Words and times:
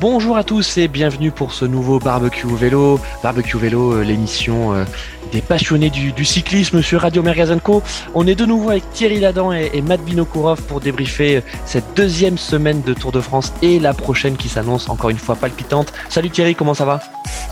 Bonjour 0.00 0.38
à 0.38 0.44
tous 0.44 0.78
et 0.78 0.88
bienvenue 0.88 1.30
pour 1.30 1.52
ce 1.52 1.66
nouveau 1.66 1.98
barbecue 1.98 2.46
vélo. 2.46 2.98
Barbecue 3.22 3.58
vélo, 3.58 3.92
euh, 3.92 4.02
l'émission 4.02 4.72
euh, 4.72 4.84
des 5.30 5.42
passionnés 5.42 5.90
du, 5.90 6.24
cyclisme 6.24 6.80
sur 6.80 7.02
Radio 7.02 7.22
Mergazenco. 7.22 7.82
On 8.14 8.26
est 8.26 8.34
de 8.34 8.46
nouveau 8.46 8.70
avec 8.70 8.90
Thierry 8.94 9.20
Ladan 9.20 9.52
et, 9.52 9.70
et 9.74 9.82
Matt 9.82 10.00
Vinokourov 10.00 10.62
pour 10.62 10.80
débriefer 10.80 11.36
euh, 11.36 11.40
cette 11.66 11.84
deuxième 11.94 12.38
semaine 12.38 12.80
de 12.80 12.94
Tour 12.94 13.12
de 13.12 13.20
France 13.20 13.52
et 13.60 13.78
la 13.78 13.92
prochaine 13.92 14.38
qui 14.38 14.48
s'annonce 14.48 14.88
encore 14.88 15.10
une 15.10 15.18
fois 15.18 15.36
palpitante. 15.36 15.92
Salut 16.08 16.30
Thierry, 16.30 16.54
comment 16.54 16.72
ça 16.72 16.86
va? 16.86 17.00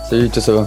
Salut, 0.09 0.31
toi 0.31 0.41
ça 0.41 0.53
va? 0.53 0.67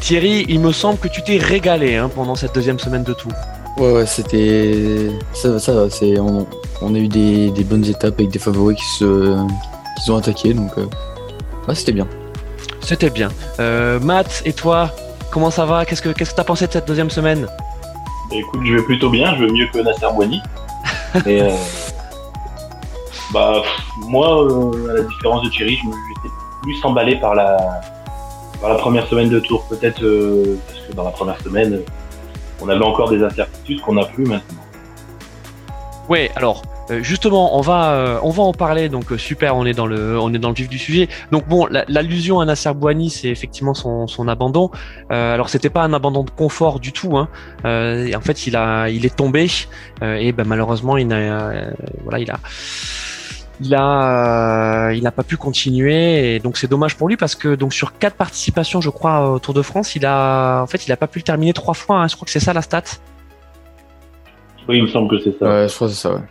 Thierry, 0.00 0.46
il 0.48 0.58
me 0.58 0.72
semble 0.72 0.98
que 0.98 1.06
tu 1.06 1.22
t'es 1.22 1.36
régalé 1.36 1.94
hein, 1.94 2.10
pendant 2.12 2.34
cette 2.34 2.56
deuxième 2.56 2.80
semaine 2.80 3.04
de 3.04 3.12
Tour. 3.12 3.30
Ouais, 3.76 3.92
ouais, 3.92 4.06
c'était. 4.06 5.10
Ça, 5.32 5.60
ça 5.60 5.74
va, 5.74 5.90
c'est... 5.90 6.18
On, 6.18 6.94
a 6.94 6.98
eu 6.98 7.06
des, 7.08 7.50
des, 7.50 7.64
bonnes 7.64 7.84
étapes 7.84 8.14
avec 8.18 8.30
des 8.30 8.38
favoris 8.38 8.76
qui 8.76 8.86
se, 8.98 9.36
qu'ils 9.96 10.12
ont 10.12 10.16
attaqué. 10.16 10.54
Donc, 10.54 10.70
euh, 10.78 10.86
c'était 11.74 11.92
bien. 11.92 12.06
C'était 12.80 13.10
bien. 13.10 13.28
Euh, 13.60 13.98
Matt, 14.00 14.42
et 14.44 14.52
toi, 14.52 14.90
comment 15.30 15.50
ça 15.50 15.64
va? 15.64 15.84
Qu'est-ce 15.84 16.02
que 16.02 16.10
qu'est-ce 16.10 16.30
que 16.30 16.36
t'as 16.36 16.44
pensé 16.44 16.66
de 16.66 16.72
cette 16.72 16.86
deuxième 16.86 17.10
semaine? 17.10 17.46
Bah, 17.46 18.36
Écoute, 18.36 18.60
je 18.64 18.74
vais 18.74 18.82
plutôt 18.82 19.10
bien. 19.10 19.34
Je 19.36 19.44
vais 19.44 19.52
mieux 19.52 19.66
que 19.72 19.78
Nasser 19.78 20.06
Boigny. 20.14 20.42
Et 21.26 21.42
euh, 21.42 21.50
bah, 23.32 23.62
moi, 24.00 24.46
à 24.90 24.92
la 24.94 25.02
différence 25.02 25.42
de 25.42 25.48
Thierry, 25.50 25.76
je 25.76 25.88
j'étais 25.88 26.34
plus 26.62 26.84
emballé 26.84 27.16
par 27.16 27.34
la, 27.34 27.56
par 28.60 28.70
la 28.70 28.76
première 28.76 29.06
semaine 29.08 29.28
de 29.30 29.40
tour. 29.40 29.64
Peut-être 29.68 30.00
parce 30.66 30.80
que 30.86 30.92
dans 30.94 31.04
la 31.04 31.10
première 31.10 31.40
semaine, 31.40 31.80
on 32.60 32.68
avait 32.68 32.84
encore 32.84 33.10
des 33.10 33.22
incertitudes 33.22 33.80
qu'on 33.80 33.94
n'a 33.94 34.04
plus 34.04 34.24
maintenant. 34.26 34.60
Ouais, 36.08 36.30
alors 36.36 36.62
euh, 36.90 37.02
justement, 37.02 37.56
on 37.56 37.60
va 37.62 37.92
euh, 37.92 38.18
on 38.22 38.30
va 38.30 38.42
en 38.42 38.52
parler. 38.52 38.88
Donc 38.88 39.12
euh, 39.12 39.18
super, 39.18 39.56
on 39.56 39.64
est 39.64 39.72
dans 39.72 39.86
le 39.86 40.18
on 40.18 40.32
est 40.34 40.38
dans 40.38 40.50
le 40.50 40.54
vif 40.54 40.68
du 40.68 40.78
sujet. 40.78 41.08
Donc 41.32 41.48
bon, 41.48 41.66
l'allusion 41.88 42.40
à 42.40 42.44
Nasser 42.44 42.72
Bouani, 42.74 43.10
c'est 43.10 43.28
effectivement 43.28 43.74
son, 43.74 44.06
son 44.06 44.28
abandon. 44.28 44.70
alors 45.10 45.48
c'était 45.48 45.70
pas 45.70 45.82
un 45.82 45.92
abandon 45.92 46.24
de 46.24 46.30
confort 46.30 46.80
du 46.80 46.92
tout. 46.92 47.16
Hein. 47.16 47.28
en 47.64 48.20
fait, 48.20 48.46
il 48.46 48.56
a 48.56 48.88
il 48.88 49.06
est 49.06 49.16
tombé 49.16 49.46
et 50.02 50.32
ben 50.32 50.46
malheureusement 50.46 50.96
il 50.96 51.12
a 51.12 51.70
voilà 52.02 52.18
il 52.18 52.30
a 52.30 52.38
il 53.60 53.74
a 53.74 54.92
il 54.92 55.06
a 55.06 55.10
pas 55.10 55.22
pu 55.22 55.36
continuer 55.36 56.34
et 56.34 56.38
donc 56.40 56.56
c'est 56.56 56.68
dommage 56.68 56.96
pour 56.96 57.08
lui 57.08 57.16
parce 57.16 57.34
que 57.34 57.54
donc 57.54 57.72
sur 57.72 57.98
quatre 57.98 58.16
participations 58.16 58.80
je 58.80 58.90
crois 58.90 59.30
au 59.30 59.38
Tour 59.38 59.54
de 59.54 59.62
France 59.62 59.96
il 59.96 60.06
a 60.06 60.62
en 60.62 60.66
fait 60.66 60.86
il 60.86 60.92
a 60.92 60.96
pas 60.96 61.06
pu 61.06 61.20
le 61.20 61.24
terminer 61.24 61.52
trois 61.52 61.74
fois 61.74 61.98
hein. 61.98 62.08
je 62.08 62.16
crois 62.16 62.26
que 62.26 62.32
c'est 62.32 62.40
ça 62.40 62.52
la 62.52 62.62
stat 62.62 62.82
oui 64.68 64.78
il 64.78 64.82
me 64.82 64.88
semble 64.88 65.08
que 65.08 65.22
c'est 65.22 65.38
ça 65.38 65.46
ouais 65.46 65.68
je 65.68 65.74
crois 65.74 65.88
que 65.88 65.94
c'est 65.94 66.00
ça 66.00 66.14
ouais. 66.14 66.22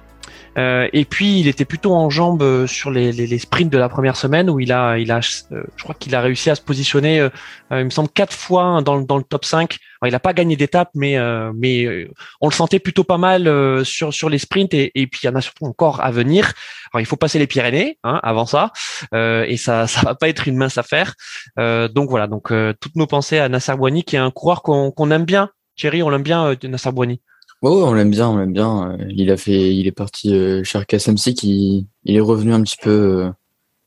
Euh, 0.57 0.87
et 0.93 1.05
puis 1.05 1.39
il 1.39 1.47
était 1.47 1.65
plutôt 1.65 1.93
en 1.95 2.09
jambes 2.09 2.43
euh, 2.43 2.67
sur 2.67 2.91
les, 2.91 3.11
les, 3.11 3.25
les, 3.25 3.39
sprints 3.39 3.71
de 3.71 3.77
la 3.77 3.89
première 3.89 4.15
semaine 4.15 4.49
où 4.49 4.59
il 4.59 4.71
a, 4.71 4.97
il 4.99 5.11
a, 5.11 5.19
euh, 5.51 5.63
je 5.75 5.83
crois 5.83 5.95
qu'il 5.95 6.13
a 6.13 6.21
réussi 6.21 6.51
à 6.51 6.55
se 6.55 6.61
positionner, 6.61 7.19
euh, 7.19 7.29
il 7.71 7.85
me 7.85 7.89
semble 7.89 8.09
quatre 8.09 8.33
fois 8.33 8.81
dans, 8.83 9.01
dans 9.01 9.17
le 9.17 9.23
top 9.23 9.45
5. 9.45 9.77
il 10.05 10.11
n'a 10.11 10.19
pas 10.19 10.33
gagné 10.33 10.55
d'étape, 10.55 10.89
mais 10.93 11.17
mais 11.55 12.07
on 12.41 12.47
le 12.47 12.53
sentait 12.53 12.79
plutôt 12.79 13.03
pas 13.03 13.17
mal 13.17 13.49
sur 13.85 14.13
sur 14.13 14.29
les 14.29 14.37
sprints 14.37 14.73
et, 14.73 14.91
et 14.93 15.07
puis 15.07 15.21
il 15.23 15.27
y 15.27 15.29
en 15.29 15.35
a 15.35 15.41
surtout 15.41 15.65
encore 15.65 16.01
à 16.01 16.11
venir. 16.11 16.53
Alors 16.93 17.01
il 17.01 17.05
faut 17.05 17.15
passer 17.15 17.39
les 17.39 17.47
Pyrénées 17.47 17.97
hein, 18.03 18.19
avant 18.21 18.45
ça 18.45 18.71
et 19.13 19.57
ça 19.57 19.87
ça 19.93 20.01
va 20.01 20.13
pas 20.13 20.29
être 20.29 20.47
une 20.47 20.57
mince 20.57 20.77
affaire. 20.77 21.15
donc 21.57 22.09
voilà, 22.09 22.27
donc 22.27 22.53
toutes 22.79 22.95
nos 22.95 23.07
pensées 23.07 23.39
à 23.39 23.49
Nasser 23.49 23.75
Bouani 23.75 24.03
qui 24.03 24.17
est 24.17 24.19
un 24.19 24.31
coureur 24.31 24.61
qu'on 24.61 24.91
qu'on 24.91 25.09
aime 25.09 25.25
bien. 25.25 25.49
Thierry, 25.75 26.03
on 26.03 26.09
l'aime 26.09 26.23
bien 26.23 26.55
Nasser 26.63 26.91
Bouani. 26.91 27.21
Ouais, 27.64 27.72
on 27.72 27.94
l'aime 27.94 28.11
bien, 28.11 28.28
on 28.28 28.38
l'aime 28.38 28.52
bien. 28.52 28.92
Euh, 28.92 29.06
il 29.09 29.31
a 29.31 29.38
fait, 29.38 29.73
il 29.73 29.88
est 29.88 29.94
parti 29.94 30.36
euh, 30.36 30.66
chez 30.66 30.83
KSMC, 30.83 31.33
qui, 31.33 31.88
il 32.03 32.16
est 32.17 32.20
revenu 32.20 32.53
un 32.53 32.61
petit 32.61 32.75
peu. 32.75 32.89
Euh, 32.89 33.30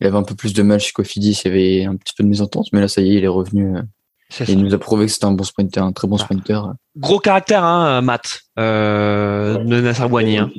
il 0.00 0.06
avait 0.06 0.16
un 0.16 0.22
peu 0.22 0.34
plus 0.34 0.54
de 0.54 0.62
mal 0.62 0.80
chez 0.80 0.92
Cofidis, 0.92 1.42
il 1.44 1.48
y 1.48 1.50
avait 1.50 1.84
un 1.84 1.96
petit 1.96 2.14
peu 2.16 2.24
de 2.24 2.28
mésentente, 2.28 2.68
mais 2.72 2.80
là, 2.80 2.88
ça 2.88 3.02
y 3.02 3.10
est, 3.10 3.18
il 3.18 3.24
est 3.24 3.28
revenu. 3.28 3.76
Et 4.40 4.52
il 4.52 4.62
nous 4.62 4.74
a 4.74 4.78
prouvé 4.78 5.04
que 5.04 5.12
c'était 5.12 5.26
un 5.26 5.32
bon 5.32 5.44
sprinter, 5.44 5.82
un 5.82 5.92
très 5.92 6.08
bon 6.08 6.16
sprinter. 6.16 6.72
Gros 6.96 7.18
caractère, 7.18 7.64
hein, 7.64 8.00
Matt, 8.00 8.44
euh, 8.58 9.58
de 9.58 9.80
Nasser 9.82 10.08
Boigny. 10.08 10.38
Hein. 10.38 10.50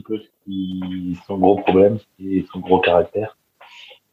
son 1.25 1.37
gros 1.39 1.55
problème, 1.57 1.97
c'est 2.19 2.45
son 2.53 2.59
gros 2.59 2.79
caractère. 2.79 3.35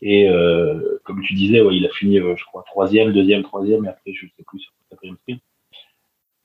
Et 0.01 0.29
euh, 0.31 0.99
comme 1.05 1.21
tu 1.23 1.35
disais, 1.35 1.61
ouais, 1.61 1.77
il 1.77 1.85
a 1.85 1.91
fini, 1.91 2.19
je 2.19 2.45
crois, 2.47 2.65
troisième, 2.67 3.13
deuxième, 3.13 3.43
troisième, 3.43 3.85
et 3.85 3.89
après, 3.89 4.13
je 4.15 4.27
sais 4.27 4.45
plus 4.47 4.61
sur 4.61 4.73
le 4.81 4.97
quatrième 4.97 5.17
sprint. 5.17 5.43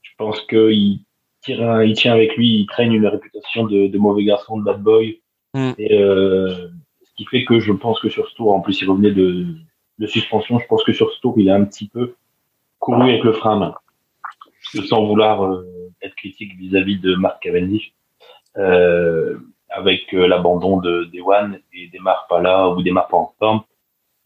Je 0.01 0.11
pense 0.17 0.41
qu'il 0.41 0.99
il 1.49 1.93
tient 1.93 2.13
avec 2.13 2.35
lui, 2.35 2.61
il 2.61 2.67
traîne 2.67 2.93
une 2.93 3.07
réputation 3.07 3.65
de, 3.65 3.97
mauvais 3.97 4.23
garçon, 4.23 4.57
de 4.57 4.63
bad 4.63 4.81
boy. 4.81 5.19
Mm. 5.53 5.71
Et, 5.77 6.01
euh, 6.01 6.69
ce 7.03 7.13
qui 7.15 7.25
fait 7.25 7.43
que 7.45 7.59
je 7.59 7.73
pense 7.73 7.99
que 7.99 8.09
sur 8.09 8.27
ce 8.29 8.35
tour, 8.35 8.53
en 8.53 8.61
plus 8.61 8.81
il 8.81 8.89
revenait 8.89 9.11
de, 9.11 9.45
suspension, 10.05 10.59
je 10.59 10.65
pense 10.67 10.83
que 10.83 10.93
sur 10.93 11.11
ce 11.11 11.19
tour, 11.19 11.35
il 11.37 11.49
a 11.49 11.55
un 11.55 11.65
petit 11.65 11.89
peu 11.89 12.15
couru 12.79 13.09
avec 13.09 13.23
le 13.23 13.33
frein 13.33 13.55
à 13.55 13.59
main. 13.59 13.75
Sans 14.61 15.05
vouloir 15.05 15.43
euh, 15.43 15.65
être 16.01 16.15
critique 16.15 16.55
vis-à-vis 16.57 16.99
de 16.99 17.15
Marc 17.15 17.41
Cavendish, 17.41 17.93
euh, 18.57 19.37
avec 19.69 20.11
l'abandon 20.11 20.77
de 20.79 21.05
d'Ewan 21.05 21.59
et 21.73 21.87
démarre 21.87 22.27
pas 22.29 22.41
là 22.41 22.69
ou 22.69 22.81
démarre 22.81 23.07
pas 23.07 23.17
en 23.17 23.33
forme, 23.37 23.61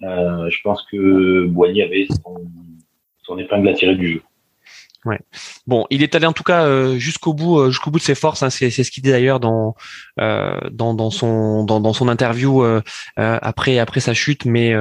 je 0.02 0.62
pense 0.64 0.84
que 0.84 1.46
Boigny 1.48 1.82
avait 1.82 2.08
son, 2.08 2.46
son 3.24 3.38
épingle 3.40 3.70
à 3.70 3.74
tirer 3.74 3.96
du 3.96 4.14
jeu. 4.14 4.22
Ouais. 5.06 5.20
Bon, 5.68 5.86
il 5.90 6.02
est 6.02 6.16
allé 6.16 6.26
en 6.26 6.34
tout 6.34 6.44
cas 6.44 6.66
euh, 6.66 6.98
jusqu'au 6.98 7.34
bout, 7.34 7.60
euh, 7.60 7.70
jusqu'au 7.70 7.92
bout 7.92 8.00
de 8.00 8.04
ses 8.04 8.16
forces. 8.16 8.42
Hein, 8.42 8.50
c'est, 8.50 8.70
ce 8.70 8.90
qu'il 8.90 9.04
dit 9.04 9.12
d'ailleurs 9.12 9.42
dans, 9.42 9.76
euh, 10.20 10.60
dans, 10.72 10.94
dans 10.94 11.10
son 11.10 11.66
dans, 11.66 11.82
dans 11.82 11.94
son 11.94 12.08
interview 12.08 12.64
après 13.18 13.80
après 13.80 14.00
sa 14.00 14.14
chute. 14.14 14.46
Mais 14.46 14.74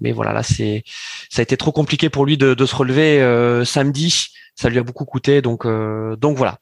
mais 0.00 0.12
voilà, 0.12 0.32
là 0.32 0.42
c'est 0.42 0.84
ça 1.30 1.40
a 1.40 1.42
été 1.42 1.56
trop 1.56 1.72
compliqué 1.72 2.10
pour 2.10 2.26
lui 2.26 2.36
de, 2.36 2.54
de 2.54 2.66
se 2.66 2.74
relever 2.76 3.64
samedi. 3.64 4.28
Ça 4.54 4.68
lui 4.68 4.78
a 4.78 4.82
beaucoup 4.82 5.06
coûté. 5.06 5.40
Donc 5.40 5.66
donc 5.66 6.36
voilà. 6.36 6.58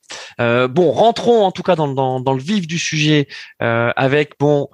bon, 0.69 0.93
rentrons 0.93 1.45
en 1.45 1.51
tout 1.51 1.65
cas 1.65 1.75
dans, 1.75 1.89
dans, 1.89 2.21
dans 2.21 2.33
le 2.33 2.41
vif 2.41 2.69
du 2.69 2.79
sujet 2.79 3.27
avec 3.59 4.35
bon 4.39 4.69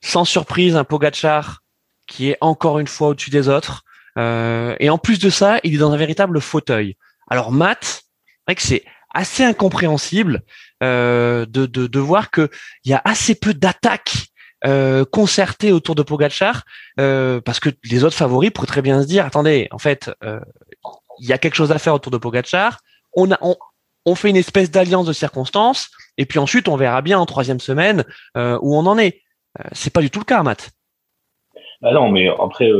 sans 0.00 0.24
surprise 0.24 0.76
un 0.76 0.84
Pogachar 0.84 1.62
qui 2.06 2.30
est 2.30 2.38
encore 2.40 2.78
une 2.78 2.88
fois 2.88 3.08
au-dessus 3.08 3.30
des 3.30 3.50
autres. 3.50 3.84
et 4.16 4.88
en 4.88 4.98
plus 4.98 5.18
de 5.18 5.28
ça, 5.28 5.60
il 5.62 5.74
est 5.74 5.78
dans 5.78 5.92
un 5.92 5.98
véritable 5.98 6.40
fauteuil. 6.40 6.96
Alors 7.32 7.50
Matt, 7.50 8.02
c'est 8.58 8.84
assez 9.14 9.42
incompréhensible 9.42 10.42
euh, 10.82 11.46
de, 11.46 11.64
de, 11.64 11.86
de, 11.86 11.98
voir 11.98 12.30
qu'il 12.30 12.50
y 12.84 12.92
a 12.92 13.00
assez 13.06 13.34
peu 13.34 13.54
d'attaques 13.54 14.26
euh, 14.66 15.06
concertées 15.06 15.72
autour 15.72 15.94
de 15.94 16.02
Pogachar, 16.02 16.64
euh, 17.00 17.40
parce 17.40 17.58
que 17.58 17.70
les 17.84 18.04
autres 18.04 18.16
favoris 18.16 18.50
pourraient 18.50 18.66
très 18.66 18.82
bien 18.82 19.00
se 19.00 19.06
dire, 19.06 19.24
attendez, 19.24 19.66
en 19.70 19.78
fait, 19.78 20.10
il 21.20 21.26
y 21.26 21.32
a 21.32 21.38
quelque 21.38 21.54
chose 21.54 21.72
à 21.72 21.78
faire 21.78 21.94
autour 21.94 22.12
de 22.12 22.18
Pogachar, 22.18 22.80
on, 23.16 24.14
fait 24.14 24.28
une 24.28 24.36
espèce 24.36 24.70
d'alliance 24.70 25.06
de 25.06 25.14
circonstances, 25.14 25.88
et 26.18 26.26
puis 26.26 26.38
ensuite 26.38 26.68
on 26.68 26.76
verra 26.76 27.00
bien 27.00 27.18
en 27.18 27.24
troisième 27.24 27.60
semaine 27.60 28.04
où 28.34 28.76
on 28.76 28.84
en 28.84 28.98
est. 28.98 29.22
c'est 29.72 29.90
pas 29.90 30.02
du 30.02 30.10
tout 30.10 30.18
le 30.18 30.26
cas, 30.26 30.42
Matt. 30.42 30.70
Ah 31.82 31.94
non, 31.94 32.10
mais 32.10 32.28
après, 32.28 32.70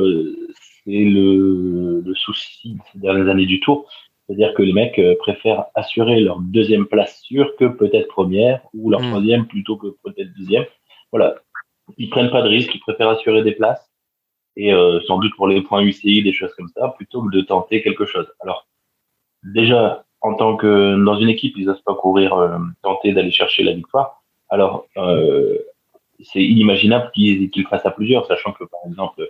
c'est 0.84 0.90
le, 0.90 2.02
le 2.04 2.14
souci 2.14 2.76
ces 2.92 2.98
dernières 2.98 3.30
années 3.30 3.46
du 3.46 3.58
Tour, 3.58 3.88
c'est-à-dire 4.32 4.54
que 4.54 4.62
les 4.62 4.72
mecs 4.72 4.98
euh, 4.98 5.14
préfèrent 5.18 5.66
assurer 5.74 6.20
leur 6.20 6.40
deuxième 6.40 6.86
place 6.86 7.20
sûre 7.20 7.54
que 7.56 7.66
peut-être 7.66 8.08
première, 8.08 8.62
ou 8.72 8.90
leur 8.90 9.02
hmm. 9.02 9.10
troisième 9.10 9.46
plutôt 9.46 9.76
que 9.76 9.88
peut-être 10.02 10.32
deuxième. 10.38 10.64
Voilà. 11.10 11.34
Ils 11.98 12.08
prennent 12.08 12.30
pas 12.30 12.40
de 12.40 12.48
risques, 12.48 12.74
ils 12.74 12.80
préfèrent 12.80 13.10
assurer 13.10 13.42
des 13.42 13.52
places, 13.52 13.92
et 14.56 14.72
euh, 14.72 15.00
sans 15.06 15.18
doute 15.18 15.34
pour 15.36 15.48
les 15.48 15.60
points 15.60 15.82
UCI, 15.82 16.22
des 16.22 16.32
choses 16.32 16.54
comme 16.54 16.70
ça, 16.74 16.94
plutôt 16.96 17.22
que 17.22 17.30
de 17.30 17.42
tenter 17.42 17.82
quelque 17.82 18.06
chose. 18.06 18.26
Alors, 18.40 18.66
déjà, 19.42 20.06
en 20.22 20.34
tant 20.34 20.56
que 20.56 20.96
dans 21.04 21.18
une 21.18 21.28
équipe, 21.28 21.54
ils 21.58 21.66
n'osent 21.66 21.82
pas 21.82 21.94
courir, 21.94 22.32
euh, 22.32 22.56
tenter 22.82 23.12
d'aller 23.12 23.32
chercher 23.32 23.64
la 23.64 23.72
victoire. 23.72 24.22
Alors, 24.48 24.86
c'est 26.20 26.42
inimaginable 26.42 27.10
qu'ils 27.14 27.50
qu 27.50 27.64
fassent 27.64 27.86
à 27.86 27.90
plusieurs, 27.90 28.26
sachant 28.26 28.52
que 28.52 28.64
par 28.64 28.80
exemple, 28.86 29.28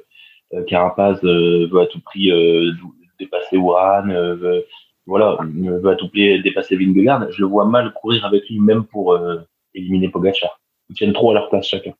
Carapaz 0.67 1.21
veut 1.23 1.81
à 1.81 1.87
tout 1.87 2.01
prix 2.01 2.31
dépasser 3.19 3.57
Ouran, 3.57 4.09
voilà, 5.07 5.39
veut 5.43 5.91
à 5.91 5.97
tout 5.97 6.09
prix 6.09 6.41
dépasser 6.43 6.77
Vingegaard, 6.77 7.31
je 7.31 7.41
le 7.41 7.47
vois 7.47 7.65
mal 7.65 7.93
courir 7.93 8.25
avec 8.25 8.49
lui 8.49 8.61
même 8.61 8.85
pour 8.85 9.13
euh, 9.13 9.41
éliminer 9.75 10.09
Pogacar. 10.09 10.61
Ils 10.89 10.97
tiennent 10.97 11.13
trop 11.13 11.31
à 11.31 11.35
leur 11.35 11.49
place 11.49 11.67
chacun. 11.67 11.93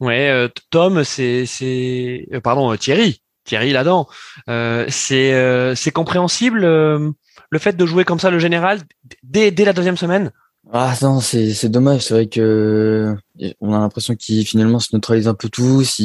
Ouais, 0.00 0.30
euh, 0.30 0.48
Tom, 0.70 1.04
c'est 1.04 1.46
c'est 1.46 2.26
euh, 2.32 2.40
pardon 2.40 2.74
Thierry, 2.76 3.22
Thierry 3.44 3.72
là-dedans. 3.72 4.08
c'est 4.88 5.74
c'est 5.76 5.90
compréhensible 5.92 6.60
le 6.62 7.58
fait 7.58 7.76
de 7.76 7.86
jouer 7.86 8.04
comme 8.04 8.18
ça 8.18 8.30
le 8.30 8.38
général 8.38 8.80
dès 9.22 9.50
dès 9.50 9.64
la 9.64 9.72
deuxième 9.72 9.96
semaine? 9.96 10.32
Ah 10.72 10.94
non, 11.02 11.20
c'est 11.20 11.52
c'est 11.52 11.68
dommage. 11.68 12.02
C'est 12.02 12.14
vrai 12.14 12.26
que 12.26 13.14
on 13.60 13.74
a 13.74 13.78
l'impression 13.78 14.14
qu'il 14.14 14.44
finalement 14.46 14.78
se 14.78 14.94
neutralise 14.94 15.28
un 15.28 15.34
peu 15.34 15.48
tous. 15.48 16.00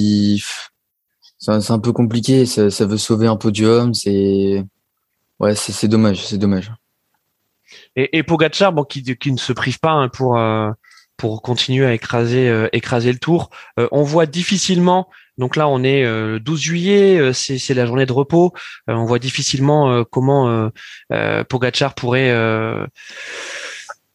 C'est 1.38 1.72
un 1.72 1.80
peu 1.80 1.92
compliqué. 1.92 2.46
Ça, 2.46 2.70
ça 2.70 2.86
veut 2.86 2.98
sauver 2.98 3.28
un 3.28 3.36
podium. 3.36 3.94
C'est 3.94 4.64
Ouais, 5.40 5.56
c'est 5.56 5.88
dommage, 5.88 6.26
c'est 6.26 6.38
dommage. 6.38 6.72
Et, 7.96 8.18
et 8.18 8.24
Pogacar, 8.24 8.72
bon, 8.72 8.84
qui, 8.84 9.04
qui 9.18 9.32
ne 9.32 9.38
se 9.38 9.54
prive 9.54 9.80
pas 9.80 9.92
hein, 9.92 10.08
pour 10.08 10.38
euh, 10.38 10.72
pour 11.18 11.42
continuer 11.42 11.86
à 11.86 11.94
écraser 11.94 12.48
euh, 12.48 12.70
écraser 12.74 13.12
le 13.12 13.20
tour. 13.20 13.50
Euh, 13.80 13.88
on 13.92 14.04
voit 14.04 14.26
difficilement 14.26 15.10
Donc 15.38 15.56
là, 15.56 15.68
on 15.68 15.84
est 15.84 16.04
le 16.04 16.40
12 16.40 16.60
juillet, 16.62 17.34
c'est 17.34 17.74
la 17.74 17.86
journée 17.86 18.06
de 18.06 18.14
repos. 18.14 18.54
on 18.88 19.06
voit 19.06 19.20
difficilement 19.20 20.04
comment 20.06 20.70
Pogachar 21.50 21.96
pourrait 21.96 22.32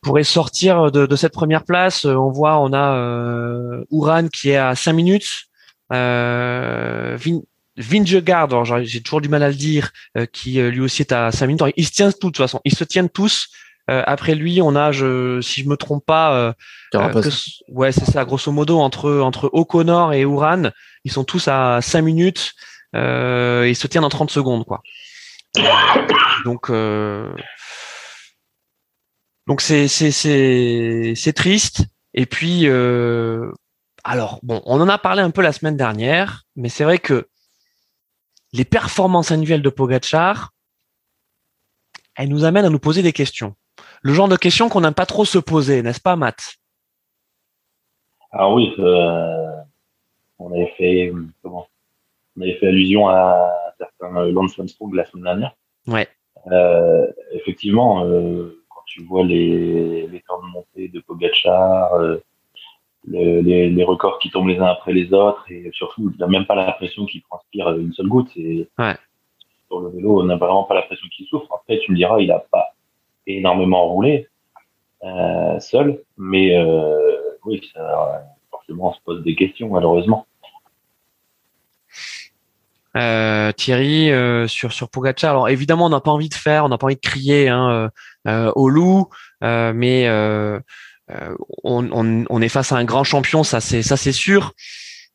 pourrait 0.00 0.24
sortir 0.24 0.90
de, 0.90 1.16
cette 1.16 1.32
première 1.32 1.64
place. 1.64 2.04
On 2.04 2.30
voit, 2.30 2.58
on 2.60 2.72
a 2.72 2.96
euh, 2.96 3.84
Uran 3.90 4.28
qui 4.28 4.50
est 4.50 4.56
à 4.56 4.74
5 4.74 4.92
minutes. 4.92 5.44
Euh, 5.92 7.16
Vingegaard, 7.80 8.64
j'ai 8.84 9.02
toujours 9.02 9.20
du 9.20 9.28
mal 9.28 9.42
à 9.42 9.48
le 9.48 9.54
dire, 9.54 9.90
qui 10.32 10.60
lui 10.60 10.80
aussi 10.80 11.02
est 11.02 11.12
à 11.12 11.32
5 11.32 11.46
minutes. 11.46 11.62
Ils 11.76 11.86
se 11.86 11.92
tiennent 11.92 12.12
tous, 12.12 12.28
de 12.28 12.32
toute 12.32 12.36
façon. 12.38 12.60
Ils 12.64 12.74
se 12.74 12.84
tiennent 12.84 13.10
tous. 13.10 13.48
Euh, 13.90 14.02
après 14.06 14.34
lui, 14.34 14.62
on 14.62 14.76
a, 14.76 14.92
je, 14.92 15.40
si 15.40 15.62
je 15.62 15.68
me 15.68 15.76
trompe 15.76 16.06
pas, 16.06 16.34
euh, 16.34 16.52
euh, 16.94 17.22
ouais, 17.68 17.90
c'est 17.90 18.04
ça, 18.04 18.24
grosso 18.24 18.52
modo 18.52 18.78
entre 18.78 19.18
entre 19.18 19.50
O'Connor 19.52 20.12
et 20.12 20.20
Uran, 20.20 20.70
ils 21.04 21.10
sont 21.10 21.24
tous 21.24 21.48
à 21.48 21.80
5 21.82 22.02
minutes, 22.02 22.52
ils 22.94 23.76
se 23.76 23.86
tiennent 23.88 24.04
en 24.04 24.08
30 24.08 24.30
secondes, 24.30 24.64
quoi. 24.64 24.82
donc 26.44 26.70
donc 29.48 29.60
c'est 29.60 29.88
c'est 29.88 30.12
c'est 30.12 31.14
c'est 31.16 31.32
triste. 31.32 31.82
Et 32.14 32.26
puis 32.26 32.68
alors 34.04 34.38
bon, 34.44 34.62
on 34.66 34.80
en 34.80 34.88
a 34.88 34.98
parlé 34.98 35.22
un 35.22 35.30
peu 35.30 35.42
la 35.42 35.52
semaine 35.52 35.76
dernière, 35.76 36.44
mais 36.54 36.68
c'est 36.68 36.84
vrai 36.84 36.98
que 36.98 37.28
les 38.52 38.64
performances 38.64 39.30
annuelles 39.30 39.62
de 39.62 39.70
Pogachar, 39.70 40.52
elles 42.16 42.28
nous 42.28 42.44
amènent 42.44 42.64
à 42.64 42.70
nous 42.70 42.78
poser 42.78 43.02
des 43.02 43.12
questions 43.12 43.54
le 44.02 44.12
genre 44.12 44.28
de 44.28 44.36
questions 44.36 44.68
qu'on 44.68 44.80
n'aime 44.80 44.94
pas 44.94 45.06
trop 45.06 45.24
se 45.24 45.38
poser, 45.38 45.82
n'est-ce 45.82 46.00
pas, 46.00 46.16
Matt? 46.16 46.56
Ah 48.32 48.52
oui, 48.52 48.72
euh, 48.78 49.50
on 50.38 50.52
avait 50.52 50.72
fait 50.76 51.12
comment? 51.42 51.66
On 52.36 52.42
avait 52.42 52.54
fait 52.54 52.68
allusion 52.68 53.08
à 53.08 53.50
certains 53.76 54.26
Lance 54.26 54.58
Armstrong 54.58 54.94
la 54.94 55.04
semaine 55.04 55.24
dernière. 55.24 55.56
Ouais. 55.86 56.08
Euh, 56.52 57.06
effectivement, 57.32 58.04
euh, 58.04 58.62
quand 58.68 58.82
tu 58.86 59.02
vois 59.02 59.24
les, 59.24 60.06
les 60.06 60.20
temps 60.20 60.40
de 60.40 60.46
montée 60.46 60.88
de 60.88 61.00
Les, 63.06 63.70
les, 63.70 63.84
records 63.84 64.18
qui 64.18 64.30
tombent 64.30 64.48
les 64.48 64.58
uns 64.58 64.66
après 64.66 64.92
les 64.92 65.12
autres, 65.12 65.44
et 65.50 65.70
surtout, 65.72 66.12
il 66.14 66.20
n'a 66.20 66.26
même 66.26 66.44
pas 66.44 66.54
l'impression 66.54 67.06
qu'il 67.06 67.22
transpire 67.22 67.70
une 67.70 67.92
seule 67.94 68.08
goutte. 68.08 68.30
Ouais. 68.36 68.94
Sur 69.68 69.80
le 69.80 69.88
vélo, 69.90 70.20
on 70.20 70.24
n'a 70.24 70.36
vraiment 70.36 70.64
pas 70.64 70.74
l'impression 70.74 71.08
qu'il 71.16 71.26
souffre. 71.26 71.48
Après, 71.54 71.78
tu 71.78 71.92
me 71.92 71.96
diras, 71.96 72.20
il 72.20 72.28
n'a 72.28 72.38
pas 72.38 72.74
énormément 73.26 73.88
roulé 73.88 74.28
euh, 75.02 75.58
seul, 75.60 76.02
mais 76.18 76.58
euh, 76.58 76.98
oui, 77.44 77.62
ça, 77.72 78.26
forcément, 78.50 78.90
on 78.90 78.92
se 78.92 79.00
pose 79.00 79.22
des 79.22 79.34
questions, 79.34 79.70
malheureusement. 79.70 80.26
Euh, 82.96 83.52
Thierry 83.52 84.10
sur 84.48 84.72
sur 84.72 84.90
Pogacar. 84.90 85.30
Alors 85.30 85.48
évidemment, 85.48 85.86
on 85.86 85.90
n'a 85.90 86.00
pas 86.00 86.10
envie 86.10 86.28
de 86.28 86.34
faire, 86.34 86.64
on 86.64 86.68
n'a 86.68 86.76
pas 86.76 86.86
envie 86.86 86.96
de 86.96 87.00
crier 87.00 87.48
hein, 87.48 87.90
au 88.26 88.68
loup, 88.68 89.08
mais 89.40 90.08
on, 91.64 92.24
on, 92.28 92.42
est 92.42 92.48
face 92.48 92.72
à 92.72 92.76
un 92.76 92.84
grand 92.84 93.04
champion, 93.04 93.42
ça 93.42 93.60
c'est 93.60 93.82
ça 93.82 93.96
c'est 93.96 94.12
sûr. 94.12 94.52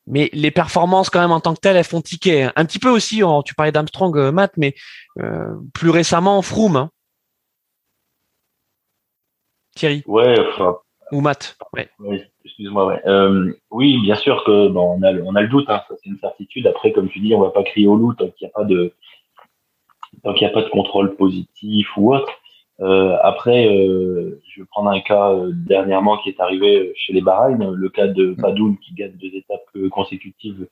Mais 0.06 0.30
les 0.32 0.50
performances 0.52 1.10
quand 1.10 1.20
même 1.20 1.32
en 1.32 1.40
tant 1.40 1.54
que 1.54 1.60
telles, 1.60 1.76
elles 1.76 1.84
font 1.84 2.00
tiquer. 2.00 2.44
Hein. 2.44 2.52
Un 2.54 2.64
petit 2.64 2.78
peu 2.78 2.90
aussi, 2.90 3.22
tu 3.44 3.54
parlais 3.54 3.72
d'Armstrong, 3.72 4.30
Matt, 4.32 4.52
mais 4.56 4.74
plus 5.74 5.90
récemment 5.90 6.42
Froome. 6.42 6.76
Hein. 6.76 6.90
Thierry 9.76 10.02
Ouais, 10.06 10.34
enfin. 10.48 10.78
Ou 11.12 11.20
Matt 11.20 11.56
ouais. 11.72 11.88
Oui, 12.00 12.20
excuse-moi, 12.44 12.86
ouais. 12.86 13.00
Euh, 13.06 13.52
oui, 13.70 14.00
bien 14.02 14.16
sûr 14.16 14.42
que 14.44 14.68
bon, 14.68 14.98
on, 14.98 15.02
a, 15.02 15.12
on 15.12 15.36
a 15.36 15.42
le 15.42 15.48
doute, 15.48 15.66
hein, 15.68 15.82
ça 15.88 15.94
c'est 16.02 16.10
une 16.10 16.18
certitude. 16.18 16.66
Après, 16.66 16.92
comme 16.92 17.08
tu 17.08 17.20
dis, 17.20 17.32
on 17.32 17.40
va 17.40 17.50
pas 17.50 17.62
crier 17.62 17.86
au 17.86 17.94
loup 17.94 18.12
tant 18.14 18.28
qu'il 18.30 18.46
n'y 18.46 18.50
a 18.50 18.52
pas 18.52 18.64
de 18.64 18.92
tant 20.24 20.34
qu'il 20.34 20.46
n'y 20.46 20.52
a 20.52 20.54
pas 20.54 20.62
de 20.62 20.70
contrôle 20.70 21.14
positif 21.14 21.86
ou 21.96 22.12
autre. 22.12 22.32
Euh, 22.80 23.16
après, 23.22 23.66
euh, 23.66 24.40
je 24.48 24.60
vais 24.60 24.66
prendre 24.70 24.90
un 24.90 25.00
cas 25.00 25.32
euh, 25.32 25.50
dernièrement 25.52 26.18
qui 26.18 26.28
est 26.28 26.40
arrivé 26.40 26.92
chez 26.94 27.12
les 27.12 27.22
Bahreïn, 27.22 27.70
le 27.70 27.88
cas 27.88 28.06
de 28.06 28.28
mm. 28.28 28.36
Padoun 28.36 28.78
qui 28.78 28.94
gagne 28.94 29.12
deux 29.12 29.34
étapes 29.34 29.64
euh, 29.76 29.88
consécutives 29.88 30.68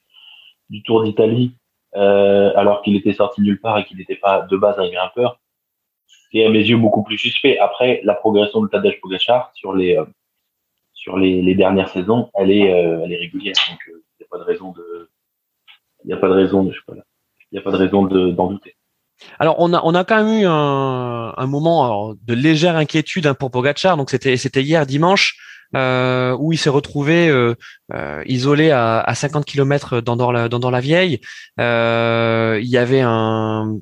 du 0.68 0.82
Tour 0.82 1.04
d'Italie, 1.04 1.54
euh, 1.96 2.52
alors 2.56 2.82
qu'il 2.82 2.96
était 2.96 3.14
sorti 3.14 3.40
nulle 3.40 3.60
part 3.60 3.78
et 3.78 3.84
qu'il 3.84 3.96
n'était 3.96 4.16
pas 4.16 4.42
de 4.42 4.56
base 4.56 4.78
un 4.78 4.88
grimpeur 4.90 5.38
c'est 6.34 6.44
à 6.44 6.50
mes 6.50 6.58
yeux 6.58 6.76
beaucoup 6.76 7.02
plus 7.02 7.18
suspect. 7.18 7.58
Après, 7.58 8.00
la 8.04 8.14
progression 8.14 8.60
de 8.62 8.68
Tadej 8.68 9.00
Pogacar 9.00 9.52
sur 9.54 9.72
les 9.72 9.96
euh, 9.96 10.04
sur 10.92 11.16
les, 11.16 11.42
les, 11.42 11.54
dernières 11.54 11.90
saisons, 11.90 12.30
elle 12.34 12.50
est 12.50 12.72
euh, 12.72 13.02
elle 13.04 13.12
est 13.12 13.18
régulière. 13.18 13.54
Donc 13.70 13.78
il 13.86 13.92
euh, 13.92 14.04
n'y 14.20 14.26
a 14.26 14.28
pas 14.28 14.38
de 14.38 14.44
raison 14.44 14.72
de 14.72 15.10
il 16.04 16.10
y 16.10 16.12
a 16.12 16.16
pas 16.16 16.28
de 16.28 16.32
raison 16.32 16.64
de 16.64 16.72
je 16.72 16.78
sais 16.78 16.84
pas 16.86 16.94
il 17.52 17.56
y 17.56 17.58
a 17.58 17.62
pas 17.62 17.70
de 17.70 17.76
raison 17.76 18.04
d'en 18.04 18.48
douter. 18.48 18.74
Alors 19.38 19.56
on 19.58 19.72
a 19.72 19.80
on 19.84 19.94
a 19.94 20.04
quand 20.04 20.24
même 20.24 20.42
eu 20.42 20.46
un, 20.46 21.34
un 21.36 21.46
moment 21.46 22.14
de 22.22 22.34
légère 22.34 22.76
inquiétude 22.76 23.26
hein, 23.26 23.34
pour 23.34 23.50
Pogacar. 23.50 23.96
Donc 23.96 24.10
c'était 24.10 24.36
c'était 24.36 24.62
hier 24.62 24.86
dimanche. 24.86 25.36
Euh, 25.74 26.36
où 26.38 26.52
il 26.52 26.56
s'est 26.56 26.70
retrouvé 26.70 27.28
euh, 27.28 27.56
isolé 28.26 28.70
à, 28.70 29.00
à 29.00 29.14
50 29.16 29.44
km 29.44 30.00
d'Andorre-la-Vieille. 30.00 31.20
Euh, 31.58 32.60
il 32.62 32.68
y 32.68 32.78
avait 32.78 33.00
un, 33.00 33.80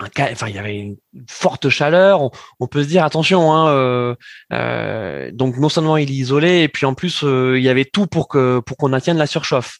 enfin 0.00 0.48
il 0.48 0.54
y 0.54 0.58
avait 0.58 0.78
une 0.78 0.96
forte 1.28 1.68
chaleur. 1.68 2.20
On, 2.60 2.66
peut 2.66 2.82
se 2.82 2.88
dire 2.88 3.04
attention. 3.04 3.52
Hein, 3.52 3.68
euh, 3.68 4.14
euh, 4.52 5.30
donc 5.32 5.56
non 5.56 5.68
seulement 5.68 5.96
il 5.96 6.10
est 6.10 6.14
isolé 6.14 6.62
et 6.62 6.68
puis 6.68 6.86
en 6.86 6.94
plus 6.94 7.22
euh, 7.24 7.58
il 7.58 7.64
y 7.64 7.68
avait 7.68 7.84
tout 7.84 8.06
pour 8.06 8.28
que 8.28 8.60
pour 8.60 8.76
qu'on 8.76 8.88
maintienne 8.88 9.18
la 9.18 9.26
surchauffe. 9.26 9.78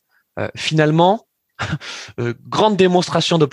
finalement, 0.57 1.27
grande 2.49 2.77
démonstration 2.77 3.39
de 3.39 3.47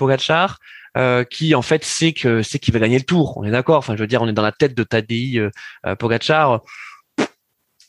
Pogacar. 0.94 1.26
qui 1.30 1.56
en 1.56 1.62
fait 1.62 1.84
sait 1.84 2.14
que 2.14 2.42
c'est 2.42 2.60
qu'il 2.60 2.74
va 2.74 2.80
gagner 2.80 2.98
le 2.98 3.06
tour. 3.06 3.38
On 3.38 3.44
est 3.44 3.52
d'accord. 3.52 3.78
Enfin, 3.78 3.96
je 3.96 4.02
veux 4.02 4.08
dire, 4.08 4.22
on 4.22 4.28
est 4.28 4.34
dans 4.34 4.42
la 4.42 4.52
tête 4.52 4.76
de 4.76 4.84
Tadei 4.84 5.42
Pogacar. 6.00 6.62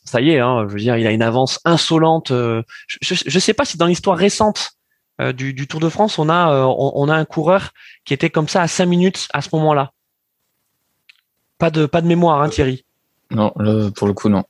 Ça 0.05 0.21
y 0.21 0.31
est, 0.31 0.39
hein, 0.39 0.65
je 0.67 0.73
veux 0.73 0.79
dire, 0.79 0.97
il 0.97 1.07
a 1.07 1.11
une 1.11 1.23
avance 1.23 1.59
insolente. 1.65 2.29
je 2.29 3.33
ne 3.35 3.39
sais 3.39 3.53
pas 3.53 3.65
si 3.65 3.77
dans 3.77 3.87
l'histoire 3.87 4.17
récente 4.17 4.77
euh, 5.21 5.31
du, 5.31 5.67
Tour 5.67 5.79
de 5.79 5.89
France, 5.89 6.17
on 6.17 6.27
a, 6.27 6.51
euh, 6.51 6.63
on, 6.65 7.07
a 7.07 7.15
un 7.15 7.25
coureur 7.25 7.71
qui 8.03 8.13
était 8.13 8.29
comme 8.29 8.47
ça 8.47 8.61
à 8.63 8.67
5 8.67 8.85
minutes 8.85 9.27
à 9.33 9.41
ce 9.41 9.49
moment-là. 9.53 9.91
Pas 11.59 11.69
de, 11.69 11.85
pas 11.85 12.01
de 12.01 12.07
mémoire, 12.07 12.41
hein, 12.41 12.49
Thierry. 12.49 12.83
Non, 13.29 13.53
pour 13.95 14.07
le 14.07 14.13
coup, 14.13 14.29
non. 14.29 14.43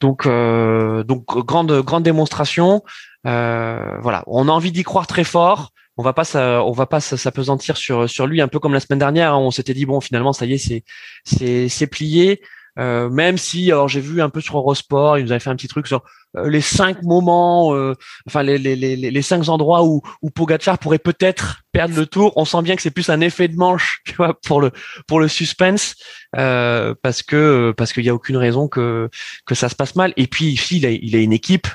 Donc, 0.00 0.26
euh, 0.26 1.02
donc 1.02 1.24
grande, 1.24 1.82
grande 1.82 2.04
démonstration. 2.04 2.82
voilà, 3.24 4.22
on 4.26 4.48
a 4.48 4.52
envie 4.52 4.72
d'y 4.72 4.84
croire 4.84 5.06
très 5.06 5.24
fort. 5.24 5.72
On 5.96 6.02
va 6.02 6.12
pas, 6.12 6.24
va 6.24 6.86
pas 6.86 7.00
s'apesantir 7.00 7.76
sur 7.76 8.08
sur 8.08 8.26
lui, 8.26 8.40
un 8.40 8.48
peu 8.48 8.58
comme 8.58 8.74
la 8.74 8.80
semaine 8.80 8.98
dernière. 8.98 9.32
Hein. 9.32 9.38
on 9.38 9.50
s'était 9.50 9.74
dit 9.74 9.86
bon, 9.86 10.00
finalement, 10.00 10.32
ça 10.32 10.46
y 10.46 10.54
est, 10.54 10.58
c'est 10.58 10.84
c'est 11.24 11.68
c'est 11.68 11.86
plié. 11.86 12.40
Euh, 12.78 13.08
même 13.08 13.38
si, 13.38 13.70
alors 13.72 13.88
j'ai 13.88 14.00
vu 14.00 14.20
un 14.20 14.28
peu 14.28 14.40
sur 14.40 14.58
Eurosport, 14.58 15.18
ils 15.18 15.24
nous 15.24 15.32
avaient 15.32 15.40
fait 15.40 15.50
un 15.50 15.56
petit 15.56 15.68
truc 15.68 15.86
sur 15.86 16.02
euh, 16.36 16.50
les 16.50 16.60
cinq 16.60 17.02
moments, 17.02 17.74
euh, 17.74 17.94
enfin 18.26 18.42
les, 18.42 18.58
les, 18.58 18.76
les, 18.76 19.22
cinq 19.22 19.48
endroits 19.48 19.84
où, 19.84 20.02
où 20.20 20.30
pourrait 20.30 20.58
peut-être 20.98 21.62
perdre 21.72 21.96
le 21.96 22.06
tour. 22.06 22.32
On 22.36 22.44
sent 22.44 22.60
bien 22.62 22.76
que 22.76 22.82
c'est 22.82 22.90
plus 22.90 23.08
un 23.08 23.20
effet 23.22 23.48
de 23.48 23.56
manche, 23.56 24.00
tu 24.04 24.14
vois, 24.14 24.38
pour 24.46 24.60
le 24.60 24.72
pour 25.06 25.20
le 25.20 25.28
suspense, 25.28 25.94
parce 26.32 27.22
que 27.22 27.72
parce 27.76 27.92
qu'il 27.92 28.04
y 28.04 28.10
a 28.10 28.14
aucune 28.14 28.36
raison 28.36 28.68
que 28.68 29.08
que 29.46 29.54
ça 29.54 29.68
se 29.70 29.74
passe 29.74 29.96
mal. 29.96 30.12
Et 30.16 30.26
puis 30.26 30.54
il 30.70 30.84
a, 30.84 30.90
il 30.90 31.16
a 31.16 31.20
une 31.20 31.32
équipe 31.32 31.68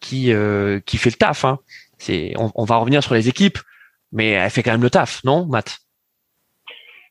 qui 0.00 0.32
qui 0.86 0.96
fait 0.98 1.10
le 1.10 1.16
taf. 1.16 1.44
Hein. 1.44 1.58
C'est, 2.02 2.34
on, 2.36 2.50
on 2.56 2.64
va 2.64 2.78
revenir 2.78 3.00
sur 3.00 3.14
les 3.14 3.28
équipes, 3.28 3.58
mais 4.10 4.30
elle 4.30 4.50
fait 4.50 4.64
quand 4.64 4.72
même 4.72 4.82
le 4.82 4.90
taf, 4.90 5.22
non, 5.22 5.46
Matt? 5.46 5.78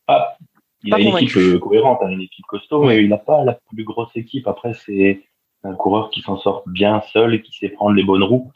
Ah, 0.10 0.36
il 0.84 0.94
a 0.94 1.00
une 1.00 1.18
équipe 1.18 1.38
euh, 1.38 1.60
cohérente, 1.60 2.00
hein, 2.02 2.10
une 2.10 2.22
équipe 2.22 2.46
costaud, 2.46 2.84
mais 2.84 3.02
il 3.02 3.08
n'a 3.08 3.18
pas 3.18 3.46
la 3.46 3.54
plus 3.54 3.86
grosse 3.86 4.14
équipe. 4.16 4.50
Après, 4.50 4.74
c'est 4.74 5.24
un 5.64 5.76
coureur 5.76 6.10
qui 6.10 6.20
s'en 6.22 6.38
sort 6.38 6.64
bien 6.68 7.02
seul 7.14 7.36
et 7.36 7.42
qui 7.42 7.58
sait 7.58 7.70
prendre 7.70 7.96
les 7.96 8.04
bonnes 8.04 8.24
roues. 8.24 8.52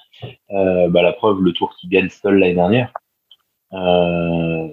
Euh, 0.52 0.90
bah, 0.90 1.04
la 1.04 1.14
preuve, 1.14 1.42
le 1.42 1.54
tour 1.54 1.74
qu'il 1.78 1.90
gagne 1.90 2.10
seul 2.10 2.38
l'année 2.40 2.56
dernière. 2.56 2.92
Euh, 3.72 4.68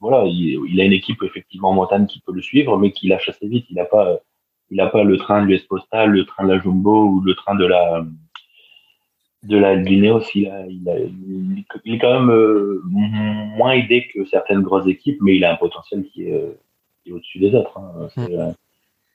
voilà, 0.00 0.22
il, 0.26 0.80
a 0.80 0.84
une 0.84 0.92
équipe 0.92 1.24
effectivement 1.24 1.72
montagne 1.72 2.06
qui 2.06 2.20
peut 2.20 2.32
le 2.32 2.42
suivre, 2.42 2.78
mais 2.78 2.92
qui 2.92 3.08
lâche 3.08 3.28
assez 3.28 3.48
vite. 3.48 3.66
Il 3.70 3.74
n'a 3.74 3.86
pas, 3.86 4.18
il 4.70 4.76
n'a 4.76 4.86
pas 4.86 5.02
le 5.02 5.16
train 5.16 5.42
de 5.42 5.46
l'US 5.46 5.66
Postal, 5.66 6.10
le 6.10 6.24
train 6.24 6.44
de 6.44 6.52
la 6.52 6.60
Jumbo 6.60 7.06
ou 7.06 7.20
le 7.22 7.34
train 7.34 7.56
de 7.56 7.66
la 7.66 8.04
de 9.42 9.56
la 9.56 9.74
Lineos. 9.74 10.24
Il, 10.34 10.48
a, 10.48 10.66
il, 10.66 10.88
a, 10.88 10.98
il, 11.84 11.94
est 11.94 11.98
quand 11.98 12.12
même 12.12 12.30
euh, 12.30 12.80
moins 12.84 13.72
aidé 13.72 14.08
que 14.12 14.24
certaines 14.26 14.62
grosses 14.62 14.86
équipes, 14.86 15.18
mais 15.20 15.36
il 15.36 15.44
a 15.44 15.52
un 15.52 15.56
potentiel 15.56 16.04
qui 16.12 16.28
est 16.28 16.32
euh, 16.32 17.12
au-dessus 17.12 17.38
des 17.38 17.54
autres. 17.54 17.76
Hein. 17.78 18.08
C'est 18.14 18.28
mm. 18.28 18.40
euh, 18.40 18.52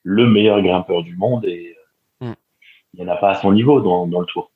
le 0.03 0.27
meilleur 0.27 0.61
grimpeur 0.61 1.03
du 1.03 1.15
monde 1.15 1.45
et 1.45 1.75
mm. 2.21 2.33
il 2.93 3.03
n'y 3.03 3.09
en 3.09 3.13
a 3.13 3.17
pas 3.17 3.31
à 3.31 3.35
son 3.35 3.51
niveau 3.51 3.81
dans, 3.81 4.19
le 4.19 4.25
tour. 4.25 4.51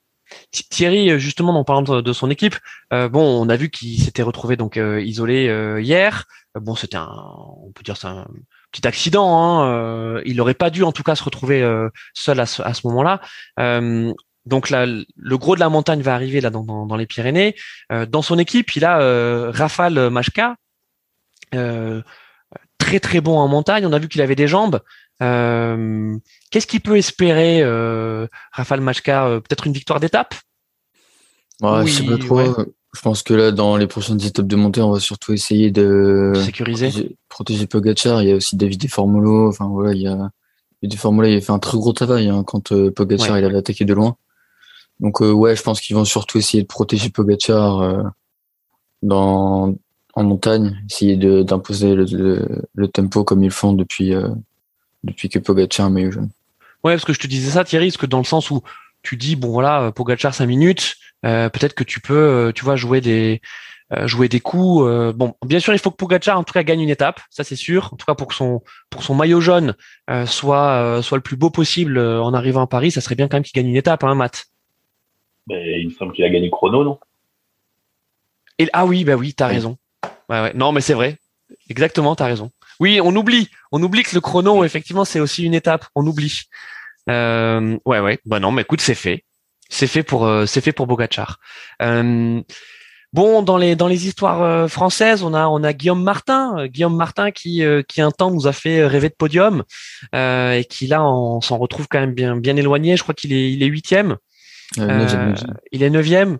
Thierry, 0.51 1.17
justement, 1.19 1.57
en 1.57 1.63
parlant 1.63 2.01
de 2.01 2.13
son 2.13 2.29
équipe, 2.29 2.55
bon, 2.91 3.21
on 3.21 3.47
a 3.47 3.55
vu 3.55 3.69
qu'il 3.69 3.97
s'était 3.97 4.23
retrouvé 4.23 4.57
donc 4.57 4.75
isolé 4.75 5.45
hier. 5.81 6.25
bon, 6.53 6.75
c'était 6.75 6.97
un, 6.97 7.09
on 7.63 7.71
peut 7.71 7.81
dire, 7.81 7.95
c'est 7.95 8.07
un 8.07 8.27
petit 8.73 8.85
accident. 8.85 9.39
Hein. 9.39 10.21
il 10.25 10.35
n'aurait 10.35 10.53
pas 10.53 10.69
dû, 10.69 10.83
en 10.83 10.91
tout 10.91 11.03
cas, 11.03 11.15
se 11.15 11.23
retrouver 11.23 11.61
seul 12.13 12.41
à 12.41 12.45
ce, 12.45 12.87
moment-là. 12.87 13.21
Donc 14.47 14.69
là, 14.69 14.85
le 14.85 15.37
gros 15.37 15.55
de 15.55 15.59
la 15.59 15.69
montagne 15.69 16.01
va 16.01 16.13
arriver 16.13 16.41
là 16.41 16.49
dans, 16.49 16.63
dans, 16.63 16.95
les 16.95 17.05
Pyrénées. 17.05 17.55
dans 18.09 18.21
son 18.21 18.39
équipe, 18.39 18.75
il 18.75 18.85
a 18.85 19.51
Rafal 19.51 20.09
Machka, 20.09 20.55
très 21.51 22.99
très 22.99 23.21
bon 23.21 23.37
en 23.37 23.47
montagne. 23.47 23.85
On 23.85 23.93
a 23.93 23.99
vu 23.99 24.07
qu'il 24.07 24.21
avait 24.21 24.35
des 24.35 24.47
jambes. 24.47 24.79
Qu'est-ce 25.19 26.67
qu'il 26.67 26.81
peut 26.81 26.97
espérer, 26.97 27.63
Rafal 28.51 28.81
Machka 28.81 29.41
Peut-être 29.47 29.67
une 29.67 29.73
victoire 29.73 29.99
d'étape? 29.99 30.35
Ouais, 31.61 31.85
Je 31.85 31.91
sais 31.91 32.05
pas 32.05 32.17
trop. 32.17 32.65
Je 32.97 33.01
pense 33.01 33.21
que 33.21 33.33
là, 33.33 33.51
dans 33.51 33.77
les 33.77 33.85
prochaines 33.85 34.21
étapes 34.23 34.47
de 34.47 34.55
montée, 34.55 34.81
on 34.81 34.91
va 34.91 34.99
surtout 34.99 35.33
essayer 35.33 35.69
de 35.69 36.33
sécuriser, 36.35 37.15
protéger, 37.29 37.67
Pogacar. 37.67 38.23
Il 38.23 38.29
y 38.29 38.31
a 38.31 38.35
aussi 38.35 38.55
David 38.55 38.89
Formolo. 38.89 39.49
Enfin 39.49 39.67
voilà, 39.67 39.93
il 39.93 40.01
y 40.01 40.07
a 40.07 40.31
David 40.81 40.97
Formolo, 40.97 41.27
il 41.27 41.37
a 41.37 41.41
fait 41.41 41.51
un 41.51 41.59
très 41.59 41.77
gros 41.77 41.93
travail 41.93 42.29
hein, 42.29 42.43
quand 42.43 42.71
euh, 42.71 42.91
Pogacar 42.91 43.37
il 43.37 43.45
avait 43.45 43.57
attaqué 43.57 43.85
de 43.85 43.93
loin. 43.93 44.15
Donc 44.99 45.21
euh, 45.21 45.31
ouais, 45.31 45.55
je 45.55 45.63
pense 45.63 45.81
qu'ils 45.81 45.95
vont 45.95 46.05
surtout 46.05 46.37
essayer 46.37 46.63
de 46.63 46.67
protéger 46.67 47.09
Pogacar 47.09 47.81
euh, 47.81 48.03
dans 49.03 49.75
en 50.13 50.23
montagne, 50.23 50.81
essayer 50.89 51.15
d'imposer 51.43 51.93
le, 51.93 52.63
le, 52.73 52.87
tempo 52.87 53.23
comme 53.23 53.43
ils 53.43 53.51
font 53.51 53.73
depuis 53.73 54.13
depuis 55.03 55.29
que 55.29 55.37
Pogacar 55.37 55.95
est 55.95 56.11
jeune. 56.11 56.29
Ouais, 56.83 56.93
parce 56.93 57.05
que 57.05 57.13
je 57.13 57.19
te 57.19 57.27
disais 57.27 57.51
ça, 57.51 57.63
Thierry, 57.63 57.89
parce 57.89 57.97
que 57.97 58.07
dans 58.07 58.17
le 58.17 58.23
sens 58.23 58.49
où 58.49 58.63
tu 59.03 59.15
dis 59.15 59.35
bon 59.35 59.49
voilà, 59.49 59.91
Pogacar 59.91 60.33
5 60.33 60.47
minutes 60.47 60.95
euh, 61.25 61.49
peut-être 61.49 61.73
que 61.73 61.83
tu 61.83 61.99
peux, 61.99 62.13
euh, 62.15 62.51
tu 62.51 62.63
vois, 62.63 62.75
jouer 62.75 63.01
des 63.01 63.41
euh, 63.93 64.05
jouer 64.05 64.27
des 64.27 64.41
coups. 64.41 64.83
bon, 65.15 65.35
bien 65.45 65.59
sûr, 65.59 65.73
il 65.73 65.79
faut 65.79 65.91
que 65.91 65.95
Pogacar 65.95 66.37
en 66.37 66.43
tout 66.43 66.53
cas 66.53 66.63
gagne 66.63 66.81
une 66.81 66.89
étape, 66.89 67.21
ça 67.29 67.43
c'est 67.43 67.55
sûr. 67.55 67.89
En 67.93 67.95
tout 67.95 68.05
cas 68.05 68.15
pour 68.15 68.27
que 68.27 68.35
son 68.35 68.61
pour 68.89 69.03
son 69.03 69.15
maillot 69.15 69.41
jaune 69.41 69.75
soit 70.25 71.01
soit 71.01 71.17
le 71.17 71.23
plus 71.23 71.37
beau 71.37 71.49
possible 71.49 71.97
en 71.97 72.33
arrivant 72.33 72.61
à 72.61 72.67
Paris, 72.67 72.91
ça 72.91 73.01
serait 73.01 73.15
bien 73.15 73.27
quand 73.27 73.37
même 73.37 73.43
qu'il 73.43 73.53
gagne 73.53 73.69
une 73.69 73.77
étape, 73.77 74.03
hein, 74.03 74.15
Matt. 74.15 74.47
Ben, 75.47 75.61
il 75.79 75.87
me 75.87 75.93
semble 75.93 76.13
qu'il 76.13 76.25
a 76.25 76.29
gagné 76.29 76.49
chrono, 76.49 76.83
non? 76.83 76.99
Et, 78.59 78.69
Ah 78.73 78.85
oui, 78.85 79.03
bah 79.03 79.15
oui, 79.15 79.33
t'as 79.33 79.47
raison. 79.47 79.77
Ouais, 80.29 80.41
ouais. 80.41 80.53
Non, 80.53 80.71
mais 80.71 80.81
c'est 80.81 80.93
vrai. 80.93 81.17
Exactement, 81.69 82.15
t'as 82.15 82.25
raison. 82.25 82.51
Oui, 82.79 82.99
on 83.01 83.15
oublie, 83.15 83.49
on 83.71 83.81
oublie 83.81 84.03
que 84.03 84.13
le 84.13 84.21
chrono, 84.21 84.63
effectivement, 84.63 85.05
c'est 85.05 85.19
aussi 85.19 85.43
une 85.43 85.53
étape. 85.53 85.85
On 85.95 86.05
oublie. 86.05 86.43
Euh, 87.09 87.77
ouais, 87.85 87.99
ouais. 87.99 88.19
Bah 88.25 88.39
non, 88.39 88.51
mais 88.51 88.63
écoute, 88.63 88.81
c'est 88.81 88.95
fait. 88.95 89.23
C'est 89.69 89.87
fait 89.87 90.03
pour 90.03 90.25
euh, 90.25 90.45
c'est 90.45 90.61
fait 90.61 90.71
pour 90.71 90.87
Bogachar. 90.87 91.39
Euh, 91.81 92.41
bon, 93.13 93.41
dans 93.41 93.57
les 93.57 93.75
dans 93.75 93.87
les 93.87 94.07
histoires 94.07 94.41
euh, 94.41 94.67
françaises, 94.67 95.23
on 95.23 95.33
a 95.33 95.47
on 95.47 95.63
a 95.63 95.73
Guillaume 95.73 96.03
Martin, 96.03 96.67
Guillaume 96.67 96.95
Martin 96.95 97.31
qui 97.31 97.63
qui 97.87 98.01
un 98.01 98.11
temps 98.11 98.31
nous 98.31 98.47
a 98.47 98.53
fait 98.53 98.85
rêver 98.85 99.09
de 99.09 99.15
podium 99.15 99.63
et 100.13 100.65
qui 100.69 100.87
là 100.87 101.03
on 101.03 101.41
s'en 101.41 101.57
retrouve 101.57 101.87
quand 101.89 101.99
même 101.99 102.13
bien 102.13 102.37
bien 102.37 102.55
éloigné. 102.55 102.95
Je 102.95 103.03
crois 103.03 103.15
qu'il 103.15 103.33
est 103.33 103.51
il 103.51 103.63
est 103.63 103.67
huitième. 103.67 104.17
Il 104.75 105.83
est 105.83 105.89
neuvième. 105.89 106.39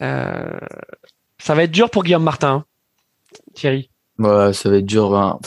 ça 0.00 1.54
va 1.54 1.62
être 1.62 1.70
dur 1.70 1.90
pour 1.90 2.04
Guillaume 2.04 2.24
Martin, 2.24 2.64
Thierry. 3.54 3.90
Ouais, 4.18 4.52
ça 4.52 4.68
va 4.68 4.76
être 4.78 4.86
dur. 4.86 5.10
Ben, 5.10 5.38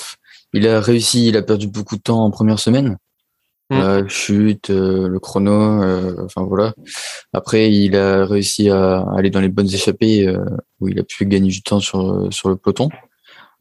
il 0.53 0.67
a 0.67 0.79
réussi, 0.79 1.27
il 1.27 1.37
a 1.37 1.41
perdu 1.41 1.67
beaucoup 1.67 1.95
de 1.95 2.01
temps 2.01 2.23
en 2.23 2.31
première 2.31 2.59
semaine. 2.59 2.97
Mmh. 3.71 4.09
chute, 4.09 4.69
euh, 4.69 5.07
le 5.07 5.19
chrono, 5.19 5.81
euh, 5.81 6.25
enfin 6.25 6.43
voilà. 6.43 6.73
Après, 7.31 7.71
il 7.71 7.95
a 7.95 8.25
réussi 8.25 8.69
à 8.69 9.05
aller 9.15 9.29
dans 9.29 9.39
les 9.39 9.47
bonnes 9.47 9.73
échappées 9.73 10.27
euh, 10.27 10.43
où 10.81 10.89
il 10.89 10.99
a 10.99 11.03
pu 11.03 11.25
gagner 11.25 11.47
du 11.49 11.61
temps 11.61 11.79
sur 11.79 12.27
sur 12.33 12.49
le 12.49 12.57
peloton. 12.57 12.89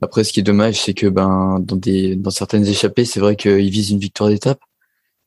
Après, 0.02 0.24
ce 0.24 0.32
qui 0.32 0.40
est 0.40 0.42
dommage, 0.42 0.80
c'est 0.80 0.94
que 0.94 1.06
ben 1.06 1.60
dans 1.60 1.76
des 1.76 2.16
dans 2.16 2.30
certaines 2.30 2.66
échappées, 2.66 3.04
c'est 3.04 3.20
vrai 3.20 3.36
qu'il 3.36 3.70
vise 3.70 3.90
une 3.92 4.00
victoire 4.00 4.30
d'étape, 4.30 4.58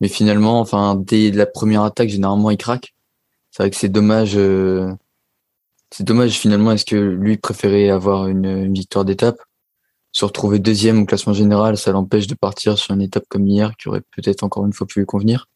mais 0.01 0.09
finalement, 0.09 0.59
enfin 0.59 0.95
dès 0.95 1.31
la 1.31 1.45
première 1.45 1.83
attaque, 1.83 2.09
généralement, 2.09 2.51
il 2.51 2.57
craque. 2.57 2.92
C'est 3.53 3.61
vrai 3.61 3.69
que 3.69 3.75
c'est 3.75 3.87
dommage. 3.87 4.33
c'est 5.91 6.03
dommage 6.03 6.33
finalement. 6.39 6.71
Est-ce 6.71 6.85
que 6.85 6.95
lui 6.95 7.37
préférait 7.37 7.89
avoir 7.89 8.27
une, 8.27 8.45
une 8.45 8.73
victoire 8.73 9.05
d'étape? 9.05 9.37
Se 10.11 10.25
retrouver 10.25 10.57
deuxième 10.57 11.03
au 11.03 11.05
classement 11.05 11.33
général, 11.33 11.77
ça 11.77 11.91
l'empêche 11.91 12.25
de 12.25 12.33
partir 12.33 12.79
sur 12.79 12.95
une 12.95 13.01
étape 13.01 13.25
comme 13.29 13.47
hier 13.47 13.77
qui 13.77 13.89
aurait 13.89 14.01
peut-être 14.01 14.43
encore 14.43 14.65
une 14.65 14.73
fois 14.73 14.87
pu 14.87 14.99
lui 14.99 15.05
convenir. 15.05 15.47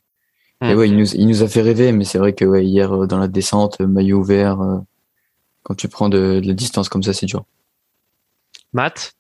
Et 0.62 0.74
ouais, 0.74 0.89
il 0.89 0.98
nous, 0.98 1.16
il 1.16 1.27
nous 1.27 1.44
a 1.44 1.48
fait 1.48 1.62
rêver, 1.62 1.92
mais 1.92 2.04
c'est 2.04 2.18
vrai 2.18 2.34
que 2.34 2.44
ouais, 2.44 2.66
hier 2.66 2.92
euh, 2.92 3.06
dans 3.06 3.20
la 3.20 3.27
descente, 3.27 3.80
maillot 3.80 4.24
vert, 4.24 4.60
euh, 4.60 4.80
quand 5.62 5.75
tu 5.75 5.88
prends 5.88 6.10
de, 6.10 6.42
la 6.44 6.54
distance 6.54 6.89
comme 6.89 7.04
ça, 7.04 7.13
c'est 7.13 7.27
dur. 7.27 7.46
Matt? 8.74 9.16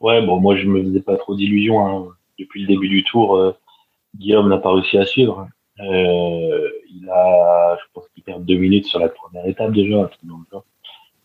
Ouais, 0.00 0.24
bon, 0.24 0.40
moi 0.40 0.56
je 0.56 0.66
me 0.66 0.82
faisais 0.82 1.00
pas 1.00 1.16
trop 1.16 1.34
d'illusions. 1.34 1.86
Hein. 1.86 2.08
Depuis 2.38 2.62
le 2.62 2.68
début 2.68 2.88
du 2.88 3.02
tour, 3.04 3.36
euh, 3.36 3.52
Guillaume 4.14 4.48
n'a 4.48 4.58
pas 4.58 4.72
réussi 4.72 4.98
à 4.98 5.06
suivre. 5.06 5.48
Il 5.80 7.08
a, 7.10 7.76
je 7.76 7.84
pense 7.92 8.08
qu'il 8.10 8.22
perd 8.22 8.44
deux 8.44 8.56
minutes 8.56 8.86
sur 8.86 8.98
la 8.98 9.08
première 9.08 9.46
étape 9.46 9.72
déjà 9.72 10.10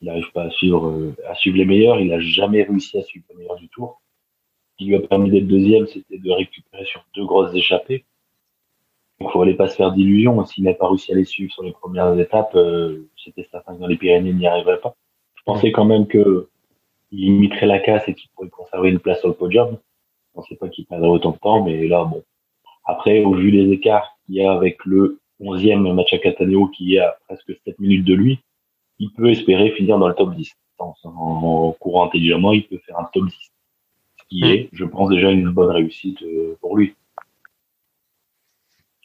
il 0.04 0.08
n'arrive 0.08 0.32
pas 0.34 0.44
à 0.44 0.50
suivre, 0.50 0.90
euh, 0.90 1.16
à 1.30 1.34
suivre 1.34 1.58
les 1.58 1.64
meilleurs. 1.64 2.02
Il 2.02 2.10
n'a 2.10 2.20
jamais 2.20 2.64
réussi 2.64 2.98
à 2.98 3.04
suivre 3.04 3.26
les 3.30 3.36
meilleurs 3.38 3.56
du 3.56 3.70
tour. 3.70 4.02
Ce 4.72 4.78
qui 4.78 4.86
lui 4.86 4.96
a 4.98 5.00
permis 5.00 5.32
d'être 5.32 5.48
deuxième, 5.48 5.88
c'était 5.88 6.18
de 6.18 6.30
récupérer 6.30 6.84
sur 6.84 7.06
deux 7.16 7.26
grosses 7.26 7.56
échappées. 7.56 8.04
Il 9.22 9.28
ne 9.28 9.32
fallait 9.32 9.54
pas 9.54 9.70
se 9.70 9.78
faire 9.78 9.94
d'illusions. 9.94 10.46
S'il 10.46 10.66
n'a 10.66 10.74
pas 10.74 10.90
réussi 10.90 11.14
à 11.14 11.16
les 11.16 11.24
suivre 11.24 11.54
sur 11.54 11.64
les 11.64 11.72
premières 11.72 12.20
étapes, 12.20 12.54
euh, 12.56 13.08
c'était 13.16 13.48
certain 13.50 13.76
que 13.76 13.80
dans 13.80 13.88
les 13.88 13.96
Pyrénées, 13.96 14.32
il 14.32 14.38
n'y 14.38 14.46
arriverait 14.46 14.82
pas. 14.82 14.94
Je 15.36 15.44
pensais 15.44 15.72
quand 15.72 15.86
même 15.86 16.06
que 16.06 16.50
il 17.12 17.30
imiterait 17.30 17.68
la 17.68 17.80
casse 17.80 18.06
et 18.10 18.14
qu'il 18.14 18.30
pourrait 18.32 18.50
conserver 18.50 18.90
une 18.90 19.00
place 19.00 19.24
le 19.24 19.32
podium. 19.32 19.70
Je 19.70 19.74
ne 19.74 20.42
pensais 20.42 20.56
pas 20.58 20.68
qu'il 20.68 20.86
perdrait 20.86 21.08
autant 21.08 21.32
de 21.32 21.38
temps, 21.38 21.64
mais 21.64 21.88
là, 21.88 22.04
bon. 22.04 22.24
Après, 22.84 23.24
au 23.24 23.36
vu 23.36 23.54
des 23.54 23.72
écarts 23.72 24.13
qu'il 24.26 24.36
y 24.36 24.42
a 24.44 24.52
avec 24.52 24.84
le 24.86 25.20
11e 25.42 25.94
match 25.94 26.14
à 26.14 26.18
Catania 26.18 26.66
qui 26.76 26.96
est 26.96 27.00
à 27.00 27.16
presque 27.28 27.54
7 27.66 27.80
minutes 27.80 28.06
de 28.06 28.14
lui, 28.14 28.40
il 29.00 29.12
peut 29.12 29.30
espérer 29.30 29.72
finir 29.72 29.98
dans 29.98 30.08
le 30.08 30.16
top 30.16 30.36
10. 30.36 30.52
En, 30.80 31.76
courant 31.80 32.08
intelligemment, 32.08 32.52
il 32.52 32.68
peut 32.68 32.80
faire 32.86 33.00
un 33.00 33.08
top 33.14 33.26
10. 33.26 33.34
Ce 33.34 34.24
qui 34.30 34.42
hmm. 34.42 34.48
est, 34.48 34.70
je 34.74 34.86
pense, 34.86 35.10
déjà 35.10 35.32
une 35.32 35.50
bonne 35.50 35.72
réussite 35.72 36.22
euh, 36.24 36.58
pour 36.60 36.76
lui. 36.76 36.96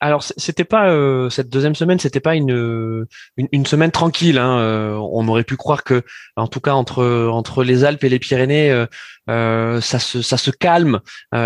Alors 0.01 0.23
c'était 0.23 0.65
pas 0.65 0.91
euh, 0.91 1.29
cette 1.29 1.49
deuxième 1.49 1.75
semaine, 1.75 1.99
c'était 1.99 2.21
pas 2.21 2.37
une, 2.37 3.07
une, 3.37 3.67
semaine 3.67 3.91
tranquille. 3.91 4.39
Hein. 4.39 4.61
Euh, 4.61 4.95
on 4.95 5.27
aurait 5.27 5.43
pu 5.43 5.57
croire 5.57 5.83
que, 5.83 6.05
en 6.37 6.47
tout 6.47 6.61
cas 6.61 6.75
entre 6.75 7.29
entre 7.33 7.65
les 7.65 7.83
Alpes 7.83 8.05
et 8.05 8.09
les 8.09 8.21
Pyrénées, 8.21 8.85
ça 9.27 9.81
se 9.81 10.23
ça 10.23 10.37
se 10.37 10.53
calme 10.53 11.01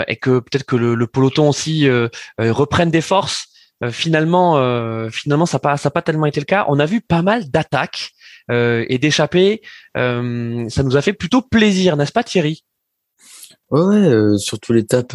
et 0.07 0.17
que 0.17 0.41
peut-être 0.41 0.67
que 0.67 0.77
le, 0.77 1.07
peloton 1.07 1.49
aussi 1.49 1.89
reprenne 2.39 2.91
des 2.91 3.01
forces. 3.01 3.49
Finalement, 3.91 5.09
finalement 5.11 5.47
ça 5.47 5.59
pas 5.59 5.77
ça 5.77 5.91
pas 5.91 6.03
tellement 6.03 6.27
été 6.27 6.41
le 6.41 6.47
cas. 6.47 6.67
On 6.69 6.79
a 6.79 6.87
vu 6.87 7.01
pas 7.01 7.23
mal 7.23 7.51
d'attaques 7.51 8.13
euh, 8.51 8.85
et 8.89 8.99
d'échapper. 8.99 9.63
Euh, 9.97 10.69
ça 10.69 10.83
nous 10.83 10.97
a 10.97 11.03
fait 11.03 11.13
plutôt 11.13 11.43
plaisir, 11.43 11.97
n'est-ce 11.97 12.13
pas 12.13 12.25
Thierry? 12.25 12.65
Ouais, 13.71 13.97
euh, 13.97 14.37
surtout 14.37 14.73
l'étape 14.73 15.15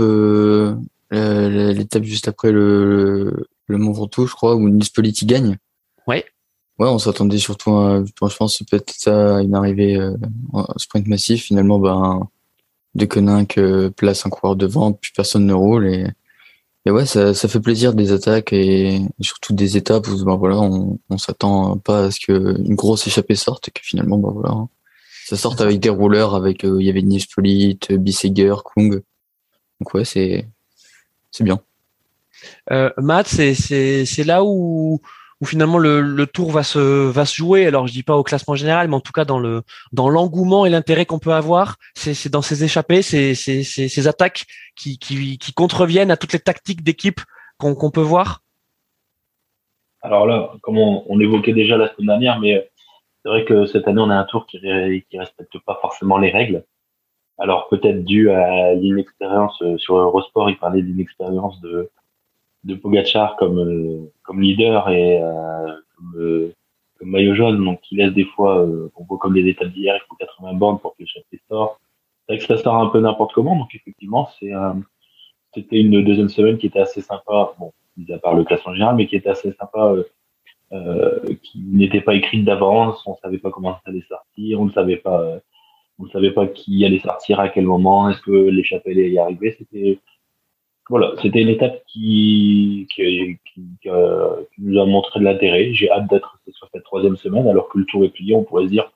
l'étape 1.12 2.04
juste 2.04 2.28
après 2.28 2.52
le, 2.52 3.48
le 3.68 3.78
Mont 3.78 3.92
Ventoux, 3.92 4.28
je 4.28 4.34
crois, 4.34 4.56
où 4.56 4.70
Nispoli 4.70 5.12
gagne. 5.24 5.58
Ouais. 6.08 6.26
Ouais, 6.80 6.88
on 6.88 7.00
s'attendait 7.00 7.38
surtout 7.38 7.76
à, 7.78 8.04
je 8.06 8.36
pense, 8.36 8.64
peut-être 8.70 8.94
ça, 8.96 9.42
une 9.42 9.56
arrivée 9.56 10.00
sprint 10.78 11.08
massif. 11.08 11.44
Finalement, 11.44 11.80
ben, 11.80 12.28
De 12.96 13.06
Koninck 13.06 13.60
place 13.96 14.26
un 14.26 14.30
coureur 14.30 14.56
devant, 14.56 14.94
puis 14.94 15.12
personne 15.16 15.46
ne 15.46 15.54
roule 15.54 15.88
et 15.88 16.08
et 16.88 16.90
ouais, 16.90 17.06
ça, 17.06 17.34
ça 17.34 17.50
fait 17.50 17.60
plaisir 17.60 17.94
des 17.94 18.14
attaques 18.14 18.54
et 18.54 19.02
surtout 19.20 19.54
des 19.54 19.76
étapes 19.76 20.08
où 20.08 20.24
ben 20.24 20.38
voilà, 20.38 20.58
on, 20.58 20.98
on 21.10 21.18
s'attend 21.18 21.78
pas 21.78 22.06
à 22.06 22.12
ce 22.12 22.20
qu'une 22.22 22.76
grosse 22.76 23.06
échappée 23.08 23.36
sorte 23.36 23.68
et 23.68 23.72
que 23.72 23.82
finalement 23.84 24.18
ben 24.18 24.30
voilà, 24.32 24.56
ça 25.26 25.36
sorte 25.36 25.60
avec 25.60 25.82
des 25.82 25.90
rouleurs, 25.90 26.34
avec 26.34 26.64
euh, 26.64 26.78
il 26.80 26.88
y 26.88 26.90
avait 26.90 27.02
Nishpolit, 27.02 27.78
Bisseger, 27.90 28.56
Kung. 28.64 29.02
Donc 29.82 29.94
ouais, 29.96 30.06
c'est 30.06 30.48
c'est 31.32 31.44
bien. 31.44 31.60
Euh, 32.72 32.90
Matt, 32.96 33.28
c'est 33.28 34.24
là 34.24 34.46
où 34.46 35.02
où 35.42 35.46
finalement 35.46 35.78
le, 35.78 36.26
tour 36.26 36.52
va 36.52 36.64
se 36.64 36.80
va 36.80 37.26
se 37.26 37.36
jouer. 37.36 37.66
Alors 37.68 37.88
je 37.88 37.94
dis 37.94 38.04
pas 38.04 38.16
au 38.16 38.24
classement 38.24 38.56
général, 38.56 38.88
mais 38.88 38.96
en 38.96 39.00
tout 39.00 39.12
cas 39.12 39.26
dans 39.26 39.40
le 39.40 39.64
dans 39.92 40.10
l'engouement 40.10 40.66
et 40.66 40.70
l'intérêt 40.70 41.06
qu'on 41.06 41.20
peut 41.20 41.34
avoir, 41.34 41.78
c'est 41.96 42.32
dans 42.32 42.42
ces 42.42 42.64
échappées, 42.64 43.02
ces 43.02 43.36
ces, 43.36 44.08
attaques 44.08 44.46
qui, 44.76 44.98
qui, 44.98 45.54
contreviennent 45.54 46.12
à 46.12 46.18
toutes 46.18 46.34
les 46.34 46.40
tactiques 46.40 46.84
d'équipe 46.84 47.22
qu'on 47.58 47.92
peut 47.92 48.02
voir. 48.02 48.42
Alors 50.02 50.26
là, 50.26 50.52
comme 50.62 50.78
on, 50.78 51.04
on, 51.08 51.20
évoquait 51.20 51.54
déjà 51.54 51.76
la 51.76 51.94
semaine 51.94 52.08
dernière, 52.08 52.40
mais 52.40 52.70
c'est 53.22 53.30
vrai 53.30 53.46
que 53.46 53.66
cette 53.66 53.88
année 53.88 54.02
on 54.02 54.10
a 54.10 54.16
un 54.16 54.24
tour 54.26 54.46
qui 54.46 54.60
qui 55.10 55.20
respecte 55.20 55.58
pas 55.66 55.78
forcément 55.82 56.18
les 56.18 56.30
règles. 56.30 56.64
Alors 57.40 57.68
peut-être 57.70 58.04
dû 58.04 58.32
à 58.32 58.74
l'inexpérience 58.74 59.62
euh, 59.62 59.78
sur 59.78 59.98
Eurosport, 59.98 60.50
il 60.50 60.58
parlait 60.58 60.82
d'inexpérience 60.82 61.62
de 61.62 61.90
de 62.68 62.76
Pogachar 62.76 63.36
comme 63.38 63.60
euh, 63.60 64.12
comme 64.24 64.42
leader 64.42 64.90
et 64.90 65.22
euh, 65.22 65.74
comme, 65.96 66.14
euh, 66.18 66.54
comme, 67.00 67.10
maillot 67.10 67.34
jaune, 67.34 67.64
donc 67.64 67.82
qui 67.82 67.96
laisse 67.96 68.14
des 68.14 68.26
fois, 68.26 68.64
on 68.64 69.04
voit 69.06 69.18
comme 69.18 69.34
les 69.34 69.50
étapes 69.50 69.70
d'hier, 69.70 69.96
il 69.96 70.06
faut 70.08 70.16
80 70.16 70.54
bornes 70.54 70.80
pour 70.80 70.96
que 70.96 71.04
le 71.04 71.08
chapitre 71.08 71.44
sorte. 71.50 71.80
C'est 72.28 72.34
vrai 72.34 72.46
que 72.46 72.46
ça 72.46 72.62
sort 72.62 72.76
un 72.76 72.88
peu 72.88 73.00
n'importe 73.00 73.34
comment, 73.34 73.56
donc 73.56 73.74
effectivement, 73.74 74.30
c'est 74.40 74.52
c'était 75.54 75.80
une 75.80 76.04
deuxième 76.04 76.30
semaine 76.30 76.58
qui 76.58 76.68
était 76.68 76.80
assez 76.80 77.02
sympa. 77.02 77.54
Bon, 77.58 77.72
mis 77.96 78.12
à 78.12 78.20
part 78.20 78.36
le 78.36 78.44
classement 78.44 78.74
général, 78.74 78.96
mais 78.96 79.08
qui 79.08 79.16
était 79.16 79.30
assez 79.30 79.54
sympa, 79.54 79.96
qui 81.42 81.60
n'était 81.60 82.02
pas 82.02 82.16
écrite 82.16 82.44
d'avance, 82.44 83.02
on 83.06 83.16
savait 83.18 83.38
pas 83.38 83.50
comment 83.50 83.74
ça 83.76 83.82
allait 83.86 84.04
sortir, 84.10 84.60
on 84.60 84.66
ne 84.66 84.72
savait 84.72 84.98
pas, 84.98 85.40
on 86.00 86.04
ne 86.04 86.10
savait 86.10 86.32
pas 86.32 86.48
qui 86.48 86.84
allait 86.84 87.00
sortir 87.00 87.40
à 87.40 87.48
quel 87.48 87.66
moment, 87.66 88.10
est-ce 88.10 88.22
que 88.22 88.32
l'échappée 88.32 88.92
allait 88.92 89.10
y 89.10 89.20
arriver? 89.20 89.56
C'était 89.58 90.00
voilà, 90.90 91.14
c'était 91.22 91.42
une 91.42 91.50
étape 91.50 91.84
qui, 91.88 92.88
qui, 92.94 93.38
qui, 93.54 93.90
nous 94.58 94.80
a 94.80 94.86
montré 94.86 95.20
de 95.20 95.26
l'intérêt. 95.26 95.74
J'ai 95.74 95.92
hâte 95.92 96.10
d'être 96.10 96.40
sur 96.52 96.70
cette 96.74 96.84
troisième 96.84 97.18
semaine, 97.18 97.48
alors 97.48 97.68
que 97.68 97.78
le 97.78 97.86
tour 97.86 98.06
est 98.06 98.10
plié, 98.10 98.36
on 98.36 98.44
pourrait 98.44 98.66
se 98.66 98.70
dire, 98.70 98.92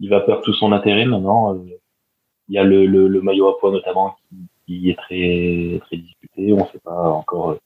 il 0.00 0.10
va 0.10 0.20
perdre 0.20 0.42
tout 0.42 0.52
son 0.52 0.72
intérêt 0.72 1.06
maintenant. 1.06 1.54
Euh, 1.54 1.58
il 2.48 2.54
y 2.54 2.58
a 2.58 2.64
le, 2.64 2.86
le, 2.86 3.08
le, 3.08 3.22
maillot 3.22 3.48
à 3.48 3.58
poids 3.58 3.70
notamment 3.70 4.16
qui, 4.66 4.90
est 4.90 4.96
très 4.96 5.80
très 5.86 5.96
disputé. 5.96 6.52
On 6.52 6.64
ne 6.64 6.70
sait 6.70 6.80
pas 6.84 7.08
encore 7.10 7.50
euh, 7.50 7.58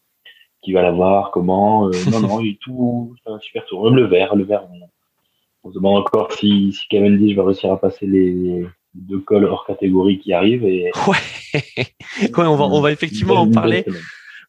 qui 0.63 0.73
va 0.73 0.83
l'avoir, 0.83 1.31
comment. 1.33 1.89
Euh, 1.89 1.91
non, 2.13 2.21
non, 2.21 2.41
il 2.41 2.53
est 2.53 2.59
tout, 2.61 3.17
c'est 3.25 3.33
un 3.33 3.41
super 3.41 3.65
tour. 3.67 3.85
Même 3.85 3.97
le 3.97 4.07
vert, 4.07 4.37
le 4.37 4.45
vert, 4.45 4.65
on, 5.65 5.71
se 5.71 5.75
demande 5.75 5.97
encore 5.97 6.31
si, 6.33 6.73
si 6.73 6.87
Cavendish 6.89 7.35
va 7.35 7.45
réussir 7.45 7.73
à 7.73 7.81
passer 7.81 8.07
les, 8.07 8.65
deux 8.97 9.21
cols 9.21 9.45
hors 9.45 9.67
catégorie 9.67 10.19
qui 10.19 10.33
arrivent. 10.33 10.65
Et... 10.65 10.91
Ouais. 11.07 11.87
ouais, 12.23 12.45
on 12.45 12.57
va, 12.57 12.65
on 12.65 12.81
va 12.81 12.93
effectivement 12.93 13.37
en 13.37 13.51
parler. 13.51 13.85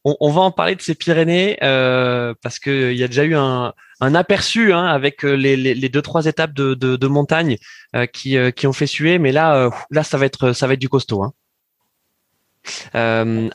On, 0.04 0.16
on, 0.20 0.32
va 0.32 0.42
en 0.42 0.52
parler 0.52 0.76
de 0.76 0.82
ces 0.82 0.96
Pyrénées 0.96 1.58
euh, 1.64 2.34
parce 2.42 2.60
que 2.60 2.92
il 2.92 2.98
y 2.98 3.04
a 3.04 3.08
déjà 3.08 3.24
eu 3.24 3.36
un, 3.36 3.74
un 4.00 4.16
aperçu 4.16 4.74
hein, 4.74 4.86
avec 4.86 5.26
euh, 5.26 5.34
les, 5.34 5.56
les, 5.58 5.74
les, 5.74 5.90
deux 5.90 6.02
trois 6.02 6.26
étapes 6.26 6.54
de, 6.54 6.74
de, 6.74 6.96
de 6.96 7.08
montagne 7.08 7.58
euh, 7.96 8.06
qui, 8.06 8.38
euh, 8.38 8.52
qui 8.52 8.68
ont 8.68 8.74
fait 8.74 8.88
suer, 8.88 9.18
mais 9.20 9.32
là 9.32 9.70
là 9.90 10.04
ça 10.04 10.18
va 10.18 10.26
être 10.26 10.54
ça 10.54 10.68
va 10.68 10.74
être 10.74 10.80
du 10.80 10.90
costaud. 10.90 11.24
Hein. 11.24 11.34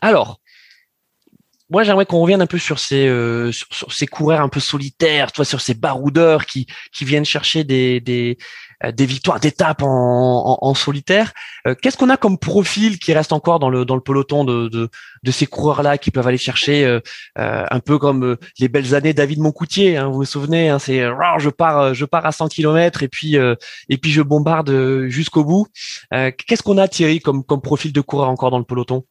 alors, 0.01 0.41
moi, 1.71 1.85
j'aimerais 1.85 2.05
qu'on 2.05 2.21
revienne 2.21 2.43
un 2.43 2.47
peu 2.47 2.59
sur 2.59 2.79
ces 2.79 3.07
sur, 3.53 3.67
sur, 3.71 3.93
ces 3.93 4.07
coureurs 4.07 4.41
un 4.41 4.49
peu 4.49 4.61
solitaires, 4.61 5.33
toi, 5.33 5.45
sur 5.45 5.61
ces 5.61 5.75
baroudeurs 5.75 6.47
qui 6.47 6.67
qui 6.93 7.05
viennent 7.05 7.25
chercher 7.25 7.65
des 7.65 8.01
des 8.01 8.37
des 8.91 9.07
victoires 9.07 9.39
d'étape 9.39 9.83
en, 9.83 10.59
en, 10.61 10.75
solitaire. 10.75 11.33
Euh, 11.67 11.75
qu'est-ce 11.81 11.97
qu'on 11.97 12.09
a 12.09 12.17
comme 12.17 12.39
profil 12.39 12.99
qui 12.99 13.13
reste 13.13 13.33
encore 13.33 13.61
dans 13.61 13.71
le 13.71 13.85
dans 13.85 13.95
le 13.95 14.01
peloton 14.01 14.45
de 14.45 14.69
de, 14.69 14.89
de 15.23 15.31
ces 15.31 15.47
coureurs 15.47 15.83
là 15.83 15.99
qui 15.99 16.11
peuvent 16.11 16.27
aller 16.27 16.39
chercher 16.39 16.85
euh, 16.85 17.01
un 17.37 17.81
peu 17.81 17.99
comme 17.99 18.37
les 18.59 18.69
belles 18.69 18.95
années 18.95 19.13
David 19.13 19.39
Moncoutier, 19.39 19.97
hein, 19.97 20.09
vous 20.09 20.15
vous 20.15 20.25
souvenez, 20.25 20.69
hein, 20.69 20.79
c'est 20.79 21.01
je 21.39 21.49
pars 21.49 21.95
je 21.95 22.05
pars 22.05 22.27
à 22.27 22.33
100 22.33 22.49
km 22.49 23.03
et 23.03 23.09
puis 23.09 23.37
et 23.37 23.99
puis 23.99 24.11
je 24.11 24.23
bombarde 24.23 25.07
jusqu'au 25.09 25.45
bout. 25.45 25.67
Qu'est-ce 26.11 26.63
qu'on 26.63 26.79
a 26.79 26.89
Thierry 26.89 27.21
comme 27.21 27.45
comme 27.45 27.61
profil 27.61 27.93
de 27.93 28.01
coureur 28.01 28.29
encore 28.29 28.51
dans 28.51 28.59
le 28.59 28.65
peloton? 28.65 29.05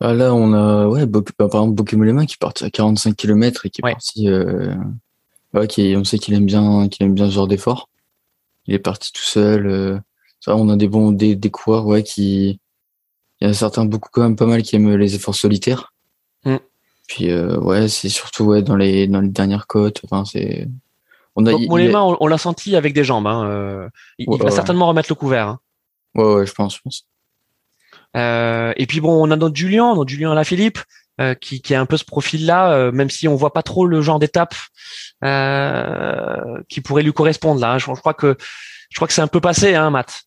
Bah, 0.00 0.12
Là, 0.12 0.34
on 0.34 0.52
a 0.52 0.86
ouais, 0.86 1.06
bah, 1.06 1.20
par 1.38 1.46
exemple 1.46 1.74
Bokemolema 1.74 2.26
qui 2.26 2.36
part 2.36 2.52
à 2.60 2.70
45 2.70 3.16
km 3.16 3.66
et 3.66 3.70
qui 3.70 3.80
est 3.80 3.90
parti. 3.90 4.28
Ouais, 5.54 5.66
qui, 5.66 5.94
on 5.96 6.04
sait 6.04 6.18
qu'il 6.18 6.34
aime 6.34 6.44
bien 6.44 6.88
qu'il 6.88 7.06
aime 7.06 7.14
bien 7.14 7.26
ce 7.26 7.34
genre 7.34 7.48
d'effort 7.48 7.88
il 8.68 8.74
est 8.74 8.78
parti 8.78 9.12
tout 9.12 9.22
seul. 9.22 9.66
Euh, 9.66 9.98
ça, 10.40 10.54
on 10.54 10.68
a 10.68 10.76
des 10.76 10.88
bons 10.88 11.10
des, 11.10 11.34
des 11.34 11.50
coureurs 11.50 11.86
ouais 11.86 12.04
qui 12.04 12.60
il 13.40 13.48
y 13.48 13.50
a 13.50 13.54
certains 13.54 13.84
beaucoup 13.84 14.08
quand 14.12 14.22
même 14.22 14.36
pas 14.36 14.46
mal 14.46 14.62
qui 14.62 14.76
aiment 14.76 14.94
les 14.94 15.14
efforts 15.14 15.34
solitaires. 15.34 15.92
Mm. 16.44 16.56
Puis 17.08 17.30
euh, 17.30 17.58
ouais, 17.58 17.88
c'est 17.88 18.08
surtout 18.08 18.44
ouais 18.44 18.62
dans 18.62 18.76
les 18.76 19.08
dans 19.08 19.20
les 19.20 19.28
dernières 19.28 19.66
côtes. 19.66 20.00
Enfin 20.04 20.24
c'est 20.24 20.68
on 21.34 21.46
a 21.46 21.52
Donc, 21.52 21.60
on, 21.70 22.26
l'a 22.26 22.38
senti 22.38 22.76
avec 22.76 22.94
des 22.94 23.04
jambes. 23.04 23.26
Hein. 23.26 23.44
Euh, 23.46 23.88
il, 24.18 24.26
va 24.28 24.50
certainement 24.50 24.88
remettre 24.88 25.08
le 25.08 25.14
couvert. 25.14 25.46
Hein. 25.46 25.60
Ouais 26.16 26.34
ouais, 26.34 26.46
je 26.46 26.52
pense, 26.52 26.76
je 26.76 26.80
pense. 26.82 27.06
Euh, 28.16 28.72
et 28.76 28.86
puis 28.86 29.00
bon, 29.00 29.24
on 29.24 29.30
a 29.30 29.36
notre 29.36 29.54
Julien, 29.54 29.94
notre 29.94 30.10
Julien 30.10 30.32
Alaphilippe, 30.32 30.80
euh, 31.20 31.34
qui, 31.34 31.60
qui 31.60 31.74
a 31.74 31.80
un 31.80 31.86
peu 31.86 31.96
ce 31.96 32.04
profil-là, 32.04 32.72
euh, 32.72 32.92
même 32.92 33.10
si 33.10 33.28
on 33.28 33.34
voit 33.34 33.52
pas 33.52 33.62
trop 33.62 33.86
le 33.86 34.00
genre 34.00 34.18
d'étape 34.18 34.54
euh, 35.24 36.62
qui 36.68 36.80
pourrait 36.80 37.02
lui 37.02 37.12
correspondre 37.12 37.60
là. 37.60 37.78
Je, 37.78 37.86
crois 37.92 38.14
que 38.14 38.36
je 38.90 38.96
crois 38.96 39.08
que 39.08 39.14
c'est 39.14 39.22
un 39.22 39.28
peu 39.28 39.40
passé, 39.40 39.74
hein, 39.74 39.90
Matt. 39.90 40.22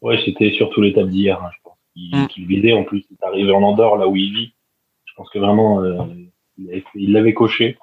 Ouais, 0.00 0.20
c'était 0.24 0.52
surtout 0.52 0.82
l'étape 0.82 1.08
d'hier. 1.08 1.42
Hein, 1.42 1.50
je 1.56 1.62
pense 1.62 1.78
mm. 1.96 2.26
qu'il 2.28 2.46
visait. 2.46 2.72
En 2.72 2.84
plus, 2.84 3.04
il 3.10 3.14
est 3.14 3.26
arrivé 3.26 3.52
en 3.52 3.62
Andorre, 3.62 3.96
là 3.96 4.08
où 4.08 4.16
il 4.16 4.34
vit. 4.34 4.54
Je 5.04 5.12
pense 5.14 5.30
que 5.30 5.38
vraiment, 5.38 5.82
euh, 5.82 6.04
il 6.58 7.12
l'avait 7.12 7.34
coché. 7.34 7.78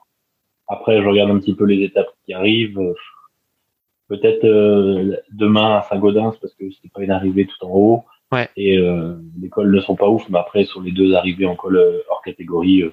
Après, 0.68 1.02
je 1.02 1.08
regarde 1.08 1.32
un 1.32 1.40
petit 1.40 1.56
peu 1.56 1.66
les 1.66 1.84
étapes 1.84 2.10
qui 2.26 2.34
arrivent. 2.34 2.80
Peut-être 4.08 4.44
euh, 4.44 5.18
demain 5.32 5.78
à 5.78 5.82
Saint-Gaudens, 5.84 6.36
parce 6.42 6.54
que 6.56 6.66
c'est 6.72 6.92
pas 6.92 7.04
une 7.04 7.12
arrivée 7.12 7.46
tout 7.46 7.66
en 7.66 7.70
haut. 7.70 8.06
Ouais. 8.32 8.50
Et 8.56 8.78
euh, 8.78 9.16
les 9.42 9.50
cols 9.50 9.74
ne 9.74 9.82
sont 9.82 9.96
pas 9.96 10.08
ouf, 10.08 10.28
mais 10.30 10.38
après, 10.38 10.66
sur 10.66 10.82
les 10.82 10.92
deux 10.92 11.14
arrivées 11.14 11.46
en 11.46 11.56
col 11.56 11.78
euh, 11.78 12.00
hors 12.10 12.22
catégorie, 12.22 12.84
euh, 12.84 12.92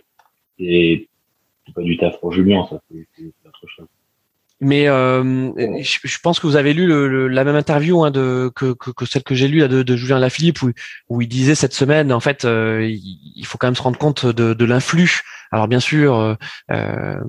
c'est 0.59 1.75
pas 1.75 1.83
du 1.83 1.97
taf 1.99 2.19
pour 2.21 2.33
Julien, 2.33 2.67
ça, 2.71 2.81
c'est 2.89 3.25
autre 3.45 3.67
chose. 3.67 3.87
Mais 4.61 4.89
euh, 4.89 5.83
je, 5.83 6.19
pense 6.23 6.41
que 6.41 6.47
vous 6.47 6.57
avez 6.57 6.73
lu 6.73 6.87
le, 6.87 7.29
la 7.29 7.45
même 7.45 7.57
interview 7.57 8.03
hein, 8.05 8.11
de, 8.11 8.51
que, 8.55 8.73
que, 8.73 8.91
que, 8.91 9.05
celle 9.05 9.23
que 9.23 9.35
j'ai 9.35 9.49
lue 9.49 9.69
de, 9.69 9.83
de 9.83 9.97
Julien 9.97 10.19
Lafilippe 10.19 10.63
où, 10.63 10.71
où 11.11 11.21
il 11.21 11.29
disait 11.29 11.55
cette 11.55 11.75
semaine 11.75 12.11
en 12.11 12.21
fait 12.21 12.47
euh, 12.47 12.89
il 12.89 13.45
faut 13.45 13.59
quand 13.59 13.67
même 13.67 13.75
se 13.75 13.83
rendre 13.83 13.99
compte 13.99 14.25
de, 14.25 14.55
de 14.55 14.65
l'influx 14.65 15.21
alors 15.53 15.69
bien 15.69 15.81
sûr, 15.81 16.17
euh, 16.17 16.35
euh, 16.71 17.21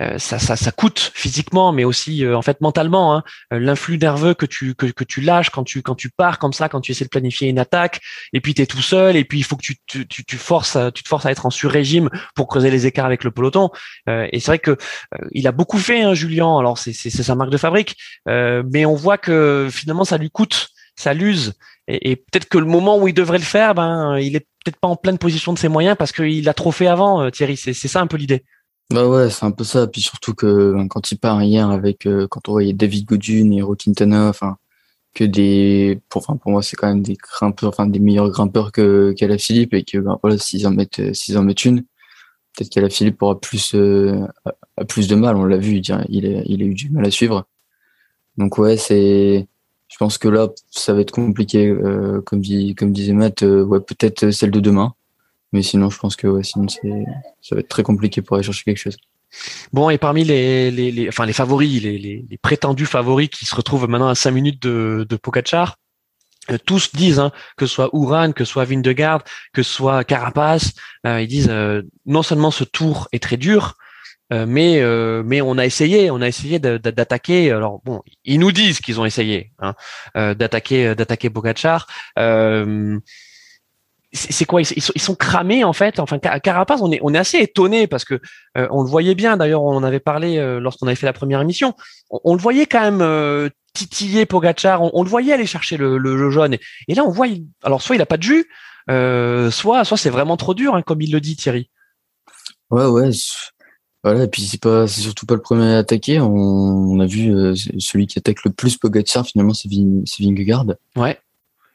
euh, 0.00 0.18
ça, 0.18 0.38
ça, 0.38 0.56
ça, 0.56 0.72
coûte 0.72 1.12
physiquement, 1.14 1.72
mais 1.72 1.84
aussi 1.84 2.26
en 2.26 2.42
fait 2.42 2.60
mentalement. 2.60 3.16
Hein, 3.16 3.22
L'influx 3.50 3.98
nerveux 3.98 4.34
que 4.34 4.46
tu 4.46 4.74
que, 4.74 4.86
que, 4.86 5.04
tu 5.04 5.20
lâches 5.20 5.50
quand 5.50 5.64
tu 5.64 5.82
quand 5.82 5.94
tu 5.94 6.10
pars 6.10 6.38
comme 6.38 6.52
ça, 6.52 6.68
quand 6.68 6.80
tu 6.80 6.92
essaies 6.92 7.04
de 7.04 7.10
planifier 7.10 7.48
une 7.48 7.58
attaque, 7.58 8.00
et 8.32 8.40
puis 8.40 8.54
tu 8.54 8.62
es 8.62 8.66
tout 8.66 8.82
seul, 8.82 9.16
et 9.16 9.24
puis 9.24 9.38
il 9.38 9.42
faut 9.42 9.56
que 9.56 9.62
tu, 9.62 9.76
tu, 9.86 10.06
tu, 10.06 10.36
forces 10.36 10.78
tu 10.94 11.02
te 11.02 11.08
forces 11.08 11.26
à 11.26 11.30
être 11.30 11.46
en 11.46 11.50
sur-régime 11.50 12.10
pour 12.34 12.48
creuser 12.48 12.70
les 12.70 12.86
écarts 12.86 13.06
avec 13.06 13.24
le 13.24 13.30
peloton. 13.30 13.70
et 14.08 14.40
c'est 14.40 14.46
vrai 14.46 14.58
que 14.58 14.76
il 15.32 15.46
a 15.46 15.52
beaucoup 15.52 15.78
fait, 15.78 16.02
hein, 16.02 16.14
Julien. 16.14 16.58
Alors 16.58 16.78
c'est 16.78 16.92
sa 16.92 17.34
marque 17.34 17.50
de 17.50 17.56
fabrique, 17.56 17.96
mais 18.26 18.84
on 18.86 18.94
voit 18.94 19.18
que 19.18 19.68
finalement 19.70 20.04
ça 20.04 20.18
lui 20.18 20.30
coûte 20.30 20.68
ça 20.96 21.12
l'use. 21.12 21.54
Et, 21.88 22.12
et 22.12 22.16
peut-être 22.16 22.48
que 22.48 22.58
le 22.58 22.66
moment 22.66 22.98
où 22.98 23.08
il 23.08 23.14
devrait 23.14 23.38
le 23.38 23.44
faire, 23.44 23.74
ben, 23.74 24.16
il 24.18 24.36
est 24.36 24.46
peut-être 24.64 24.80
pas 24.80 24.88
en 24.88 24.96
pleine 24.96 25.18
position 25.18 25.52
de 25.52 25.58
ses 25.58 25.68
moyens 25.68 25.96
parce 25.96 26.12
qu'il 26.12 26.48
a 26.48 26.54
trop 26.54 26.72
fait 26.72 26.86
avant, 26.86 27.22
euh, 27.22 27.30
Thierry. 27.30 27.56
C'est 27.56 27.74
ça 27.74 28.00
un 28.00 28.06
peu 28.06 28.16
l'idée. 28.16 28.44
Bah 28.90 29.06
ouais, 29.06 29.30
c'est 29.30 29.44
un 29.44 29.50
peu 29.50 29.64
ça. 29.64 29.86
Puis 29.86 30.00
surtout 30.00 30.34
que 30.34 30.72
ben, 30.72 30.88
quand 30.88 31.10
il 31.12 31.18
part 31.18 31.42
hier 31.42 31.68
avec, 31.70 32.06
euh, 32.06 32.26
quand 32.28 32.48
on 32.48 32.52
voyait 32.52 32.72
David 32.72 33.06
Godin 33.06 33.50
et 33.52 33.62
Rokintana, 33.62 34.28
enfin, 34.28 34.56
que 35.14 35.24
des, 35.24 36.00
pour, 36.08 36.22
enfin, 36.22 36.36
pour 36.36 36.50
moi, 36.50 36.62
c'est 36.62 36.76
quand 36.76 36.88
même 36.88 37.02
des 37.02 37.14
grimpeurs, 37.14 37.70
enfin, 37.70 37.86
des 37.86 38.00
meilleurs 38.00 38.30
grimpeurs 38.30 38.72
que, 38.72 39.14
qu'Ala 39.16 39.38
Philippe 39.38 39.74
et 39.74 39.84
que, 39.84 39.98
ben, 39.98 40.18
voilà, 40.22 40.38
s'ils 40.38 40.66
en 40.66 40.70
mettent, 40.70 41.14
s'ils 41.14 41.38
en 41.38 41.42
mettent 41.42 41.64
une, 41.64 41.82
peut-être 42.56 42.70
qu'Ala 42.70 42.90
Philippe 42.90 43.22
aura 43.22 43.40
plus, 43.40 43.74
euh, 43.74 44.26
plus 44.88 45.08
de 45.08 45.14
mal. 45.14 45.36
On 45.36 45.44
l'a 45.44 45.58
vu, 45.58 45.76
il 45.76 45.92
a, 45.92 46.04
il 46.08 46.62
a 46.62 46.64
eu 46.66 46.74
du 46.74 46.90
mal 46.90 47.06
à 47.06 47.10
suivre. 47.10 47.46
Donc 48.36 48.58
ouais, 48.58 48.76
c'est, 48.76 49.46
je 49.94 49.98
pense 50.00 50.18
que 50.18 50.26
là, 50.26 50.48
ça 50.72 50.92
va 50.92 51.02
être 51.02 51.12
compliqué, 51.12 51.68
euh, 51.68 52.20
comme, 52.22 52.40
dit, 52.40 52.74
comme 52.74 52.92
disait 52.92 53.12
Matt, 53.12 53.44
euh, 53.44 53.62
ouais, 53.62 53.78
peut-être 53.78 54.32
celle 54.32 54.50
de 54.50 54.58
demain. 54.58 54.92
Mais 55.52 55.62
sinon, 55.62 55.88
je 55.88 56.00
pense 56.00 56.16
que 56.16 56.26
ouais, 56.26 56.42
sinon 56.42 56.66
ça 56.66 56.80
va 57.54 57.60
être 57.60 57.68
très 57.68 57.84
compliqué 57.84 58.20
pour 58.20 58.34
aller 58.34 58.42
chercher 58.42 58.64
quelque 58.64 58.78
chose. 58.78 58.96
Bon, 59.72 59.90
et 59.90 59.98
parmi 59.98 60.24
les, 60.24 60.72
les, 60.72 60.90
les 60.90 61.08
enfin 61.08 61.26
les 61.26 61.32
favoris, 61.32 61.80
les, 61.80 61.96
les, 61.98 62.38
prétendus 62.38 62.86
favoris 62.86 63.28
qui 63.28 63.44
se 63.44 63.54
retrouvent 63.54 63.88
maintenant 63.88 64.08
à 64.08 64.16
5 64.16 64.32
minutes 64.32 64.60
de, 64.60 65.06
de 65.08 65.16
Pogacar, 65.16 65.78
euh, 66.50 66.58
tous 66.66 66.92
disent, 66.92 67.20
hein, 67.20 67.30
que 67.56 67.64
ce 67.64 67.72
soit 67.72 67.90
Uran, 67.92 68.32
que 68.32 68.44
ce 68.44 68.50
soit 68.50 68.64
Vindegarde, 68.64 69.22
que 69.52 69.62
ce 69.62 69.72
soit 69.72 70.02
Carapace, 70.02 70.72
ils 71.04 71.28
disent 71.28 71.54
non 72.04 72.24
seulement 72.24 72.50
ce 72.50 72.64
tour 72.64 73.06
est 73.12 73.22
très 73.22 73.36
dur, 73.36 73.76
euh, 74.32 74.46
mais 74.46 74.80
euh, 74.80 75.22
mais 75.24 75.42
on 75.42 75.58
a 75.58 75.66
essayé, 75.66 76.10
on 76.10 76.20
a 76.20 76.28
essayé 76.28 76.58
d'attaquer. 76.58 77.50
Alors 77.50 77.80
bon, 77.84 78.02
ils 78.24 78.40
nous 78.40 78.52
disent 78.52 78.80
qu'ils 78.80 79.00
ont 79.00 79.04
essayé 79.04 79.52
hein, 79.58 79.74
euh, 80.16 80.34
d'attaquer 80.34 80.94
d'attaquer 80.94 81.28
Bogachar. 81.28 81.86
c'est 84.12 84.44
quoi 84.44 84.62
ils, 84.62 84.80
sont, 84.80 85.14
cramés 85.14 85.62
en 85.64 85.72
fait. 85.74 85.98
Enfin, 86.00 86.18
Carapace, 86.18 86.80
on 86.80 86.90
est 86.90 87.00
on 87.02 87.12
est 87.12 87.18
assez 87.18 87.38
étonné 87.38 87.86
parce 87.86 88.04
que 88.04 88.20
on 88.54 88.82
le 88.82 88.88
voyait 88.88 89.14
bien. 89.14 89.36
D'ailleurs, 89.36 89.62
on 89.62 89.76
en 89.76 89.84
avait 89.84 90.00
parlé 90.00 90.38
lorsqu'on 90.60 90.86
avait 90.86 90.96
fait 90.96 91.06
la 91.06 91.12
première 91.12 91.42
émission. 91.42 91.74
On, 92.10 92.34
le 92.34 92.40
voyait 92.40 92.66
quand 92.66 92.90
même 92.90 93.50
titiller 93.74 94.24
Pogachar. 94.24 94.80
On, 94.94 95.02
le 95.02 95.08
voyait 95.08 95.34
aller 95.34 95.46
chercher 95.46 95.76
le, 95.76 95.98
le, 95.98 96.30
jaune. 96.30 96.56
Et, 96.88 96.94
là, 96.94 97.04
on 97.04 97.10
voit. 97.10 97.26
alors 97.62 97.82
soit 97.82 97.96
il 97.96 98.02
a 98.02 98.06
pas 98.06 98.16
de 98.16 98.22
jus, 98.22 98.48
soit 98.88 99.84
soit 99.84 99.98
c'est 99.98 100.10
vraiment 100.10 100.38
trop 100.38 100.54
dur, 100.54 100.74
hein, 100.74 100.82
comme 100.82 101.02
il 101.02 101.12
le 101.12 101.20
dit 101.20 101.36
Thierry. 101.36 101.68
Ouais, 102.70 102.86
ouais. 102.86 103.10
Voilà, 104.04 104.24
et 104.24 104.28
puis 104.28 104.42
c'est 104.42 104.60
pas, 104.60 104.86
c'est 104.86 105.00
surtout 105.00 105.24
pas 105.24 105.34
le 105.34 105.40
premier 105.40 105.72
à 105.72 105.78
attaquer. 105.78 106.20
On, 106.20 107.00
a 107.00 107.06
vu 107.06 107.34
euh, 107.34 107.54
celui 107.78 108.06
qui 108.06 108.18
attaque 108.18 108.44
le 108.44 108.52
plus 108.52 108.76
Pogacar 108.76 109.26
finalement, 109.26 109.54
c'est 109.54 109.68
Vingegaard. 110.20 110.66
Ouais. 110.94 111.18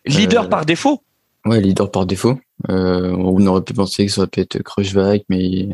Leader 0.05 0.43
euh, 0.43 0.47
par 0.47 0.63
défaut. 0.63 1.01
Ouais, 1.43 1.59
leader 1.59 1.89
par 1.89 2.05
défaut. 2.05 2.39
Euh, 2.69 3.15
on 3.17 3.45
aurait 3.47 3.63
pu 3.63 3.73
penser 3.73 4.05
que 4.05 4.11
ça 4.11 4.21
aurait 4.21 4.29
pu 4.29 4.41
être 4.41 4.61
Kruijswijk, 4.61 5.25
mais 5.29 5.69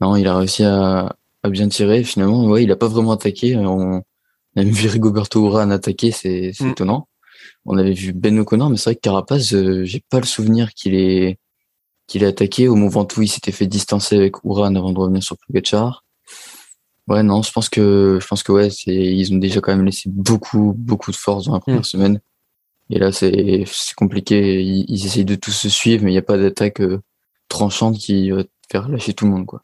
non, 0.00 0.16
il 0.16 0.26
a 0.26 0.38
réussi 0.38 0.64
à, 0.64 1.14
à 1.42 1.50
bien 1.50 1.68
tirer. 1.68 2.04
Finalement, 2.04 2.46
ouais, 2.46 2.64
il 2.64 2.72
a 2.72 2.76
pas 2.76 2.88
vraiment 2.88 3.12
attaqué. 3.12 3.54
On, 3.58 3.98
a 3.98 4.02
même 4.56 4.70
vu 4.70 4.88
Rigoberto 4.88 5.46
Urán 5.46 5.70
attaquer, 5.72 6.10
c'est 6.10 6.52
mm. 6.58 6.70
étonnant. 6.70 7.06
On 7.66 7.76
avait 7.76 7.92
vu 7.92 8.14
Ben 8.14 8.38
O'Connor, 8.38 8.70
mais 8.70 8.78
c'est 8.78 8.90
vrai 8.90 8.94
que 8.94 9.00
Carapace, 9.02 9.54
j'ai 9.84 10.02
pas 10.08 10.20
le 10.20 10.26
souvenir 10.26 10.72
qu'il 10.72 10.94
est 10.94 11.38
qu'il 12.12 12.24
a 12.24 12.28
attaqué. 12.28 12.68
Au 12.68 12.74
moment 12.74 13.06
où 13.16 13.22
il 13.22 13.28
s'était 13.28 13.52
fait 13.52 13.66
distancer 13.66 14.16
avec 14.16 14.36
Uran 14.44 14.74
avant 14.74 14.92
de 14.92 14.98
revenir 14.98 15.22
sur 15.22 15.36
Pogacar. 15.46 16.04
Ouais, 17.08 17.22
non, 17.22 17.42
je 17.42 17.50
pense 17.50 17.68
que, 17.68 18.18
je 18.20 18.26
pense 18.26 18.42
que 18.42 18.52
ouais, 18.52 18.70
c'est, 18.70 18.94
ils 18.94 19.34
ont 19.34 19.38
déjà 19.38 19.60
quand 19.60 19.74
même 19.74 19.84
laissé 19.84 20.08
beaucoup, 20.08 20.74
beaucoup 20.76 21.10
de 21.10 21.16
force 21.16 21.46
dans 21.46 21.54
la 21.54 21.60
première 21.60 21.80
mm. 21.80 21.84
semaine. 21.84 22.20
Et 22.90 22.98
là, 22.98 23.10
c'est, 23.10 23.64
c'est 23.66 23.94
compliqué. 23.94 24.62
Ils, 24.62 24.84
ils, 24.88 25.06
essayent 25.06 25.24
de 25.24 25.34
tous 25.34 25.50
se 25.50 25.68
suivre, 25.68 26.04
mais 26.04 26.10
il 26.10 26.14
n'y 26.14 26.18
a 26.18 26.22
pas 26.22 26.38
d'attaque 26.38 26.80
euh, 26.80 27.00
tranchante 27.48 27.96
qui 27.96 28.30
va 28.30 28.44
faire 28.70 28.88
lâcher 28.88 29.14
tout 29.14 29.24
le 29.24 29.32
monde, 29.32 29.46
quoi. 29.46 29.62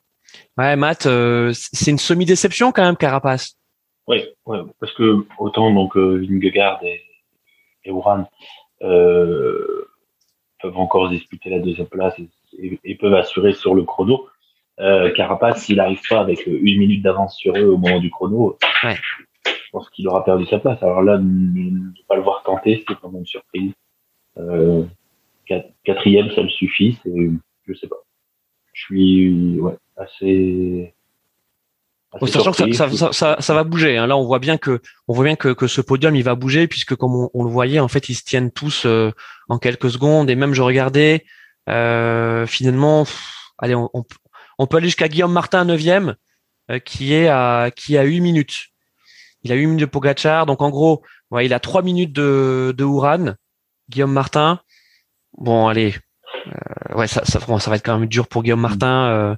Ouais, 0.56 0.76
Matt, 0.76 1.06
euh, 1.06 1.52
c'est 1.54 1.90
une 1.90 1.98
semi-déception 1.98 2.72
quand 2.72 2.82
même, 2.82 2.96
Carapace. 2.96 3.56
Oui, 4.06 4.24
ouais, 4.46 4.60
parce 4.80 4.92
que 4.94 5.24
autant 5.38 5.72
donc 5.72 5.96
euh, 5.96 6.24
Vingegaard 6.28 6.82
et, 6.82 7.02
et 7.84 7.90
Uran 7.90 8.28
euh, 8.82 9.88
peuvent 10.60 10.76
encore 10.76 11.10
disputer 11.10 11.50
la 11.50 11.58
deuxième 11.58 11.86
place 11.86 12.18
et, 12.18 12.28
et, 12.58 12.94
peuvent 12.96 13.14
assurer 13.14 13.52
sur 13.52 13.74
le 13.74 13.82
chrono. 13.84 14.28
Euh, 14.80 15.10
Carapace, 15.12 15.64
s'il 15.64 15.76
n'arrive 15.76 16.00
pas 16.08 16.20
avec 16.20 16.46
une 16.46 16.78
minute 16.78 17.02
d'avance 17.02 17.36
sur 17.36 17.56
eux 17.56 17.66
au 17.66 17.76
moment 17.76 17.98
du 17.98 18.10
chrono, 18.10 18.56
ouais. 18.84 18.94
je 19.44 19.70
pense 19.72 19.90
qu'il 19.90 20.06
aura 20.08 20.24
perdu 20.24 20.46
sa 20.46 20.58
place. 20.58 20.82
Alors 20.82 21.02
là, 21.02 21.18
ne 21.18 21.90
pas 22.08 22.16
le 22.16 22.22
voir 22.22 22.42
tenter, 22.44 22.84
c'est 22.86 22.94
quand 22.94 23.10
même 23.10 23.20
une 23.20 23.26
surprise. 23.26 23.72
Euh, 24.38 24.84
quatrième, 25.84 26.30
ça 26.30 26.42
le 26.42 26.48
suffit. 26.48 26.98
C'est, 27.02 27.30
je 27.66 27.74
sais 27.74 27.88
pas. 27.88 27.96
Je 28.72 28.82
suis 28.84 29.60
ouais, 29.60 29.76
assez 29.96 30.94
sachant 32.26 32.52
que 32.52 32.72
ça, 32.72 32.90
ça, 32.90 33.12
ça, 33.12 33.36
ça, 33.38 33.54
va 33.54 33.64
bouger. 33.64 33.96
Hein. 33.96 34.06
Là, 34.06 34.16
on 34.16 34.24
voit 34.24 34.38
bien 34.38 34.56
que 34.56 34.80
on 35.08 35.14
voit 35.14 35.24
bien 35.24 35.36
que, 35.36 35.52
que 35.52 35.66
ce 35.66 35.80
podium 35.80 36.16
il 36.16 36.22
va 36.22 36.34
bouger 36.34 36.66
puisque 36.66 36.94
comme 36.94 37.14
on, 37.14 37.30
on, 37.34 37.44
le 37.44 37.50
voyait, 37.50 37.80
en 37.80 37.88
fait, 37.88 38.08
ils 38.08 38.14
se 38.14 38.24
tiennent 38.24 38.50
tous 38.50 38.84
euh, 38.86 39.10
en 39.48 39.58
quelques 39.58 39.90
secondes. 39.90 40.30
Et 40.30 40.36
même, 40.36 40.54
je 40.54 40.62
regardais 40.62 41.24
euh, 41.68 42.46
finalement, 42.46 43.06
allez, 43.58 43.74
on, 43.74 43.90
on, 44.58 44.66
peut 44.66 44.78
aller 44.78 44.86
jusqu'à 44.86 45.08
Guillaume 45.08 45.32
Martin 45.32 45.64
9e, 45.64 46.14
euh, 46.70 46.78
qui 46.78 47.12
est 47.14 47.28
à 47.28 47.70
qui 47.74 47.96
a 47.98 48.02
8 48.02 48.20
minutes. 48.20 48.68
Il 49.42 49.52
a 49.52 49.54
8 49.54 49.66
minutes 49.66 49.80
de 49.80 49.86
Pogachar, 49.86 50.46
donc 50.46 50.62
en 50.62 50.70
gros, 50.70 51.02
ouais, 51.30 51.46
il 51.46 51.54
a 51.54 51.60
3 51.60 51.82
minutes 51.82 52.12
de 52.12 52.74
de 52.76 52.84
Ouran, 52.84 53.34
Guillaume 53.88 54.12
Martin. 54.12 54.60
Bon, 55.36 55.68
allez, 55.68 55.94
euh, 56.46 56.94
ouais, 56.96 57.06
ça, 57.06 57.24
ça, 57.24 57.40
ça 57.40 57.70
va 57.70 57.76
être 57.76 57.84
quand 57.84 57.98
même 57.98 58.08
dur 58.08 58.28
pour 58.28 58.42
Guillaume 58.42 58.60
Martin. 58.60 59.08
Euh, 59.10 59.36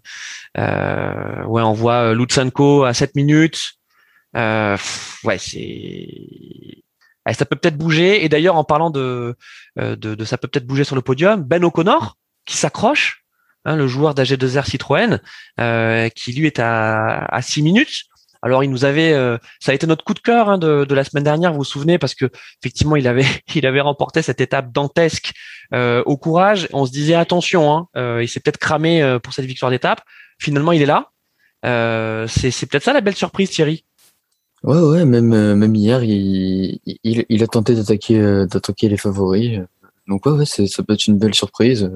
euh, 0.58 1.44
ouais, 1.44 1.62
on 1.62 1.72
voit 1.72 2.14
Lutsenko 2.14 2.84
à 2.84 2.94
7 2.94 3.14
minutes. 3.16 3.74
ouais, 4.34 5.38
c'est 5.38 6.06
ça 7.32 7.44
peut 7.44 7.56
peut-être 7.56 7.76
bouger. 7.76 8.24
Et 8.24 8.28
d'ailleurs, 8.28 8.56
en 8.56 8.64
parlant 8.64 8.90
de, 8.90 9.36
de, 9.76 9.94
de, 9.94 10.24
ça 10.24 10.36
peut 10.38 10.48
peut-être 10.48 10.66
bouger 10.66 10.84
sur 10.84 10.96
le 10.96 11.02
podium, 11.02 11.42
Ben 11.44 11.62
O'Connor 11.64 12.16
qui 12.44 12.56
s'accroche, 12.56 13.24
hein, 13.64 13.76
le 13.76 13.86
joueur 13.86 14.14
d'AG2R 14.14 14.64
Citroën, 14.64 15.20
euh, 15.60 16.08
qui 16.10 16.32
lui 16.32 16.46
est 16.46 16.58
à, 16.58 17.24
à 17.26 17.42
6 17.42 17.62
minutes. 17.62 18.04
Alors 18.42 18.64
il 18.64 18.70
nous 18.70 18.84
avait, 18.84 19.12
euh, 19.12 19.36
ça 19.60 19.72
a 19.72 19.74
été 19.74 19.86
notre 19.86 20.04
coup 20.04 20.14
de 20.14 20.20
cœur 20.20 20.48
hein, 20.48 20.58
de, 20.58 20.84
de, 20.84 20.94
la 20.94 21.04
semaine 21.04 21.24
dernière, 21.24 21.52
vous 21.52 21.58
vous 21.58 21.64
souvenez, 21.64 21.98
parce 21.98 22.14
que 22.14 22.30
effectivement 22.62 22.96
il 22.96 23.06
avait, 23.06 23.26
il 23.54 23.66
avait 23.66 23.80
remporté 23.80 24.22
cette 24.22 24.40
étape 24.40 24.72
dantesque 24.72 25.32
euh, 25.74 26.02
au 26.06 26.16
courage. 26.16 26.68
On 26.72 26.86
se 26.86 26.92
disait 26.92 27.14
attention, 27.14 27.72
hein, 27.72 27.88
euh, 27.96 28.22
il 28.22 28.28
s'est 28.28 28.40
peut-être 28.40 28.58
cramé 28.58 29.18
pour 29.22 29.34
cette 29.34 29.44
victoire 29.44 29.70
d'étape. 29.70 30.00
Finalement 30.38 30.72
il 30.72 30.82
est 30.82 30.86
là. 30.86 31.10
c'est, 32.28 32.50
c'est 32.50 32.66
peut-être 32.66 32.84
ça 32.84 32.92
la 32.92 33.02
belle 33.02 33.16
surprise, 33.16 33.50
Thierry. 33.50 33.84
Ouais, 34.62 34.78
ouais, 34.78 35.04
même 35.06 35.54
même 35.54 35.74
hier 35.74 36.04
il, 36.04 36.80
il, 36.84 37.24
il 37.28 37.42
a 37.42 37.46
tenté 37.46 37.74
d'attaquer 37.74 38.46
d'attaquer 38.46 38.88
les 38.88 38.98
favoris. 38.98 39.60
Donc 40.06 40.26
ouais, 40.26 40.32
ouais 40.32 40.44
ça 40.46 40.82
peut 40.82 40.94
être 40.94 41.06
une 41.06 41.18
belle 41.18 41.34
surprise. 41.34 41.90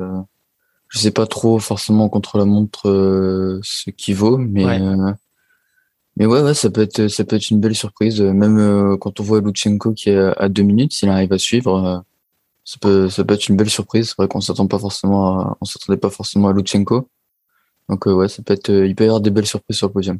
Je 0.95 1.01
sais 1.01 1.11
pas 1.11 1.27
trop 1.27 1.59
forcément 1.59 2.09
contre 2.09 2.39
la 2.39 2.45
montre 2.45 2.89
ce 3.63 3.91
qui 3.91 4.13
vaut, 4.13 4.39
mais 4.39 4.65
mais 6.17 6.27
ouais, 6.27 6.43
ouais, 6.43 6.55
ça 6.55 6.71
peut 6.71 6.83
être, 6.83 7.09
ça 7.09 7.25
peut 7.25 7.37
être 7.37 7.51
une 7.51 7.61
belle 7.61 7.75
surprise. 7.75 8.21
Même 8.21 8.59
euh, 8.59 8.97
quand 8.97 9.19
on 9.19 9.23
voit 9.25 9.41
Lutsenko 9.41 9.93
qui 9.95 10.11
est 10.11 10.33
à 10.37 10.49
deux 10.49 10.63
minutes, 10.63 10.93
s'il 10.93 11.09
arrive 11.09 11.33
à 11.33 11.39
suivre, 11.39 11.85
euh, 11.85 11.99
ça 12.65 12.77
peut, 12.81 13.09
ça 13.11 13.25
peut 13.25 13.35
être 13.35 13.49
une 13.49 13.57
belle 13.57 13.71
surprise. 13.71 14.09
C'est 14.09 14.17
vrai 14.17 14.29
qu'on 14.29 14.41
s'attend 14.41 14.67
pas 14.67 14.79
forcément, 14.79 15.41
à, 15.41 15.57
on 15.61 15.65
s'attendait 15.65 15.99
pas 15.99 16.11
forcément 16.11 16.49
à 16.49 16.53
Lutsenko. 16.53 17.09
Donc 17.89 18.07
euh, 18.07 18.13
ouais, 18.13 18.29
ça 18.29 18.43
peut 18.43 18.55
être, 18.55 18.71
il 18.71 18.95
peut 18.95 19.05
y 19.05 19.07
avoir 19.09 19.21
des 19.21 19.31
belles 19.31 19.47
surprises 19.47 19.77
sur 19.77 19.89
le 19.89 19.93
podium. 19.93 20.19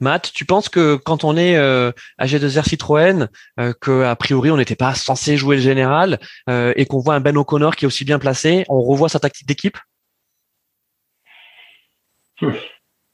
Matt, 0.00 0.30
tu 0.34 0.44
penses 0.44 0.68
que 0.68 0.96
quand 0.96 1.24
on 1.24 1.36
est 1.36 1.56
euh, 1.56 1.92
à 2.18 2.26
G2R 2.26 2.68
Citroën, 2.68 3.28
euh, 3.58 3.72
que 3.80 4.02
a 4.02 4.14
priori 4.16 4.50
on 4.50 4.58
n'était 4.58 4.76
pas 4.76 4.94
censé 4.94 5.38
jouer 5.38 5.56
le 5.56 5.62
général 5.62 6.20
et 6.48 6.84
qu'on 6.84 6.98
voit 6.98 7.14
un 7.14 7.20
Ben 7.20 7.36
O'Connor 7.38 7.74
qui 7.76 7.86
est 7.86 7.88
aussi 7.88 8.04
bien 8.04 8.18
placé, 8.18 8.66
on 8.68 8.82
revoit 8.82 9.08
sa 9.08 9.18
tactique 9.18 9.48
d'équipe? 9.48 9.78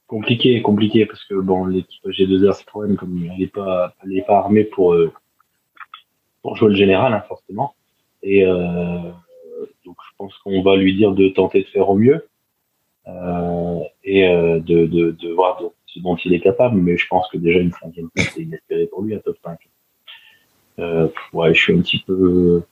Compliqué, 0.06 0.62
compliqué, 0.62 1.04
parce 1.04 1.22
que 1.24 1.34
bon, 1.34 1.66
l'équipe 1.66 2.06
G2R 2.06 2.54
Citroën, 2.54 2.96
comme 2.96 3.22
elle 3.30 3.38
n'est 3.38 3.46
pas, 3.46 3.94
pas 4.26 4.38
armée 4.38 4.64
pour, 4.64 4.94
euh, 4.94 5.12
pour 6.40 6.56
jouer 6.56 6.70
le 6.70 6.76
général, 6.76 7.12
hein, 7.12 7.22
forcément. 7.28 7.74
Et 8.22 8.46
euh, 8.46 9.00
donc, 9.84 9.96
je 10.02 10.16
pense 10.16 10.36
qu'on 10.38 10.62
va 10.62 10.76
lui 10.76 10.96
dire 10.96 11.12
de 11.12 11.28
tenter 11.28 11.60
de 11.60 11.66
faire 11.66 11.90
au 11.90 11.94
mieux 11.94 12.26
euh, 13.06 13.80
et 14.02 14.26
de, 14.26 14.86
de, 14.86 15.32
voir 15.34 15.60
ce 15.84 16.00
dont 16.00 16.16
il 16.16 16.32
est 16.32 16.40
capable. 16.40 16.78
Mais 16.78 16.96
je 16.96 17.06
pense 17.06 17.28
que 17.28 17.36
déjà 17.36 17.58
une 17.58 17.72
cinquième 17.72 18.08
place 18.08 18.34
est 18.38 18.42
inespérée 18.42 18.86
pour 18.86 19.02
lui 19.02 19.14
à 19.14 19.18
top 19.18 19.36
5. 19.44 19.58
Euh, 20.78 21.08
ouais, 21.32 21.52
je 21.54 21.60
suis 21.60 21.74
un 21.74 21.80
petit 21.80 21.98
peu 21.98 22.62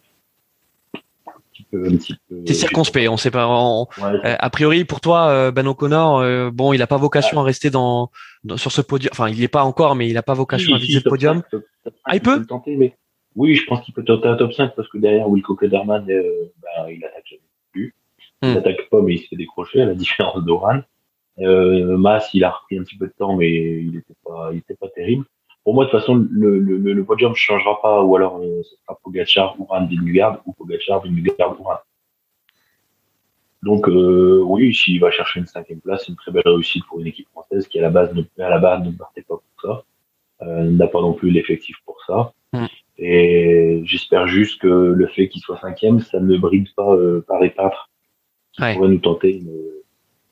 c'est 2.47 2.55
circonspect, 2.55 3.09
on 3.09 3.17
sait 3.17 3.31
pas. 3.31 3.47
Euh, 3.47 4.37
a 4.39 4.51
priori, 4.51 4.85
pour 4.85 5.01
toi, 5.01 5.29
euh, 5.29 5.51
Ben 5.51 5.67
O'Connor, 5.67 6.19
euh, 6.19 6.51
bon, 6.51 6.73
il 6.73 6.79
n'a 6.79 6.87
pas 6.87 6.97
vocation 6.97 7.41
à 7.41 7.43
rester 7.43 7.71
dans, 7.71 8.11
sur 8.57 8.73
ce 8.73 8.81
podium. 8.81 9.11
Enfin, 9.13 9.29
il 9.29 9.37
n'y 9.37 9.43
est 9.43 9.49
pas 9.49 9.65
encore, 9.65 9.95
mais 9.95 10.09
il 10.09 10.15
n'a 10.15 10.23
pas 10.23 10.35
vocation 10.35 10.75
à 10.75 10.79
viser 10.79 11.01
le 11.05 11.09
podium. 11.09 11.43
ah, 12.05 12.17
il 12.17 12.21
peut, 12.21 12.45
Oui, 13.35 13.55
je 13.55 13.65
pense 13.67 13.85
qu'il 13.85 13.95
peut 13.95 14.05
tenter 14.05 14.29
un 14.29 14.37
top 14.37 14.53
5 14.53 14.75
parce 14.75 14.89
que 14.89 14.99
derrière 14.99 15.29
Wilco 15.29 15.55
Kederman, 15.55 16.05
bah, 16.07 16.91
il 16.91 17.05
attaque 17.05 17.27
jamais 17.27 17.43
plus. 17.73 17.95
Il 18.43 18.55
n'attaque 18.55 18.81
hmm. 18.81 18.89
pas, 18.91 19.03
mais 19.03 19.15
il 19.15 19.19
se 19.19 19.29
fait 19.29 19.37
décrocher, 19.37 19.81
à 19.83 19.87
la 19.87 19.95
différence 19.95 20.45
d'Oran. 20.45 20.81
Euh, 21.39 21.97
Mas, 21.97 22.31
il 22.33 22.45
a 22.45 22.51
repris 22.51 22.79
un 22.79 22.83
petit 22.83 22.97
peu 22.97 23.07
de 23.07 23.13
temps, 23.13 23.37
mais 23.37 23.51
il 23.51 23.93
n'était 23.93 24.15
pas, 24.25 24.51
il 24.53 24.59
était 24.59 24.75
pas 24.75 24.89
terrible 24.89 25.25
pour 25.67 25.75
moi, 25.75 25.85
de 25.85 25.91
toute 25.91 25.99
façon, 25.99 26.15
le, 26.31 26.61
le, 26.61 26.79
le 26.79 27.05
podium 27.05 27.33
ne 27.33 27.37
changera 27.37 27.83
pas, 27.83 28.01
ou 28.01 28.15
alors 28.15 28.39
euh, 28.39 28.63
ce 28.63 28.77
sera 28.77 28.97
Pogacar, 29.03 29.61
Ouran, 29.61 29.85
Vingegaard, 29.85 30.41
ou 30.47 30.53
Pogacar, 30.53 31.03
Vingegaard, 31.03 31.61
Ouran. 31.61 31.79
Donc 33.65 33.89
euh, 33.89 34.41
oui, 34.45 34.73
s'il 34.73 35.01
va 35.01 35.11
chercher 35.11 35.41
une 35.41 35.47
cinquième 35.47 35.81
place, 35.81 36.05
c'est 36.07 36.13
une 36.13 36.17
très 36.17 36.31
belle 36.31 36.45
réussite 36.47 36.85
pour 36.87 37.01
une 37.01 37.09
équipe 37.09 37.27
française 37.31 37.67
qui 37.67 37.81
à 37.81 37.83
la 37.83 37.91
base 37.91 38.15
ne, 38.15 38.23
à 38.41 38.49
la 38.49 38.61
base 38.61 38.87
ne 38.87 38.93
partait 38.93 39.23
pas 39.23 39.35
pour 39.35 39.61
ça, 39.61 39.85
euh, 40.47 40.71
n'a 40.71 40.87
pas 40.87 41.01
non 41.01 41.15
plus 41.15 41.31
l'effectif 41.31 41.75
pour 41.85 41.97
ça. 42.07 42.33
Mm. 42.53 42.67
Et 42.99 43.83
j'espère 43.83 44.29
juste 44.29 44.61
que 44.61 44.69
le 44.69 45.09
fait 45.09 45.29
qu'il 45.29 45.41
soit 45.41 45.59
cinquième, 45.59 45.99
ça 45.99 46.21
ne 46.21 46.37
bride 46.39 46.73
pas 46.77 46.95
euh, 46.95 47.25
par 47.27 47.43
épâtre. 47.43 47.91
Ça 48.57 48.73
pourrait 48.73 48.91
nous 48.91 49.01
tenter 49.01 49.39
une, 49.39 49.51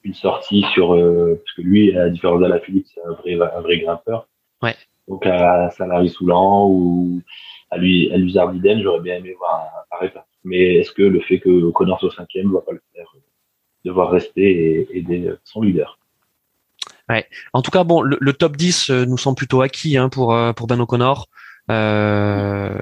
une 0.05 0.15
sortie 0.15 0.65
sur 0.73 0.95
euh, 0.95 1.43
parce 1.45 1.57
que 1.57 1.63
lui, 1.63 1.91
à 1.97 2.05
la 2.05 2.11
différence 2.11 2.41
d'Alaphilippe, 2.41 2.87
c'est 2.95 3.03
un 3.03 3.15
vrai 3.15 3.35
un 3.35 3.61
vrai 3.63 3.81
grimpeur. 3.81 4.29
Ouais 4.63 4.77
donc 5.09 5.27
à 5.27 5.71
Salari 5.71 6.09
Soulan 6.09 6.69
ou 6.69 7.21
à 7.71 7.77
lui 7.77 8.11
à 8.13 8.17
Luzardiden, 8.17 8.83
j'aurais 8.83 9.01
bien 9.01 9.17
aimé 9.17 9.35
voir 9.39 9.87
un, 10.01 10.07
un 10.07 10.11
Mais 10.45 10.77
est-ce 10.77 10.93
que 10.93 11.03
le 11.03 11.21
fait 11.21 11.41
que 11.41 11.71
Connor 11.71 12.01
soit 12.01 12.15
cinquième 12.15 12.49
ne 12.49 12.55
va 12.55 12.61
pas 12.61 12.73
le 12.73 12.83
faire 12.95 13.07
devoir 13.85 14.11
rester 14.11 14.43
et 14.91 14.99
aider 14.99 15.31
son 15.45 15.61
leader? 15.61 15.99
Ouais. 17.09 17.27
En 17.53 17.61
tout 17.61 17.71
cas, 17.71 17.85
bon, 17.85 18.01
le, 18.01 18.33
top 18.33 18.57
10 18.57 18.91
euh, 18.91 19.05
nous 19.05 19.19
semble 19.19 19.37
plutôt 19.37 19.61
acquis 19.61 19.97
hein, 19.99 20.09
pour 20.09 20.35
euh, 20.35 20.53
pour 20.53 20.67
Ben 20.67 20.81
O'Connor. 20.81 21.29
Euh, 21.71 22.75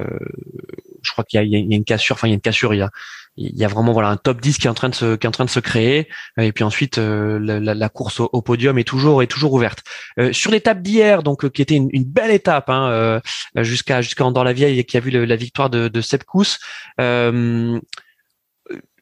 je 1.02 1.12
crois 1.12 1.24
qu'il 1.24 1.42
y, 1.42 1.48
y 1.50 1.56
a, 1.56 1.76
une 1.76 1.84
cassure, 1.84 2.14
enfin 2.14 2.28
il 2.28 2.30
y 2.30 2.34
a 2.34 2.34
une 2.34 2.40
cassure, 2.40 2.74
il 2.74 2.78
y 2.78 2.82
a 2.82 2.90
il 3.36 3.56
y 3.56 3.64
a 3.64 3.68
vraiment 3.68 3.92
voilà 3.92 4.08
un 4.08 4.16
top 4.16 4.40
10 4.40 4.58
qui 4.58 4.66
est 4.66 4.70
en 4.70 4.74
train 4.74 4.90
de 4.90 4.94
se 4.94 5.16
qui 5.16 5.26
est 5.26 5.28
en 5.28 5.32
train 5.32 5.44
de 5.44 5.50
se 5.50 5.60
créer. 5.60 6.08
Et 6.38 6.52
puis 6.52 6.64
ensuite 6.64 6.98
euh, 6.98 7.38
la, 7.38 7.74
la, 7.74 7.88
course 7.88 8.20
au, 8.20 8.42
podium 8.42 8.78
est 8.78 8.84
toujours 8.84 9.22
est 9.22 9.26
toujours 9.26 9.54
ouverte. 9.54 9.82
Euh, 10.18 10.32
sur 10.32 10.50
l'étape 10.50 10.82
d'hier 10.82 11.22
donc 11.22 11.44
euh, 11.44 11.48
qui 11.48 11.62
était 11.62 11.76
une, 11.76 11.88
une 11.92 12.04
belle 12.04 12.30
étape 12.30 12.68
hein, 12.68 13.20
jusqu'à 13.56 14.02
jusqu'à 14.02 14.24
Andorre 14.24 14.44
la 14.44 14.52
Vieille 14.52 14.84
qui 14.84 14.96
a 14.96 15.00
vu 15.00 15.10
la 15.10 15.36
victoire 15.36 15.70
de, 15.70 15.88
de 15.88 16.00
Sepp 16.00 16.24
Kuss 16.24 16.58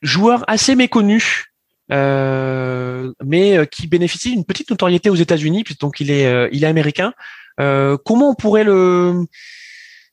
joueur 0.03 0.45
assez 0.49 0.77
méconnu 0.77 1.47
mais 1.89 3.67
qui 3.71 3.89
bénéficie 3.89 4.31
d'une 4.31 4.45
petite 4.45 4.71
notoriété 4.71 5.11
aux 5.11 5.17
États-Unis 5.17 5.65
donc 5.81 5.99
il 5.99 6.11
est 6.13 6.49
il 6.53 6.63
est 6.63 6.69
américain. 6.69 7.15
Comment 7.59 8.31
on 8.31 8.35
pourrait 8.35 8.65
le 8.65 9.27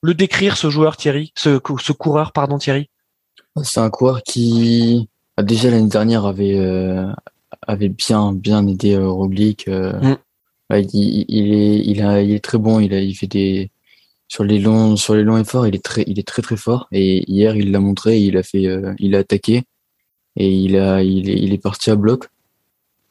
le 0.01 0.13
décrire 0.15 0.57
ce 0.57 0.71
joueur 0.71 0.97
Thierry? 0.97 1.33
Ce 1.35 1.59
ce 1.79 1.91
coureur 1.91 2.31
pardon 2.31 2.57
Thierry? 2.57 2.89
C'est 3.63 3.79
un 3.79 3.89
coureur 3.89 4.23
qui 4.23 5.09
a 5.37 5.43
déjà 5.43 5.69
l'année 5.69 5.87
dernière 5.87 6.25
avait 6.25 6.57
euh, 6.57 7.11
avait 7.67 7.89
bien 7.89 8.33
bien 8.33 8.65
aidé 8.67 8.95
euh, 8.95 9.09
Roglic. 9.09 9.67
Euh, 9.67 9.93
mm. 10.01 10.17
il, 10.93 11.25
il, 11.27 11.53
est 11.53 11.79
il 11.85 12.01
a 12.01 12.21
il 12.21 12.31
est 12.31 12.43
très 12.43 12.57
bon. 12.57 12.79
Il 12.79 12.93
a 12.93 12.99
il 12.99 13.15
fait 13.15 13.27
des 13.27 13.71
sur 14.27 14.43
les 14.43 14.59
longs 14.59 14.95
sur 14.95 15.15
les 15.15 15.23
longs 15.23 15.37
efforts. 15.37 15.67
Il 15.67 15.75
est 15.75 15.83
très 15.83 16.03
il 16.07 16.19
est 16.19 16.27
très 16.27 16.41
très 16.41 16.57
fort. 16.57 16.87
Et 16.91 17.29
hier 17.31 17.55
il 17.55 17.71
l'a 17.71 17.79
montré. 17.79 18.19
Il 18.19 18.37
a 18.37 18.43
fait 18.43 18.65
il 18.99 19.15
a 19.15 19.19
attaqué. 19.19 19.63
et 20.35 20.51
il 20.51 20.77
a 20.77 21.03
il 21.03 21.29
est, 21.29 21.39
il 21.39 21.53
est 21.53 21.57
parti 21.61 21.91
à 21.91 21.95
bloc. 21.95 22.27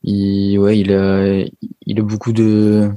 Il 0.02 0.59
ouais 0.59 0.78
il 0.78 0.92
a 0.92 1.44
il 1.87 2.00
a 2.00 2.02
beaucoup 2.02 2.32
de 2.32 2.90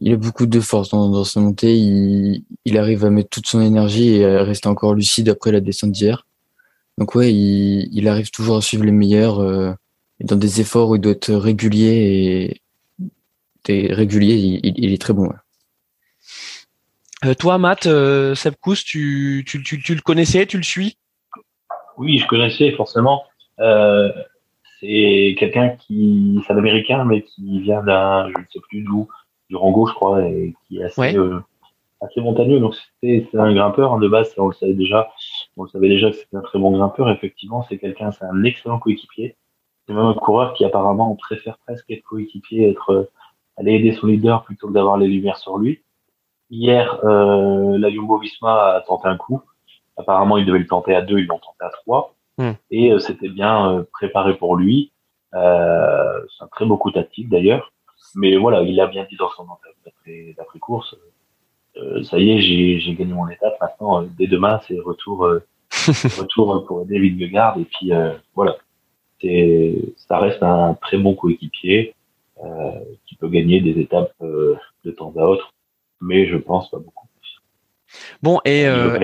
il 0.00 0.12
a 0.12 0.16
beaucoup 0.16 0.46
de 0.46 0.60
force 0.60 0.90
dans, 0.90 1.08
dans 1.08 1.24
sa 1.24 1.40
montée. 1.40 1.76
Il, 1.76 2.44
il 2.64 2.78
arrive 2.78 3.04
à 3.04 3.10
mettre 3.10 3.30
toute 3.30 3.46
son 3.46 3.60
énergie 3.60 4.16
et 4.16 4.24
à 4.24 4.42
rester 4.42 4.68
encore 4.68 4.94
lucide 4.94 5.28
après 5.28 5.52
la 5.52 5.60
descente 5.60 5.92
d'hier. 5.92 6.26
Donc 6.98 7.14
ouais, 7.14 7.32
il, 7.32 7.88
il 7.92 8.08
arrive 8.08 8.30
toujours 8.30 8.56
à 8.56 8.62
suivre 8.62 8.84
les 8.84 8.92
meilleurs 8.92 9.40
euh, 9.40 9.72
dans 10.20 10.36
des 10.36 10.60
efforts 10.60 10.90
où 10.90 10.96
il 10.96 11.00
doit 11.00 11.12
être 11.12 11.32
régulier 11.32 12.60
et, 13.68 13.72
et 13.72 13.92
régulier, 13.92 14.34
il, 14.34 14.60
il, 14.76 14.92
est 14.92 15.00
très 15.00 15.12
bon. 15.12 15.26
Ouais. 15.26 15.34
Euh, 17.24 17.34
toi, 17.34 17.58
Matt, 17.58 17.86
euh, 17.86 18.34
tu, 18.84 19.44
tu, 19.46 19.62
tu, 19.62 19.82
tu, 19.82 19.94
le 19.94 20.00
connaissais, 20.02 20.46
tu 20.46 20.56
le 20.56 20.62
suis? 20.62 20.98
Oui, 21.96 22.18
je 22.18 22.26
connaissais 22.26 22.72
forcément. 22.72 23.24
Euh, 23.60 24.10
c'est 24.80 25.34
quelqu'un 25.38 25.70
qui, 25.70 26.40
c'est 26.46 26.52
un 26.52 26.58
Américain, 26.58 27.04
mais 27.04 27.22
qui 27.22 27.60
vient 27.60 27.82
d'un, 27.82 28.26
je 28.28 28.40
ne 28.40 28.44
sais 28.52 28.60
plus 28.68 28.82
d'où, 28.82 29.08
du 29.54 29.58
Rango, 29.58 29.86
je 29.86 29.94
crois, 29.94 30.26
et 30.26 30.54
qui 30.66 30.78
est 30.78 30.84
assez, 30.84 31.16
euh, 31.16 31.40
assez 32.00 32.20
montagneux. 32.20 32.58
Donc 32.58 32.74
c'est 33.00 33.28
un 33.34 33.54
grimpeur 33.54 33.92
hein, 33.92 34.00
de 34.00 34.08
base, 34.08 34.34
on 34.36 34.48
le 34.48 34.54
savait 34.54 34.74
déjà. 34.74 35.08
On 35.56 35.62
le 35.62 35.68
savait 35.68 35.88
déjà 35.88 36.10
que 36.10 36.16
c'était 36.16 36.36
un 36.36 36.42
très 36.42 36.58
bon 36.58 36.72
grimpeur. 36.72 37.08
Effectivement, 37.10 37.62
c'est 37.68 37.78
quelqu'un, 37.78 38.10
c'est 38.10 38.24
un 38.24 38.42
excellent 38.42 38.78
coéquipier. 38.78 39.36
C'est 39.86 39.94
même 39.94 40.04
un 40.04 40.14
coureur 40.14 40.54
qui 40.54 40.64
apparemment 40.64 41.14
préfère 41.14 41.58
presque 41.58 41.88
être 41.90 42.02
coéquipier, 42.02 42.68
être 42.70 42.90
euh, 42.90 43.10
aller 43.56 43.74
aider 43.74 43.92
son 43.92 44.08
leader 44.08 44.42
plutôt 44.42 44.68
que 44.68 44.72
d'avoir 44.72 44.96
les 44.96 45.06
lumières 45.06 45.36
sur 45.36 45.58
lui. 45.58 45.82
Hier, 46.50 47.00
euh, 47.04 47.78
la 47.78 47.90
Jumbo 47.90 48.18
Visma 48.18 48.74
a 48.74 48.80
tenté 48.80 49.08
un 49.08 49.16
coup. 49.16 49.40
Apparemment, 49.96 50.38
ils 50.38 50.46
devaient 50.46 50.58
le 50.58 50.66
tenter 50.66 50.94
à 50.94 51.02
deux, 51.02 51.20
ils 51.20 51.26
l'ont 51.26 51.38
tenté 51.38 51.64
à 51.64 51.70
trois. 51.70 52.14
Hmm. 52.38 52.52
Et 52.72 52.90
euh, 52.90 52.98
c'était 52.98 53.28
bien 53.28 53.86
préparé 53.92 54.36
pour 54.36 54.56
lui. 54.56 54.90
Euh, 55.34 56.20
c'est 56.36 56.44
un 56.44 56.48
très 56.48 56.64
beau 56.64 56.76
coup 56.76 56.90
tactique 56.90 57.28
d'ailleurs. 57.28 57.72
Mais 58.14 58.36
voilà, 58.36 58.62
il 58.62 58.78
a 58.80 58.86
bien 58.86 59.06
dit 59.08 59.16
dans 59.16 59.30
son 59.30 59.42
interview 59.42 60.34
d'après 60.36 60.58
course. 60.58 60.96
Euh, 61.76 62.02
ça 62.04 62.18
y 62.18 62.30
est, 62.30 62.40
j'ai 62.80 62.94
gagné 62.94 63.12
mon 63.12 63.28
étape. 63.28 63.56
Maintenant, 63.60 64.02
dès 64.02 64.26
demain, 64.26 64.60
c'est 64.66 64.78
retour, 64.78 65.28
retour 65.70 66.64
pour 66.66 66.86
David 66.86 67.18
Gegard. 67.18 67.58
Et 67.58 67.64
puis 67.64 67.90
voilà, 68.34 68.56
c'est, 69.20 69.74
ça 69.96 70.18
reste 70.18 70.42
un 70.42 70.74
très 70.74 70.98
bon 70.98 71.14
coéquipier 71.14 71.94
qui 73.06 73.16
peut 73.16 73.28
gagner 73.28 73.60
des 73.60 73.80
étapes 73.80 74.14
de 74.20 74.90
temps 74.90 75.12
à 75.16 75.22
autre 75.22 75.54
mais 76.04 76.26
je 76.28 76.36
pense 76.36 76.70
pas 76.70 76.78
beaucoup. 76.78 77.08
Bon, 78.22 78.40
et, 78.44 78.66
euh, 78.66 78.98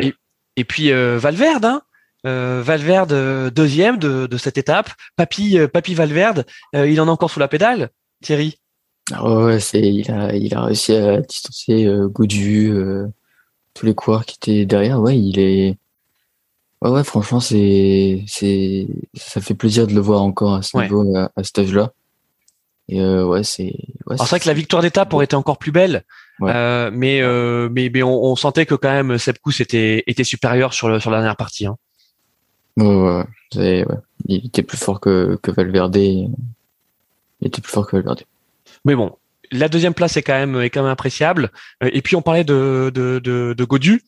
et, 0.56 0.64
puis 0.64 0.92
euh, 0.92 1.18
Valverde, 1.18 1.64
hein 1.64 1.82
euh, 2.26 2.62
Valverde 2.62 3.50
deuxième 3.50 3.98
de, 3.98 4.26
de 4.26 4.36
cette 4.36 4.58
étape. 4.58 4.90
Papy, 5.16 5.58
Papy 5.72 5.94
Valverde, 5.94 6.44
il 6.74 7.00
en 7.00 7.08
a 7.08 7.10
encore 7.10 7.30
sous 7.30 7.40
la 7.40 7.48
pédale, 7.48 7.90
Thierry. 8.22 8.58
Ah 9.12 9.44
ouais, 9.44 9.60
c'est 9.60 9.80
il 9.80 10.10
a 10.10 10.34
il 10.34 10.54
a 10.54 10.62
réussi 10.62 10.94
à 10.94 11.20
distancer 11.20 11.86
euh, 11.86 12.08
Gaudu, 12.08 12.72
tous 13.74 13.86
les 13.86 13.94
coureurs 13.94 14.24
qui 14.24 14.36
étaient 14.36 14.66
derrière. 14.66 15.00
Ouais, 15.00 15.18
il 15.18 15.38
est 15.38 15.76
ouais 16.82 16.90
ouais 16.90 17.04
franchement 17.04 17.40
c'est 17.40 18.24
c'est 18.26 18.86
ça 19.14 19.40
fait 19.40 19.54
plaisir 19.54 19.86
de 19.86 19.94
le 19.94 20.00
voir 20.00 20.22
encore 20.22 20.54
à 20.54 20.62
ce 20.62 20.76
niveau 20.76 21.16
à, 21.16 21.30
à 21.34 21.44
cet 21.44 21.58
âge-là. 21.58 21.92
Et 22.88 23.02
ouais 23.02 23.42
c'est 23.42 23.74
ouais, 24.06 24.16
c'est 24.16 24.28
vrai 24.28 24.40
que 24.40 24.48
la 24.48 24.54
victoire 24.54 24.82
d'étape 24.82 25.12
aurait 25.12 25.24
été 25.24 25.36
encore 25.36 25.58
plus 25.58 25.72
belle 25.72 26.04
euh, 26.42 26.90
mais, 26.92 27.20
euh, 27.20 27.68
mais, 27.70 27.90
mais 27.92 28.02
on, 28.02 28.24
on, 28.24 28.36
sentait 28.36 28.66
que 28.66 28.74
quand 28.74 28.90
même 28.90 29.18
Sepkus 29.18 29.60
était, 29.60 30.02
était 30.06 30.24
supérieur 30.24 30.72
sur, 30.72 30.88
le, 30.88 31.00
sur 31.00 31.10
la 31.10 31.18
dernière 31.18 31.36
partie. 31.36 31.66
Hein. 31.66 31.76
Ouais, 32.76 33.24
ouais, 33.56 33.86
Il 34.26 34.46
était 34.46 34.62
plus 34.62 34.78
fort 34.78 35.00
que, 35.00 35.38
que 35.42 35.50
Valverde. 35.50 35.96
Il 35.96 36.30
était 37.42 37.60
plus 37.60 37.70
fort 37.70 37.86
que 37.86 37.96
Valverde. 37.96 38.22
Mais 38.84 38.94
bon, 38.94 39.16
la 39.50 39.68
deuxième 39.68 39.94
place 39.94 40.16
est 40.16 40.22
quand 40.22 40.34
même, 40.34 40.60
est 40.60 40.70
quand 40.70 40.82
même 40.82 40.92
appréciable. 40.92 41.50
Euh, 41.82 41.90
et 41.92 42.02
puis 42.02 42.16
on 42.16 42.22
parlait 42.22 42.44
de, 42.44 42.90
de, 42.94 43.18
de, 43.18 43.54
de 43.56 43.64
Godu. 43.64 44.02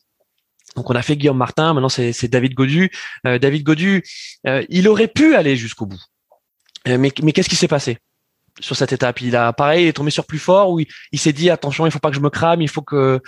Donc 0.75 0.89
on 0.89 0.95
a 0.95 1.01
fait 1.01 1.15
Guillaume 1.15 1.37
Martin, 1.37 1.73
maintenant 1.73 1.89
c'est 1.89 2.27
David 2.27 2.55
Godu. 2.55 2.91
Euh, 3.27 3.37
David 3.37 3.63
Godu, 3.63 4.03
euh, 4.47 4.63
il 4.69 4.87
aurait 4.87 5.07
pu 5.07 5.35
aller 5.35 5.55
jusqu'au 5.55 5.85
bout. 5.85 6.01
mais 6.87 6.97
mais 6.97 7.31
qu'est-ce 7.31 7.49
qui 7.49 7.55
s'est 7.55 7.67
passé 7.67 7.99
sur 8.59 8.75
cette 8.75 8.91
étape? 8.91 9.21
Il 9.21 9.35
a 9.35 9.53
pareil, 9.53 9.85
il 9.85 9.87
est 9.87 9.93
tombé 9.93 10.09
sur 10.09 10.25
plus 10.25 10.39
fort 10.39 10.71
où 10.71 10.79
il, 10.79 11.19
s'est 11.19 11.33
dit 11.33 11.51
attention, 11.51 11.85
il 11.85 11.91
faut 11.91 11.99
pas 11.99 12.09
que 12.09 12.15
je 12.15 12.21
me 12.21 12.29
crame, 12.29 12.61
il 12.61 12.69
faut 12.69 12.81
que. 12.81 13.21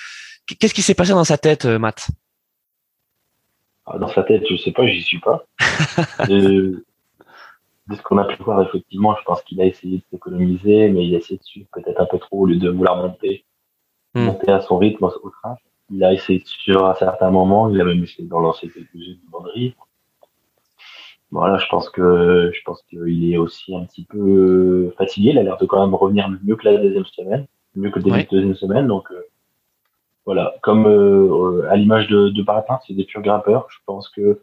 Qu'est-ce 0.59 0.73
qui 0.73 0.81
s'est 0.81 0.95
passé 0.95 1.11
dans 1.11 1.23
sa 1.23 1.37
tête, 1.37 1.65
Matt? 1.65 2.07
Ah, 3.85 3.97
Dans 3.99 4.07
sa 4.07 4.23
tête, 4.23 4.43
je 4.49 4.55
sais 4.55 4.71
pas, 4.71 4.87
j'y 4.87 5.01
suis 5.03 5.19
pas. 5.19 5.45
de, 7.87 7.95
ce 7.95 8.01
qu'on 8.01 8.17
a 8.17 8.25
pu 8.25 8.41
voir, 8.43 8.61
effectivement, 8.61 9.15
je 9.15 9.23
pense 9.23 9.41
qu'il 9.43 9.61
a 9.61 9.65
essayé 9.65 9.97
de 9.97 10.03
s'économiser, 10.11 10.89
mais 10.89 11.05
il 11.05 11.15
a 11.15 11.17
essayé 11.17 11.37
de 11.37 11.43
suivre 11.43 11.67
peut-être 11.73 11.99
un 11.99 12.05
peu 12.05 12.17
trop 12.19 12.41
au 12.41 12.45
lieu 12.45 12.57
de 12.57 12.69
vouloir 12.69 12.97
monter, 12.97 13.45
hmm. 14.13 14.25
monter 14.25 14.51
à 14.51 14.61
son 14.61 14.77
rythme 14.77 15.05
au 15.05 15.29
train. 15.29 15.55
Il 15.91 16.03
a 16.03 16.13
essayé 16.13 16.39
de 16.39 16.45
suivre 16.45 16.85
à 16.85 16.95
certains 16.95 17.29
moments, 17.29 17.69
il 17.69 17.79
a 17.79 17.83
même 17.83 18.03
essayé 18.03 18.27
d'en 18.27 18.39
lancer 18.39 18.69
quelques-unes 18.69 19.19
de 19.23 19.31
banderie. 19.31 19.75
Voilà, 21.31 21.57
je 21.57 21.67
pense 21.67 21.89
que 21.89 22.51
je 22.53 22.61
pense 22.63 22.81
qu'il 22.83 23.33
est 23.33 23.37
aussi 23.37 23.75
un 23.75 23.83
petit 23.85 24.05
peu 24.05 24.93
fatigué. 24.97 25.31
Il 25.31 25.37
a 25.37 25.43
l'air 25.43 25.57
de 25.57 25.65
quand 25.65 25.81
même 25.83 25.93
revenir 25.93 26.29
mieux 26.43 26.55
que 26.55 26.65
la 26.65 26.77
deuxième 26.77 27.05
semaine, 27.05 27.45
mieux 27.75 27.91
que 27.91 27.99
le 27.99 28.03
début 28.03 28.23
de 28.23 28.29
deuxième 28.29 28.55
semaine. 28.55 28.87
Donc 28.87 29.11
euh, 29.11 29.21
voilà, 30.25 30.55
comme 30.61 30.87
euh, 30.87 31.69
à 31.69 31.75
l'image 31.75 32.07
de, 32.07 32.29
de 32.29 32.41
Baratin, 32.41 32.79
c'est 32.87 32.93
des 32.93 33.03
purs 33.03 33.21
grimpeurs. 33.21 33.67
Je 33.69 33.77
pense 33.85 34.09
que 34.09 34.39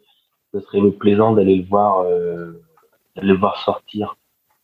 ce 0.53 0.61
serait 0.61 0.81
plaisant 0.91 1.33
d'aller 1.33 1.57
le 1.57 1.65
voir, 1.65 2.01
euh, 2.01 2.63
d'aller 3.17 3.29
le 3.29 3.39
voir 3.39 3.59
sortir. 3.59 4.17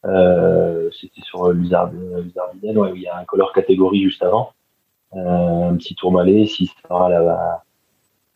C'était 0.04 1.20
sur 1.22 1.50
Luzardinen, 1.52 2.78
ouais, 2.78 2.92
où 2.92 2.96
il 2.96 3.02
y 3.02 3.08
a 3.08 3.18
un 3.18 3.24
color 3.24 3.52
catégorie 3.52 4.02
juste 4.02 4.22
avant, 4.22 4.52
un 5.12 5.76
petit 5.76 5.94
tourmalet. 5.94 6.46
S'il 6.46 6.68
sera 6.68 7.08
là 7.08 7.62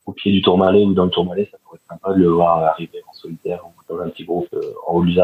au 0.07 0.13
pied 0.13 0.33
du 0.33 0.43
tourmalet 0.43 0.85
ou 0.85 0.95
dans 0.95 1.05
le 1.05 1.11
tourmalet, 1.11 1.49
ça 1.51 1.59
pourrait 1.63 1.79
être 1.79 1.89
sympa 1.89 2.13
de 2.13 2.19
le 2.19 2.29
voir 2.29 2.59
arriver 2.65 3.03
en 3.09 3.13
solitaire 3.13 3.63
dans 3.89 4.01
un 4.01 4.09
petit 4.09 4.25
groupe 4.25 4.49
euh, 4.55 4.75
en 4.87 4.95
haut 4.95 5.05
du 5.05 5.15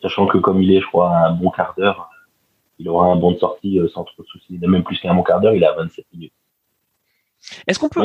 Sachant 0.00 0.26
que 0.26 0.38
comme 0.38 0.62
il 0.62 0.72
est, 0.72 0.80
je 0.80 0.86
crois, 0.86 1.16
un 1.16 1.32
bon 1.32 1.50
quart 1.50 1.74
d'heure, 1.76 2.10
il 2.78 2.88
aura 2.88 3.06
un 3.06 3.16
bon 3.16 3.32
de 3.32 3.38
sortie 3.38 3.80
euh, 3.80 3.88
sans 3.88 4.04
trop 4.04 4.22
de 4.22 4.28
soucis. 4.28 4.58
Même 4.58 4.84
plus 4.84 4.98
qu'un 5.00 5.14
bon 5.14 5.22
quart 5.22 5.40
d'heure, 5.40 5.54
il 5.54 5.64
a 5.64 5.72
27 5.72 6.06
minutes. 6.12 6.32
Est-ce 7.66 7.78
qu'on 7.78 7.88
peut, 7.88 8.02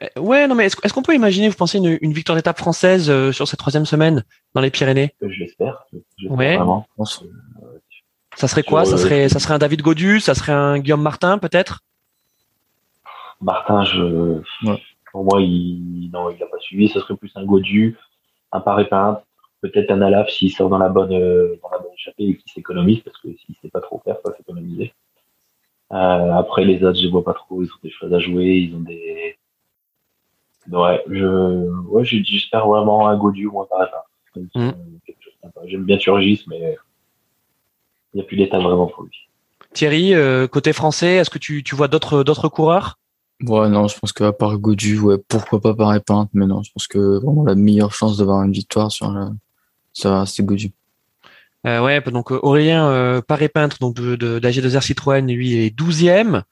eh, 0.00 0.18
ouais, 0.18 0.46
non, 0.46 0.54
mais 0.54 0.66
est-ce, 0.66 0.92
qu'on 0.92 1.02
peut 1.02 1.14
imaginer, 1.14 1.48
vous 1.48 1.56
pensez, 1.56 1.78
une, 1.78 2.12
victoire 2.12 2.36
d'étape 2.36 2.58
française 2.58 3.10
euh, 3.10 3.32
sur 3.32 3.48
cette 3.48 3.58
troisième 3.58 3.86
semaine 3.86 4.24
dans 4.54 4.60
les 4.60 4.70
Pyrénées? 4.70 5.14
Je 5.20 5.40
l'espère. 5.40 5.84
Ouais. 6.28 6.58
ça 8.36 8.48
serait 8.48 8.62
quoi? 8.62 8.84
Ça 8.84 8.98
serait, 8.98 9.28
ça 9.28 9.38
serait 9.38 9.54
un 9.54 9.58
David 9.58 9.82
Godu, 9.82 10.20
ça 10.20 10.34
serait 10.34 10.52
un 10.52 10.78
Guillaume 10.78 11.02
Martin, 11.02 11.38
peut-être? 11.38 11.80
Martin, 13.40 13.84
je, 13.84 14.40
pour 15.12 15.24
moi, 15.24 15.40
il, 15.40 16.10
non, 16.12 16.30
il 16.30 16.42
a 16.42 16.46
pas 16.46 16.58
suivi. 16.58 16.88
Ça 16.88 17.00
serait 17.00 17.16
plus 17.16 17.32
un 17.34 17.44
Godu, 17.44 17.96
un 18.52 18.60
paré 18.60 18.88
peintre, 18.88 19.22
peut-être 19.60 19.90
un 19.90 20.02
Alaf 20.02 20.28
s'il 20.28 20.52
sort 20.52 20.68
dans 20.68 20.78
la 20.78 20.88
bonne, 20.88 21.12
euh, 21.12 21.58
dans 21.62 21.70
la 21.70 21.78
bonne 21.78 21.92
échappée 21.94 22.24
et 22.24 22.36
qu'il 22.36 22.52
s'économise, 22.52 23.00
parce 23.00 23.16
que 23.18 23.28
s'il 23.28 23.54
sait 23.60 23.70
pas 23.70 23.80
trop 23.80 24.00
faire, 24.04 24.16
faut 24.24 24.32
s'économiser. 24.36 24.92
Euh, 25.92 26.32
après, 26.32 26.64
les 26.64 26.82
autres, 26.84 26.98
je 26.98 27.08
vois 27.08 27.24
pas 27.24 27.34
trop. 27.34 27.62
Ils 27.62 27.68
ont 27.68 27.80
des 27.82 27.90
choses 27.90 28.12
à 28.12 28.18
jouer, 28.18 28.68
ils 28.68 28.74
ont 28.74 28.80
des, 28.80 29.38
ouais, 30.70 31.02
je, 31.08 31.70
ouais, 31.88 32.04
j'espère 32.04 32.66
vraiment 32.66 33.08
un 33.08 33.16
Godu 33.16 33.46
ou 33.46 33.60
un 33.60 33.66
paré 33.66 33.86
peintre. 33.90 34.48
Mm. 34.54 34.70
J'aime 35.66 35.84
bien 35.84 35.96
Turgis, 35.96 36.44
mais 36.48 36.76
il 38.12 38.18
n'y 38.18 38.20
a 38.20 38.24
plus 38.24 38.36
d'état 38.36 38.58
vraiment 38.58 38.86
pour 38.86 39.04
lui. 39.04 39.16
Thierry, 39.72 40.14
euh, 40.14 40.46
côté 40.46 40.72
français, 40.72 41.16
est-ce 41.16 41.30
que 41.30 41.38
tu, 41.38 41.62
tu 41.62 41.74
vois 41.74 41.88
d'autres 41.88 42.22
d'autres 42.22 42.48
coureurs? 42.48 42.98
Ouais, 43.42 43.68
non, 43.68 43.86
je 43.86 43.98
pense 43.98 44.12
qu'à 44.12 44.32
part 44.32 44.58
Godu, 44.58 44.98
ouais, 45.00 45.16
pourquoi 45.28 45.60
pas 45.60 45.74
par 45.74 46.26
mais 46.32 46.46
non, 46.46 46.62
je 46.62 46.72
pense 46.72 46.86
que 46.86 47.18
vraiment 47.18 47.44
la 47.44 47.54
meilleure 47.54 47.92
chance 47.92 48.16
d'avoir 48.16 48.42
une 48.42 48.52
victoire 48.52 48.90
sur 48.90 49.10
la, 49.10 49.30
ça, 49.92 50.24
c'est 50.26 50.44
Godu. 50.44 50.72
Euh, 51.66 51.80
ouais, 51.80 52.00
donc 52.00 52.32
euh, 52.32 52.38
Aurélien 52.42 52.88
euh, 52.88 53.20
Paré-Peintre, 53.20 53.78
donc 53.80 53.94
de, 53.96 54.16
de, 54.16 54.38
d'AG2R 54.38 54.82
Citroën, 54.82 55.26
lui, 55.26 55.64
est 55.64 55.76
12e. 55.76 56.42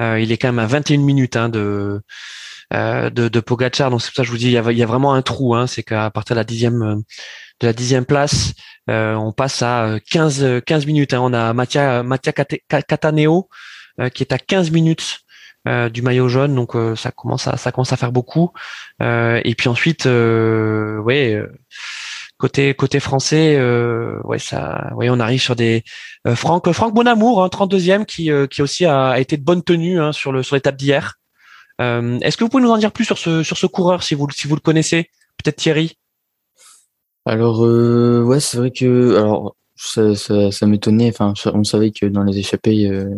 Euh, 0.00 0.20
il 0.20 0.32
est 0.32 0.38
quand 0.38 0.48
même 0.48 0.58
à 0.58 0.66
21 0.66 0.98
minutes 0.98 1.36
hein, 1.36 1.48
de, 1.48 2.00
euh, 2.72 3.10
de, 3.10 3.28
de 3.28 3.40
Pogacar. 3.40 3.90
Donc 3.90 4.02
c'est 4.02 4.08
pour 4.08 4.16
ça 4.16 4.22
que 4.22 4.26
je 4.26 4.32
vous 4.32 4.38
dis, 4.38 4.46
il 4.46 4.52
y 4.52 4.58
a, 4.58 4.72
il 4.72 4.78
y 4.78 4.82
a 4.82 4.86
vraiment 4.86 5.14
un 5.14 5.22
trou. 5.22 5.54
Hein, 5.54 5.66
c'est 5.66 5.82
qu'à 5.82 6.10
partir 6.10 6.34
de 6.34 6.40
la 6.40 6.44
dixième, 6.44 7.02
de 7.60 7.66
la 7.66 7.72
dixième 7.72 8.04
place, 8.04 8.52
on 8.88 9.32
passe 9.32 9.62
à 9.62 9.98
15, 10.10 10.62
15 10.66 10.86
minutes. 10.86 11.14
Hein. 11.14 11.20
On 11.22 11.32
a 11.32 11.52
Mattia, 11.52 12.02
Mattia 12.02 12.32
Cataneo 12.32 13.48
qui 14.14 14.22
est 14.22 14.32
à 14.32 14.38
15 14.38 14.70
minutes 14.70 15.20
euh, 15.66 15.88
du 15.88 16.02
maillot 16.02 16.28
jaune, 16.28 16.54
donc 16.54 16.76
euh, 16.76 16.94
ça 16.94 17.10
commence 17.10 17.48
à 17.48 17.56
ça 17.56 17.72
commence 17.72 17.92
à 17.92 17.96
faire 17.96 18.12
beaucoup. 18.12 18.52
Euh, 19.02 19.40
et 19.44 19.54
puis 19.54 19.68
ensuite, 19.68 20.06
ouais, 20.06 21.42
côté 22.38 22.74
côté 22.74 23.00
français, 23.00 23.60
ouais 24.24 24.38
ça, 24.38 24.92
ouais 24.96 25.10
on 25.10 25.20
arrive 25.20 25.40
sur 25.40 25.56
des 25.56 25.84
Franck 26.34 26.70
Franck 26.72 26.94
Bonamour, 26.94 27.42
hein, 27.42 27.48
32e, 27.48 28.04
qui 28.04 28.30
qui 28.50 28.62
aussi 28.62 28.86
a, 28.86 29.18
été 29.18 29.36
de 29.36 29.44
bonne 29.44 29.62
tenue 29.62 30.00
hein, 30.00 30.12
sur 30.12 30.32
le 30.32 30.42
sur 30.42 30.56
l'étape 30.56 30.76
d'hier. 30.76 31.18
Est-ce 31.80 32.36
que 32.36 32.44
vous 32.44 32.50
pouvez 32.50 32.62
nous 32.62 32.70
en 32.70 32.78
dire 32.78 32.92
plus 32.92 33.04
sur 33.04 33.18
ce 33.18 33.42
sur 33.42 33.58
ce 33.58 33.66
coureur 33.66 34.02
si 34.02 34.14
vous 34.14 34.28
si 34.30 34.48
vous 34.48 34.54
le 34.54 34.60
connaissez, 34.60 35.10
peut-être 35.36 35.56
Thierry? 35.56 35.96
Alors, 37.28 37.62
euh, 37.62 38.22
ouais, 38.22 38.40
c'est 38.40 38.56
vrai 38.56 38.70
que 38.70 39.16
alors 39.16 39.54
ça, 39.76 40.14
ça, 40.14 40.50
ça 40.50 40.66
m'étonnait. 40.66 41.10
Enfin, 41.10 41.34
on 41.52 41.62
savait 41.62 41.90
que 41.90 42.06
dans 42.06 42.22
les 42.22 42.38
échappées, 42.38 42.86
euh, 42.90 43.14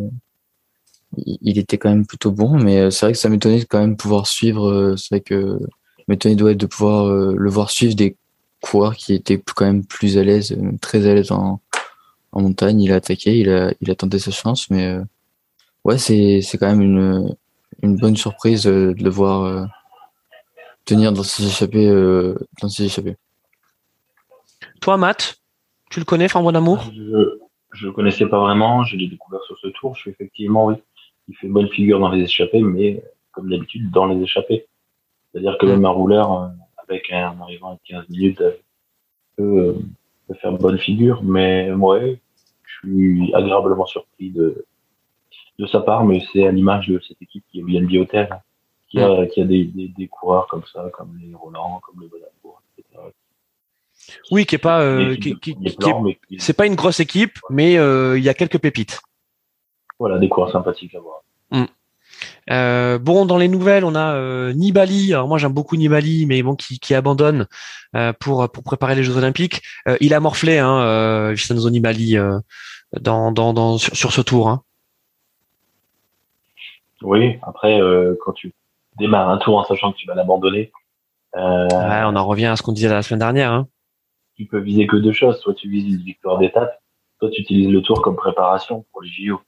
il 1.17 1.59
était 1.59 1.79
quand 1.79 1.91
même 1.91 2.07
plutôt 2.07 2.33
bon, 2.33 2.59
mais 2.59 2.79
euh, 2.79 2.91
c'est 2.91 3.07
vrai 3.07 3.13
que 3.13 3.19
ça 3.19 3.29
m'étonnait 3.29 3.65
quand 3.67 3.79
même 3.79 3.97
pouvoir 3.97 4.27
suivre. 4.27 4.69
Euh, 4.69 4.97
c'est 4.97 5.15
vrai 5.15 5.21
que 5.21 5.61
m'étonnait 6.09 6.35
de 6.35 6.67
pouvoir 6.67 7.09
le 7.09 7.51
voir 7.51 7.71
suivre 7.71 7.95
des 7.95 8.17
coureurs 8.61 8.97
qui 8.97 9.15
étaient 9.15 9.43
quand 9.57 9.65
même 9.65 9.85
plus 9.85 10.19
à 10.19 10.23
l'aise, 10.23 10.57
très 10.81 11.07
à 11.07 11.15
l'aise 11.15 11.33
en, 11.33 11.61
en 12.33 12.41
montagne. 12.43 12.81
Il 12.81 12.93
a 12.93 12.97
attaqué, 12.97 13.39
il 13.39 13.51
a, 13.51 13.73
il 13.81 13.91
a 13.91 13.95
tenté 13.95 14.19
sa 14.19 14.31
chance, 14.31 14.71
mais 14.71 14.97
ouais, 15.85 15.99
c'est 15.99 16.41
c'est 16.43 16.59
quand 16.59 16.69
même 16.69 16.83
une 16.83 17.37
une 17.83 17.97
bonne 17.97 18.17
surprise 18.17 18.65
de 18.65 18.95
le 18.99 19.11
voir 19.11 19.69
tenir 20.85 21.13
dans 21.13 21.23
ses 21.23 21.47
échappées, 21.47 21.89
dans 22.61 22.69
ses 22.69 22.85
échappées. 22.85 23.17
Toi, 24.81 24.97
Matt, 24.97 25.41
tu 25.91 26.01
le 26.01 26.05
connais, 26.05 26.29
Fambon 26.29 26.53
d'amour? 26.53 26.91
Je 27.73 27.85
ne 27.85 27.91
le 27.91 27.93
connaissais 27.93 28.27
pas 28.27 28.41
vraiment, 28.41 28.83
je 28.85 28.97
l'ai 28.97 29.07
découvert 29.07 29.41
sur 29.47 29.57
ce 29.59 29.69
tour. 29.69 29.95
Je 29.95 30.01
suis 30.01 30.11
effectivement, 30.11 30.67
oui, 30.67 30.75
il 31.29 31.37
fait 31.37 31.49
bonne 31.49 31.69
figure 31.69 32.01
dans 32.01 32.11
les 32.11 32.23
échappées, 32.25 32.63
mais 32.63 33.03
comme 33.33 33.49
d'habitude, 33.49 33.91
dans 33.91 34.07
les 34.07 34.21
échappées. 34.23 34.67
C'est-à-dire 35.31 35.57
que 35.61 35.67
même 35.67 35.85
un 35.85 35.91
rouleur, 35.91 36.33
euh, 36.33 36.49
avec 36.91 37.11
un 37.13 37.41
arrivant 37.41 37.75
à 37.75 37.79
15 37.85 38.09
minutes, 38.09 38.43
euh, 39.39 39.75
peut, 40.29 40.35
faire 40.41 40.53
bonne 40.53 40.79
figure. 40.79 41.23
Mais 41.23 41.73
ouais, 41.73 42.21
je 42.65 42.89
suis 42.89 43.35
agréablement 43.35 43.87
surpris 43.87 44.31
de, 44.31 44.65
de 45.59 45.67
sa 45.67 45.81
part, 45.81 46.05
mais 46.05 46.23
c'est 46.33 46.47
à 46.47 46.53
l'image 46.53 46.89
de 46.89 47.01
cette 47.07 47.21
équipe 47.23 47.45
qui 47.51 47.61
est 47.61 47.65
bien 47.65 47.83
Biotel, 47.83 48.29
qui 48.89 49.01
a, 49.01 49.27
qui 49.27 49.41
a 49.41 49.45
des, 49.45 49.65
des, 49.65 50.09
coureurs 50.09 50.47
comme 50.49 50.65
ça, 50.73 50.91
comme 50.93 51.19
les 51.21 51.35
Roland, 51.35 51.81
comme 51.85 52.01
les 52.01 52.09
Bonamour, 52.09 52.63
etc., 52.77 53.01
oui, 54.31 54.47
qui 54.47 54.55
est 54.55 54.59
pas, 54.59 54.81
euh, 54.81 55.17
c'est 56.39 56.57
pas 56.57 56.67
une 56.67 56.75
grosse 56.75 57.01
équipe, 57.01 57.39
mais 57.51 57.79
euh, 57.79 58.19
il 58.19 58.25
y 58.25 58.29
a 58.29 58.35
quelques 58.35 58.59
pépites. 58.59 59.01
Voilà, 59.99 60.19
des 60.19 60.29
coureurs 60.29 60.51
sympathiques 60.51 60.95
à 60.95 61.01
voir. 61.01 61.23
Mm. 61.51 61.65
Euh, 62.51 62.99
bon, 62.99 63.27
dans 63.27 63.39
les 63.39 63.49
nouvelles, 63.49 63.85
on 63.85 63.95
a 63.95 64.53
Nibali. 64.53 65.13
Alors 65.15 65.29
moi, 65.29 65.39
j'aime 65.39 65.53
beaucoup 65.53 65.77
Nibali, 65.77 66.27
mais 66.27 66.43
bon, 66.43 66.55
qui, 66.57 66.79
qui 66.79 66.95
abandonne 66.95 67.47
pour 68.19 68.51
pour 68.51 68.63
préparer 68.63 68.95
les 68.95 69.03
Jeux 69.03 69.17
Olympiques. 69.17 69.63
il 70.01 70.15
a 70.15 70.21
morflé, 70.21 70.59
hein, 70.59 71.31
Vincenzo 71.31 71.71
Nibali, 71.71 72.17
dans, 73.01 73.33
dans, 73.33 73.53
dans 73.53 73.79
sur, 73.79 74.13
ce 74.13 74.21
tour. 74.21 74.49
Hein. 74.49 74.63
Oui, 77.03 77.39
après, 77.43 77.81
quand 78.25 78.33
tu 78.33 78.53
démarres 78.99 79.31
un 79.31 79.39
tour 79.39 79.59
en 79.59 79.65
sachant 79.65 79.93
que 79.93 79.97
tu 79.97 80.07
vas 80.07 80.15
l'abandonner. 80.15 80.73
Ouais, 81.35 82.03
on 82.05 82.17
en 82.17 82.27
revient 82.27 82.47
à 82.47 82.57
ce 82.57 82.63
qu'on 82.63 82.73
disait 82.73 82.89
la 82.89 83.03
semaine 83.03 83.21
dernière. 83.21 83.53
Hein 83.53 83.69
tu 84.41 84.47
peux 84.47 84.59
viser 84.59 84.87
que 84.87 84.97
deux 84.97 85.13
choses. 85.13 85.39
Soit 85.41 85.53
tu 85.53 85.69
vises 85.69 85.85
une 85.85 86.03
victoire 86.03 86.39
d'étape, 86.39 86.81
soit 87.19 87.31
tu 87.31 87.43
utilises 87.43 87.69
le 87.69 87.83
tour 87.83 88.01
comme 88.01 88.17
préparation 88.17 88.87
pour 88.91 89.03
les 89.03 89.11
JO. 89.11 89.39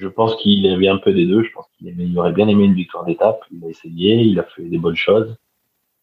Je 0.00 0.08
pense 0.08 0.34
qu'il 0.36 0.66
avait 0.66 0.88
un 0.88 0.96
peu 0.96 1.12
des 1.12 1.26
deux. 1.26 1.42
Je 1.42 1.52
pense 1.52 1.66
qu'il 1.76 2.18
aurait 2.18 2.32
bien 2.32 2.48
aimé 2.48 2.64
une 2.64 2.74
victoire 2.74 3.04
d'étape. 3.04 3.44
Il 3.52 3.62
a 3.64 3.68
essayé, 3.68 4.16
il 4.16 4.40
a 4.40 4.44
fait 4.44 4.62
des 4.62 4.78
bonnes 4.78 4.96
choses. 4.96 5.36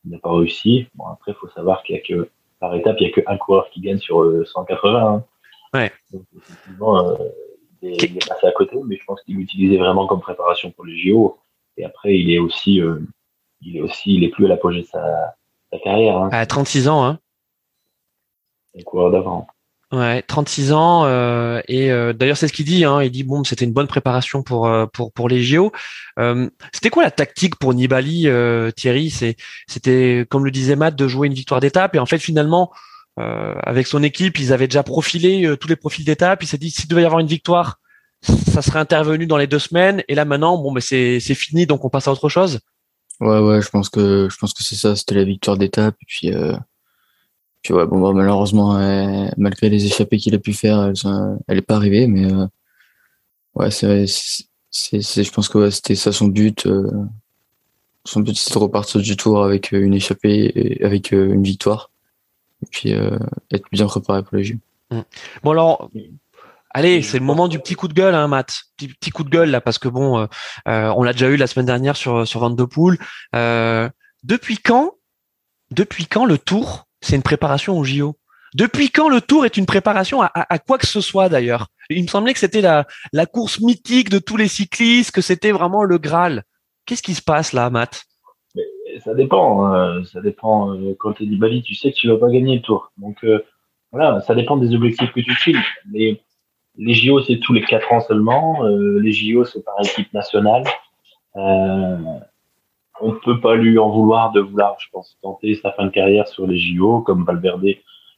Il 0.05 0.11
n'a 0.11 0.19
pas 0.19 0.31
réussi. 0.31 0.87
Bon, 0.93 1.07
après, 1.07 1.31
il 1.31 1.35
faut 1.35 1.49
savoir 1.49 1.81
qu'il 1.81 1.95
y 1.95 1.99
a 1.99 2.01
que, 2.01 2.29
par 2.59 2.75
étape, 2.75 2.97
il 2.99 3.07
y 3.07 3.11
a 3.11 3.21
qu'un 3.21 3.37
coureur 3.37 3.69
qui 3.71 3.81
gagne 3.81 3.97
sur 3.97 4.23
180. 4.47 4.93
Euh, 4.93 5.07
hein. 5.07 5.23
Ouais. 5.73 5.91
Donc, 6.13 6.23
effectivement, 6.37 7.09
euh, 7.09 7.15
il, 7.81 8.17
est, 8.17 8.27
passé 8.27 8.45
à 8.45 8.51
côté, 8.51 8.77
mais 8.85 8.97
je 8.97 9.05
pense 9.05 9.19
qu'il 9.23 9.35
l'utilisait 9.35 9.77
vraiment 9.77 10.05
comme 10.05 10.21
préparation 10.21 10.69
pour 10.69 10.85
les 10.85 10.95
JO. 10.95 11.39
Et 11.77 11.83
après, 11.83 12.19
il 12.19 12.29
est 12.31 12.39
aussi, 12.39 12.79
euh, 12.79 12.99
il 13.61 13.77
est 13.77 13.81
aussi, 13.81 14.13
il 14.13 14.23
est 14.23 14.29
plus 14.29 14.45
à 14.45 14.49
l'apogée 14.49 14.81
de 14.81 14.87
sa, 14.87 15.33
carrière. 15.83 16.17
Hein. 16.17 16.29
À 16.31 16.45
36 16.45 16.87
ans, 16.87 17.03
hein 17.03 17.19
d'avant. 19.11 19.47
Ouais, 19.93 20.21
36 20.21 20.73
ans 20.73 21.05
euh, 21.05 21.61
et 21.69 21.91
euh, 21.91 22.11
d'ailleurs 22.11 22.35
c'est 22.35 22.49
ce 22.49 22.53
qu'il 22.53 22.65
dit. 22.65 22.83
Hein, 22.83 23.01
il 23.01 23.09
dit 23.09 23.23
bon, 23.23 23.45
c'était 23.45 23.63
une 23.63 23.71
bonne 23.71 23.87
préparation 23.87 24.43
pour 24.43 24.67
euh, 24.67 24.85
pour 24.85 25.13
pour 25.13 25.29
les 25.29 25.41
JO. 25.41 25.71
c'était 26.73 26.89
quoi 26.89 27.03
la 27.03 27.11
tactique 27.11 27.55
pour 27.55 27.73
Nibali, 27.73 28.27
Thierry? 28.75 29.09
C'était 29.09 30.25
comme 30.29 30.43
le 30.43 30.51
disait 30.51 30.75
Matt 30.75 30.95
de 30.95 31.07
jouer 31.07 31.27
une 31.27 31.33
victoire 31.33 31.61
d'étape 31.61 31.95
et 31.95 31.99
en 31.99 32.05
fait 32.05 32.19
finalement 32.19 32.71
avec 33.17 33.87
son 33.87 34.03
équipe 34.03 34.37
ils 34.39 34.53
avaient 34.53 34.67
déjà 34.67 34.83
profilé 34.83 35.55
tous 35.59 35.69
les 35.69 35.77
profils 35.77 36.03
d'étape. 36.05 36.43
Il 36.43 36.47
s'est 36.47 36.57
dit 36.57 36.69
s'il 36.69 36.89
devait 36.89 37.03
y 37.03 37.05
avoir 37.05 37.21
une 37.21 37.27
victoire, 37.27 37.79
ça 38.21 38.61
serait 38.61 38.79
intervenu 38.79 39.25
dans 39.25 39.37
les 39.37 39.47
deux 39.47 39.59
semaines 39.59 40.03
et 40.09 40.15
là 40.15 40.25
maintenant 40.25 40.57
bon 40.57 40.71
mais 40.71 40.81
c'est 40.81 41.21
c'est 41.21 41.33
fini 41.33 41.65
donc 41.65 41.85
on 41.85 41.89
passe 41.89 42.09
à 42.09 42.11
autre 42.11 42.27
chose. 42.27 42.59
Ouais 43.21 43.39
ouais, 43.39 43.61
je 43.61 43.69
pense 43.69 43.89
que 43.89 44.27
je 44.29 44.37
pense 44.37 44.53
que 44.53 44.63
c'est 44.63 44.75
ça. 44.75 44.97
C'était 44.97 45.15
la 45.15 45.23
victoire 45.23 45.57
d'étape 45.57 45.95
et 46.01 46.05
puis 46.05 46.33
bon, 47.73 48.01
bah, 48.01 48.11
malheureusement, 48.13 48.77
euh, 48.77 49.27
malgré 49.37 49.69
les 49.69 49.85
échappées 49.85 50.17
qu'il 50.17 50.35
a 50.35 50.39
pu 50.39 50.53
faire, 50.53 50.91
elle 51.47 51.55
n'est 51.55 51.61
pas 51.61 51.75
arrivée. 51.75 52.07
Mais 52.07 52.31
euh, 52.31 52.45
ouais, 53.55 53.71
c'est, 53.71 54.05
c'est, 54.69 55.23
je 55.23 55.31
pense 55.31 55.49
que 55.49 55.69
c'était 55.69 55.95
ça 55.95 56.11
son 56.11 56.27
but. 56.27 56.65
Euh, 56.65 56.89
son 58.05 58.21
but, 58.21 58.37
c'était 58.37 58.55
de 58.55 58.59
repartir 58.59 59.01
du 59.01 59.17
tour 59.17 59.43
avec 59.43 59.71
une 59.71 59.93
échappée 59.93 60.51
et 60.55 60.85
avec 60.85 61.11
une 61.11 61.43
victoire. 61.43 61.91
Et 62.63 62.67
puis 62.71 62.91
être 62.91 63.65
bien 63.71 63.85
préparé 63.85 64.23
pour 64.23 64.37
les 64.37 64.43
Jeux. 64.43 64.57
Mmh. 64.91 65.01
Bon 65.43 65.51
alors, 65.51 65.91
Allez, 66.71 67.01
c'est 67.01 67.17
le 67.19 67.25
moment 67.25 67.47
du 67.47 67.59
petit 67.59 67.75
coup 67.75 67.87
de 67.87 67.93
gueule, 67.93 68.13
hein, 68.13 68.27
Matt. 68.27 68.53
Petit, 68.77 68.87
petit 68.89 69.09
coup 69.09 69.23
de 69.23 69.29
gueule 69.29 69.49
là, 69.49 69.61
parce 69.61 69.77
que 69.79 69.87
bon, 69.87 70.27
on 70.65 71.03
l'a 71.03 71.11
déjà 71.11 71.27
eu 71.27 71.35
la 71.35 71.47
semaine 71.47 71.65
dernière 71.65 71.97
sur 71.97 72.27
sur 72.27 72.39
22 72.39 72.67
poules. 72.67 72.97
depuis 73.33 74.57
quand, 74.57 74.93
depuis 75.71 76.05
quand 76.05 76.25
le 76.25 76.37
Tour 76.37 76.86
c'est 77.01 77.15
une 77.15 77.23
préparation 77.23 77.77
au 77.77 77.83
JO. 77.83 78.15
Depuis 78.55 78.89
quand 78.89 79.09
le 79.09 79.21
Tour 79.21 79.45
est 79.45 79.57
une 79.57 79.65
préparation 79.65 80.21
à, 80.21 80.59
quoi 80.59 80.77
que 80.77 80.87
ce 80.87 81.01
soit 81.01 81.29
d'ailleurs? 81.29 81.67
Il 81.89 82.01
me 82.01 82.07
semblait 82.07 82.33
que 82.33 82.39
c'était 82.39 82.61
la, 82.61 82.85
course 83.25 83.59
mythique 83.59 84.09
de 84.09 84.19
tous 84.19 84.37
les 84.37 84.47
cyclistes, 84.47 85.11
que 85.11 85.21
c'était 85.21 85.51
vraiment 85.51 85.83
le 85.83 85.97
Graal. 85.97 86.43
Qu'est-ce 86.85 87.03
qui 87.03 87.13
se 87.13 87.21
passe 87.21 87.53
là, 87.53 87.69
Matt? 87.69 88.03
Ça 89.03 89.13
dépend. 89.13 89.65
Hein. 89.65 90.03
Ça 90.05 90.21
dépend. 90.21 90.73
Euh, 90.73 90.95
quand 90.97 91.13
tu 91.13 91.23
es 91.23 91.35
Bali, 91.35 91.61
tu 91.61 91.75
sais 91.75 91.91
que 91.91 91.97
tu 91.97 92.07
vas 92.07 92.17
pas 92.17 92.29
gagner 92.29 92.55
le 92.55 92.61
Tour. 92.61 92.91
Donc 92.97 93.23
euh, 93.23 93.43
voilà, 93.91 94.21
ça 94.21 94.33
dépend 94.33 94.57
des 94.57 94.73
objectifs 94.73 95.11
que 95.11 95.19
tu 95.19 95.35
files. 95.35 95.61
Les, 95.91 96.21
les 96.77 96.93
JO, 96.93 97.21
c'est 97.21 97.39
tous 97.39 97.53
les 97.53 97.61
quatre 97.61 97.91
ans 97.91 97.99
seulement. 97.99 98.65
Euh, 98.65 98.99
les 98.99 99.11
JO, 99.11 99.43
c'est 99.43 99.63
par 99.63 99.75
équipe 99.81 100.11
nationale 100.13 100.63
on 103.01 103.13
peut 103.13 103.39
pas 103.39 103.55
lui 103.55 103.77
en 103.77 103.89
vouloir 103.89 104.31
de 104.31 104.41
vouloir, 104.41 104.77
je 104.79 104.87
pense, 104.91 105.17
tenter 105.21 105.55
sa 105.55 105.71
fin 105.71 105.85
de 105.85 105.91
carrière 105.91 106.27
sur 106.27 106.47
les 106.47 106.57
JO, 106.57 107.01
comme 107.01 107.23
Valverde. 107.23 107.65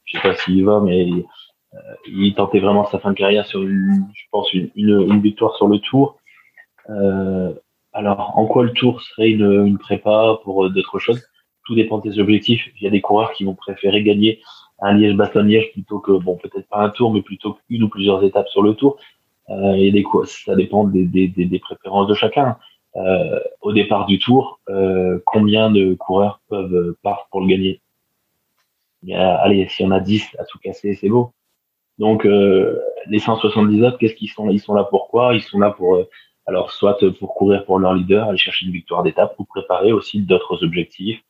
Je 0.06 0.18
sais 0.18 0.22
pas 0.22 0.36
s'il 0.36 0.58
y 0.58 0.62
va, 0.62 0.80
mais 0.80 1.10
euh, 1.74 1.78
il 2.08 2.34
tentait 2.34 2.60
vraiment 2.60 2.86
sa 2.86 3.00
fin 3.00 3.12
de 3.12 3.18
carrière 3.18 3.46
sur, 3.46 3.62
je 3.62 4.24
pense, 4.32 4.52
une, 4.54 4.72
une, 4.76 5.22
victoire 5.22 5.56
sur 5.56 5.68
le 5.68 5.80
Tour. 5.80 6.18
Euh, 6.90 7.54
alors, 7.94 8.38
en 8.38 8.46
quoi 8.48 8.64
le 8.64 8.74
Tour 8.74 9.02
serait 9.02 9.30
une, 9.30 9.68
une 9.68 9.78
prépa 9.78 10.40
pour 10.44 10.70
d'autres 10.70 11.00
choses? 11.00 11.22
Tout 11.66 11.76
dépend 11.76 12.00
des 12.00 12.20
objectifs. 12.20 12.68
Il 12.78 12.84
y 12.84 12.88
a 12.88 12.92
des 12.92 13.02
coureurs 13.02 13.34
qui 13.34 13.44
vont 13.44 13.56
préférer 13.56 14.02
gagner 14.04 14.42
un 14.82 14.94
Liège-Bastogne-Liège 14.94 15.72
plutôt 15.74 16.00
que, 16.00 16.12
bon, 16.14 16.38
peut-être 16.38 16.68
pas 16.70 16.80
un 16.80 16.90
Tour, 16.90 17.14
mais 17.14 17.22
plutôt 17.22 17.58
qu'une 17.68 17.84
ou 17.84 17.90
plusieurs 17.90 18.24
étapes 18.24 18.48
sur 18.48 18.64
le 18.64 18.74
Tour. 18.74 18.98
Euh, 19.50 19.74
et 19.74 19.92
des, 19.92 20.06
ça 20.26 20.56
dépend 20.56 20.86
des, 20.86 21.06
des, 21.06 21.28
des 21.28 21.60
préférences 21.60 22.08
de 22.08 22.14
chacun. 22.14 22.58
Euh, 22.96 23.40
au 23.62 23.72
départ 23.72 24.06
du 24.08 24.18
tour, 24.18 24.60
euh, 24.70 25.20
combien 25.26 25.70
de 25.70 25.94
coureurs 25.94 26.42
peuvent 26.50 26.74
euh, 26.74 26.98
partir 27.04 27.28
pour 27.30 27.42
le 27.42 27.48
gagner? 27.48 27.82
Il 29.04 29.10
y 29.10 29.16
Allez, 29.16 29.68
si 29.70 29.84
on 29.84 29.92
a 29.92 30.00
10 30.00 30.36
à 30.40 30.46
tout 30.46 30.58
casser, 30.60 30.96
c'est 30.96 31.08
beau. 31.08 31.32
Donc 32.00 32.26
les 32.26 33.20
170 33.20 33.84
autres, 33.84 33.98
qu'est-ce 33.98 34.16
qu'ils 34.16 34.30
sont? 34.30 34.50
Ils 34.50 34.60
sont 34.60 34.74
là 34.74 34.86
pourquoi 34.86 35.34
Ils 35.36 35.42
sont 35.42 35.60
là 35.60 35.72
pour 35.72 36.02
alors 36.46 36.72
soit 36.72 36.98
pour 37.20 37.36
courir 37.36 37.66
pour 37.66 37.80
leur 37.80 37.94
leader, 37.94 38.28
aller 38.28 38.38
chercher 38.38 38.66
une 38.66 38.72
victoire 38.72 39.04
d'étape, 39.04 39.36
ou 39.38 39.46
préparer 39.46 39.92
aussi 39.92 40.22
d'autres 40.22 40.64
objectifs, 40.64 41.22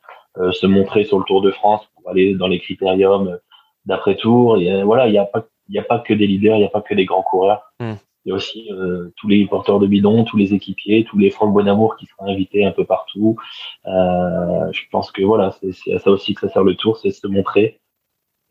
se 0.52 0.66
montrer 0.66 1.06
sur 1.06 1.20
le 1.20 1.26
Tour 1.26 1.42
de 1.42 1.52
France 1.52 1.88
pour 1.96 2.10
aller 2.10 2.36
dans 2.36 2.48
les 2.48 2.60
critériums 2.60 3.38
d'après 3.86 4.16
tour. 4.16 4.58
Et, 4.58 4.84
voilà, 4.84 5.08
il 5.08 5.12
n'y 5.12 5.18
a 5.20 5.26
pas 5.26 5.46
il 5.70 5.74
n'y 5.74 5.80
a 5.80 5.84
pas 5.84 6.00
que 6.00 6.14
des 6.14 6.26
leaders, 6.26 6.56
il 6.56 6.60
n'y 6.60 6.66
a 6.66 6.70
pas 6.70 6.82
que 6.82 6.96
des 6.96 7.06
grands 7.06 7.22
coureurs. 7.22 7.72
Hmm. 7.80 7.94
Il 8.26 8.30
y 8.30 8.32
a 8.34 8.36
aussi 8.36 8.70
euh, 8.72 9.14
tous 9.16 9.28
les 9.28 9.48
porteurs 9.48 9.80
de 9.80 9.88
bidon, 9.88 10.26
tous 10.26 10.36
les 10.36 10.54
équipiers, 10.54 11.06
tous 11.10 11.18
les 11.18 11.30
Franck 11.30 11.54
Bonamour 11.54 11.96
qui 11.96 12.06
sont 12.06 12.26
invités 12.26 12.66
un 12.66 12.72
peu 12.72 12.86
partout. 12.86 13.38
Euh, 13.86 14.72
je 14.72 14.82
pense 14.92 15.12
que 15.12 15.22
voilà, 15.22 15.56
c'est 15.62 15.94
à 15.94 16.00
ça 16.00 16.12
aussi 16.12 16.34
que 16.34 16.42
ça 16.42 16.50
sert 16.50 16.64
le 16.64 16.76
tour, 16.76 16.98
c'est 16.98 17.12
se 17.12 17.28
montrer 17.28 17.80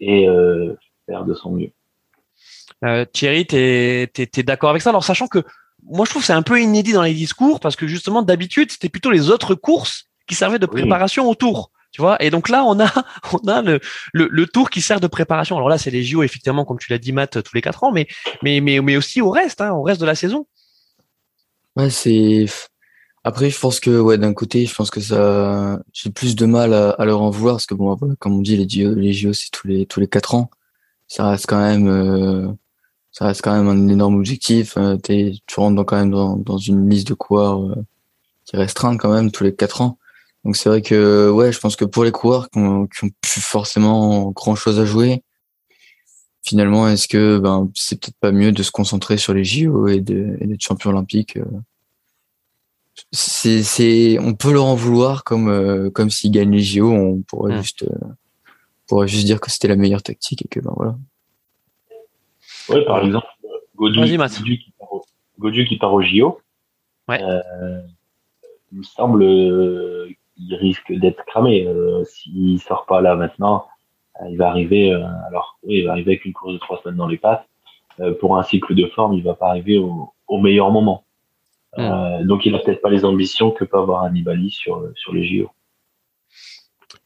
et 0.00 0.26
euh, 0.26 0.74
faire 1.06 1.24
de 1.24 1.34
son 1.34 1.52
mieux. 1.52 1.70
Thierry, 3.12 3.46
tu 3.46 3.56
es, 3.56 4.42
d'accord 4.42 4.70
avec 4.70 4.82
ça? 4.82 4.90
Alors 4.90 5.04
sachant 5.04 5.26
que 5.26 5.42
moi 5.82 6.06
je 6.06 6.10
trouve 6.10 6.24
c'est 6.24 6.32
un 6.32 6.42
peu 6.42 6.60
inédit 6.60 6.92
dans 6.92 7.02
les 7.02 7.14
discours 7.14 7.60
parce 7.60 7.76
que 7.76 7.86
justement 7.86 8.22
d'habitude 8.22 8.70
c'était 8.70 8.88
plutôt 8.88 9.10
les 9.10 9.30
autres 9.30 9.54
courses 9.54 10.06
qui 10.26 10.34
servaient 10.34 10.58
de 10.58 10.66
préparation 10.66 11.28
au 11.28 11.34
tour. 11.34 11.70
Tu 11.90 12.02
vois 12.02 12.22
Et 12.22 12.30
donc 12.30 12.48
là, 12.48 12.64
on 12.64 12.78
a, 12.80 12.92
on 13.32 13.48
a 13.48 13.62
le, 13.62 13.80
le, 14.12 14.46
tour 14.46 14.70
qui 14.70 14.80
sert 14.80 15.00
de 15.00 15.06
préparation. 15.06 15.56
Alors 15.56 15.68
là, 15.68 15.78
c'est 15.78 15.90
les 15.90 16.02
JO, 16.02 16.22
effectivement, 16.22 16.64
comme 16.64 16.78
tu 16.78 16.90
l'as 16.92 16.98
dit, 16.98 17.12
Matt, 17.12 17.42
tous 17.42 17.54
les 17.54 17.62
quatre 17.62 17.84
ans, 17.84 17.92
mais, 17.92 18.06
mais, 18.42 18.60
mais, 18.60 18.80
mais 18.80 18.96
aussi 18.96 19.20
au 19.20 19.30
reste, 19.30 19.60
hein, 19.60 19.72
au 19.72 19.82
reste 19.82 20.00
de 20.00 20.06
la 20.06 20.14
saison. 20.14 20.46
Ouais, 21.76 21.90
c'est. 21.90 22.46
Après, 23.24 23.50
je 23.50 23.58
pense 23.58 23.80
que, 23.80 24.00
ouais, 24.00 24.18
d'un 24.18 24.34
côté, 24.34 24.66
je 24.66 24.74
pense 24.74 24.90
que 24.90 25.00
ça, 25.00 25.80
j'ai 25.92 26.10
plus 26.10 26.36
de 26.36 26.46
mal 26.46 26.72
à, 26.72 27.04
leur 27.04 27.22
en 27.22 27.30
vouloir 27.30 27.56
parce 27.56 27.66
que 27.66 27.74
bon, 27.74 27.96
comme 28.18 28.34
on 28.34 28.42
dit, 28.42 28.56
les 28.56 28.68
JO, 28.68 28.94
les 28.94 29.12
JO, 29.12 29.32
c'est 29.32 29.50
tous 29.50 29.66
les 29.66 29.86
tous 29.86 30.00
les 30.00 30.08
quatre 30.08 30.34
ans. 30.34 30.50
Ça 31.08 31.28
reste 31.30 31.46
quand 31.46 31.60
même, 31.60 31.88
euh, 31.88 32.48
ça 33.12 33.26
reste 33.26 33.42
quand 33.42 33.52
même 33.52 33.68
un 33.68 33.88
énorme 33.88 34.16
objectif. 34.16 34.76
Euh, 34.76 34.96
tu 35.06 35.40
rentres 35.56 35.84
quand 35.84 35.96
même 35.96 36.10
dans, 36.10 36.36
dans 36.36 36.58
une 36.58 36.88
liste 36.88 37.08
de 37.08 37.14
coureurs 37.14 37.62
euh, 37.62 37.74
qui 38.44 38.56
est 38.56 38.58
restreinte 38.58 39.00
quand 39.00 39.12
même 39.12 39.30
tous 39.30 39.44
les 39.44 39.54
quatre 39.54 39.80
ans. 39.80 39.98
Donc 40.48 40.56
c'est 40.56 40.70
vrai 40.70 40.80
que, 40.80 41.28
ouais, 41.28 41.52
je 41.52 41.60
pense 41.60 41.76
que 41.76 41.84
pour 41.84 42.04
les 42.04 42.10
coureurs 42.10 42.48
qui 42.48 42.58
ont, 42.58 42.86
qui 42.86 43.04
ont 43.04 43.10
plus 43.20 43.42
forcément 43.42 44.30
grand 44.30 44.54
chose 44.54 44.80
à 44.80 44.86
jouer, 44.86 45.22
finalement, 46.42 46.88
est-ce 46.88 47.06
que 47.06 47.36
ben, 47.36 47.70
c'est 47.74 48.00
peut-être 48.00 48.16
pas 48.18 48.32
mieux 48.32 48.50
de 48.50 48.62
se 48.62 48.70
concentrer 48.70 49.18
sur 49.18 49.34
les 49.34 49.44
JO 49.44 49.88
et 49.88 50.00
d'être 50.00 50.62
champion 50.62 50.88
olympique 50.88 51.36
euh, 51.36 51.44
c'est, 53.12 53.62
c'est, 53.62 54.18
on 54.20 54.32
peut 54.32 54.50
leur 54.50 54.64
en 54.64 54.74
vouloir 54.74 55.22
comme, 55.22 55.50
euh, 55.50 55.90
comme 55.90 56.08
s'ils 56.08 56.30
gagnent 56.30 56.52
les 56.52 56.62
JO, 56.62 56.90
on 56.90 57.20
pourrait 57.20 57.58
hmm. 57.58 57.62
juste, 57.62 57.82
euh, 57.82 58.06
pourrait 58.86 59.06
juste 59.06 59.26
dire 59.26 59.42
que 59.42 59.50
c'était 59.50 59.68
la 59.68 59.76
meilleure 59.76 60.02
tactique 60.02 60.46
et 60.46 60.48
que 60.48 60.60
ben 60.60 60.72
voilà. 60.74 60.96
Ouais, 62.70 62.86
par 62.86 63.04
exemple, 63.04 63.26
Godu, 63.76 64.02
qui, 64.02 64.72
part 64.78 64.92
au, 64.94 65.04
qui 65.50 65.76
part 65.76 65.92
au 65.92 66.00
JO, 66.00 66.40
ouais. 67.06 67.20
il 68.72 68.78
me 68.78 68.82
semble 68.82 69.26
qu'il 70.38 70.54
risque 70.54 70.92
d'être 70.92 71.24
cramé 71.26 71.68
s'il 72.04 72.60
sort 72.60 72.86
pas 72.86 73.00
là 73.00 73.16
maintenant 73.16 73.66
il 74.26 74.36
va 74.36 74.48
arriver, 74.48 74.92
euh, 74.92 75.04
alors 75.28 75.58
oui, 75.62 75.78
il 75.78 75.86
va 75.86 75.92
arriver 75.92 76.12
avec 76.12 76.24
une 76.24 76.32
course 76.32 76.54
de 76.54 76.58
trois 76.58 76.80
semaines 76.82 76.96
dans 76.96 77.06
les 77.06 77.18
pattes. 77.18 77.46
Euh, 78.00 78.14
pour 78.14 78.36
un 78.36 78.42
cycle 78.42 78.74
de 78.74 78.86
forme, 78.86 79.14
il 79.14 79.22
va 79.22 79.34
pas 79.34 79.48
arriver 79.48 79.78
au, 79.78 80.12
au 80.26 80.38
meilleur 80.38 80.70
moment. 80.70 81.04
Hmm. 81.76 81.82
Euh, 81.82 82.24
donc 82.24 82.46
il 82.46 82.54
a 82.54 82.58
peut-être 82.58 82.80
pas 82.80 82.90
les 82.90 83.04
ambitions 83.04 83.50
que 83.50 83.64
peut 83.64 83.78
avoir 83.78 84.02
Annibali 84.02 84.50
sur 84.50 84.90
sur 84.94 85.12
les 85.12 85.24
JO. 85.24 85.50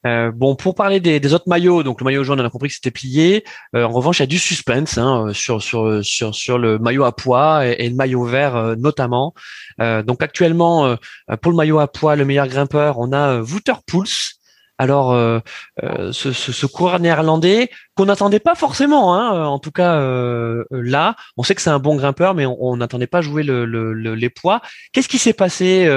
Euh, 0.07 0.30
bon, 0.33 0.57
pour 0.57 0.74
parler 0.74 1.01
des, 1.01 1.20
des, 1.20 1.35
autres 1.35 1.49
maillots, 1.49 1.83
donc 1.83 2.01
le 2.01 2.05
maillot 2.05 2.24
jaune, 2.24 2.41
on 2.41 2.45
a 2.45 2.51
compris 2.51 2.68
que 2.68 2.74
c'était 2.74 2.91
plié. 2.91 3.45
Euh, 3.74 3.85
en 3.85 3.91
revanche, 3.91 4.18
il 4.18 4.22
y 4.22 4.24
a 4.24 4.26
du 4.26 4.39
suspense 4.39 4.99
hein, 4.99 5.30
sur, 5.33 5.62
sur, 5.62 6.05
sur, 6.05 6.35
sur 6.35 6.59
le 6.59 6.78
maillot 6.78 7.05
à 7.05 7.14
poids 7.14 7.66
et, 7.66 7.89
le 7.89 7.95
maillot 7.95 8.24
vert 8.24 8.76
notamment. 8.78 9.35
donc 9.78 10.22
actuellement, 10.22 10.97
pour 11.41 11.53
le 11.53 11.57
maillot 11.57 11.78
à 11.78 11.89
poids, 11.89 12.16
le 12.16 12.24
meilleur 12.24 12.49
grimpeur, 12.49 12.99
on 12.99 13.12
a 13.12 13.41
Wouter 13.41 13.74
Pouls 13.87 14.39
alors, 14.83 15.12
euh, 15.12 15.39
euh, 15.85 16.12
ce, 16.12 16.33
ce, 16.33 16.66
coureur 16.66 16.99
néerlandais 16.99 17.70
qu'on 17.95 18.07
n'attendait 18.07 18.41
pas 18.41 18.57
forcément, 18.57 19.14
hein, 19.14 19.45
en 19.45 19.61
tout 19.61 19.70
cas 19.70 19.95
euh, 20.01 20.64
là, 20.72 21.14
on 21.37 21.45
sait 21.45 21.55
que 21.55 21.62
c'est 21.62 21.70
un 21.70 21.78
bon 21.78 21.95
grimpeur, 21.95 22.35
mais 22.35 22.47
on 22.47 22.76
n'attendait 22.76 23.07
pas 23.07 23.20
jouer 23.20 23.45
le, 23.45 23.64
les 23.93 24.28
poids. 24.28 24.61
Qu'est-ce 24.93 25.09
qui 25.09 25.18
s'est 25.18 25.35
passé 25.35 25.89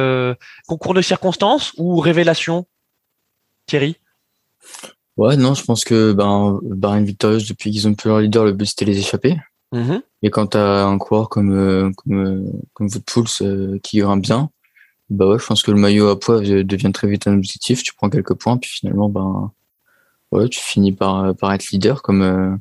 Concours 0.67 0.93
de 0.93 1.01
circonstances 1.01 1.73
ou 1.77 1.97
révélation, 1.99 2.67
Thierry? 3.66 3.97
Ouais, 5.18 5.38
non, 5.38 5.53
je 5.53 5.63
pense 5.63 5.84
que 5.84 6.13
ben, 6.13 6.59
Bahrain 6.63 7.01
Victorious, 7.01 7.47
depuis 7.47 7.72
qu'ils 7.72 7.88
ont 7.88 7.93
plus 7.93 8.09
leur 8.09 8.20
leader, 8.20 8.45
le 8.45 8.53
but 8.53 8.66
c'était 8.66 8.86
les 8.86 8.99
échapper. 8.99 9.38
Et 10.22 10.30
quand 10.30 10.47
tu 10.47 10.57
as 10.57 10.86
un 10.86 10.97
coureur 10.97 11.28
comme, 11.28 11.93
comme, 11.95 12.51
comme 12.74 12.89
qui 13.84 13.99
grimpe 13.99 14.22
bien, 14.22 14.49
bah 15.09 15.28
ouais, 15.28 15.38
je 15.38 15.45
pense 15.45 15.63
que 15.63 15.72
le 15.72 15.78
maillot 15.78 16.07
à 16.07 16.20
poids 16.20 16.39
devient 16.39 16.91
très 16.93 17.07
vite 17.07 17.28
un 17.28 17.36
objectif. 17.36 17.84
Tu 17.84 17.93
prends 17.93 18.09
quelques 18.09 18.34
points, 18.36 18.57
puis 18.57 18.70
finalement, 18.70 19.09
ben, 19.09 19.51
ouais, 20.32 20.47
tu 20.49 20.59
finis 20.61 20.93
par, 20.93 21.36
par 21.36 21.53
être 21.53 21.70
leader 21.72 22.01
comme, 22.01 22.22
euh, 22.22 22.55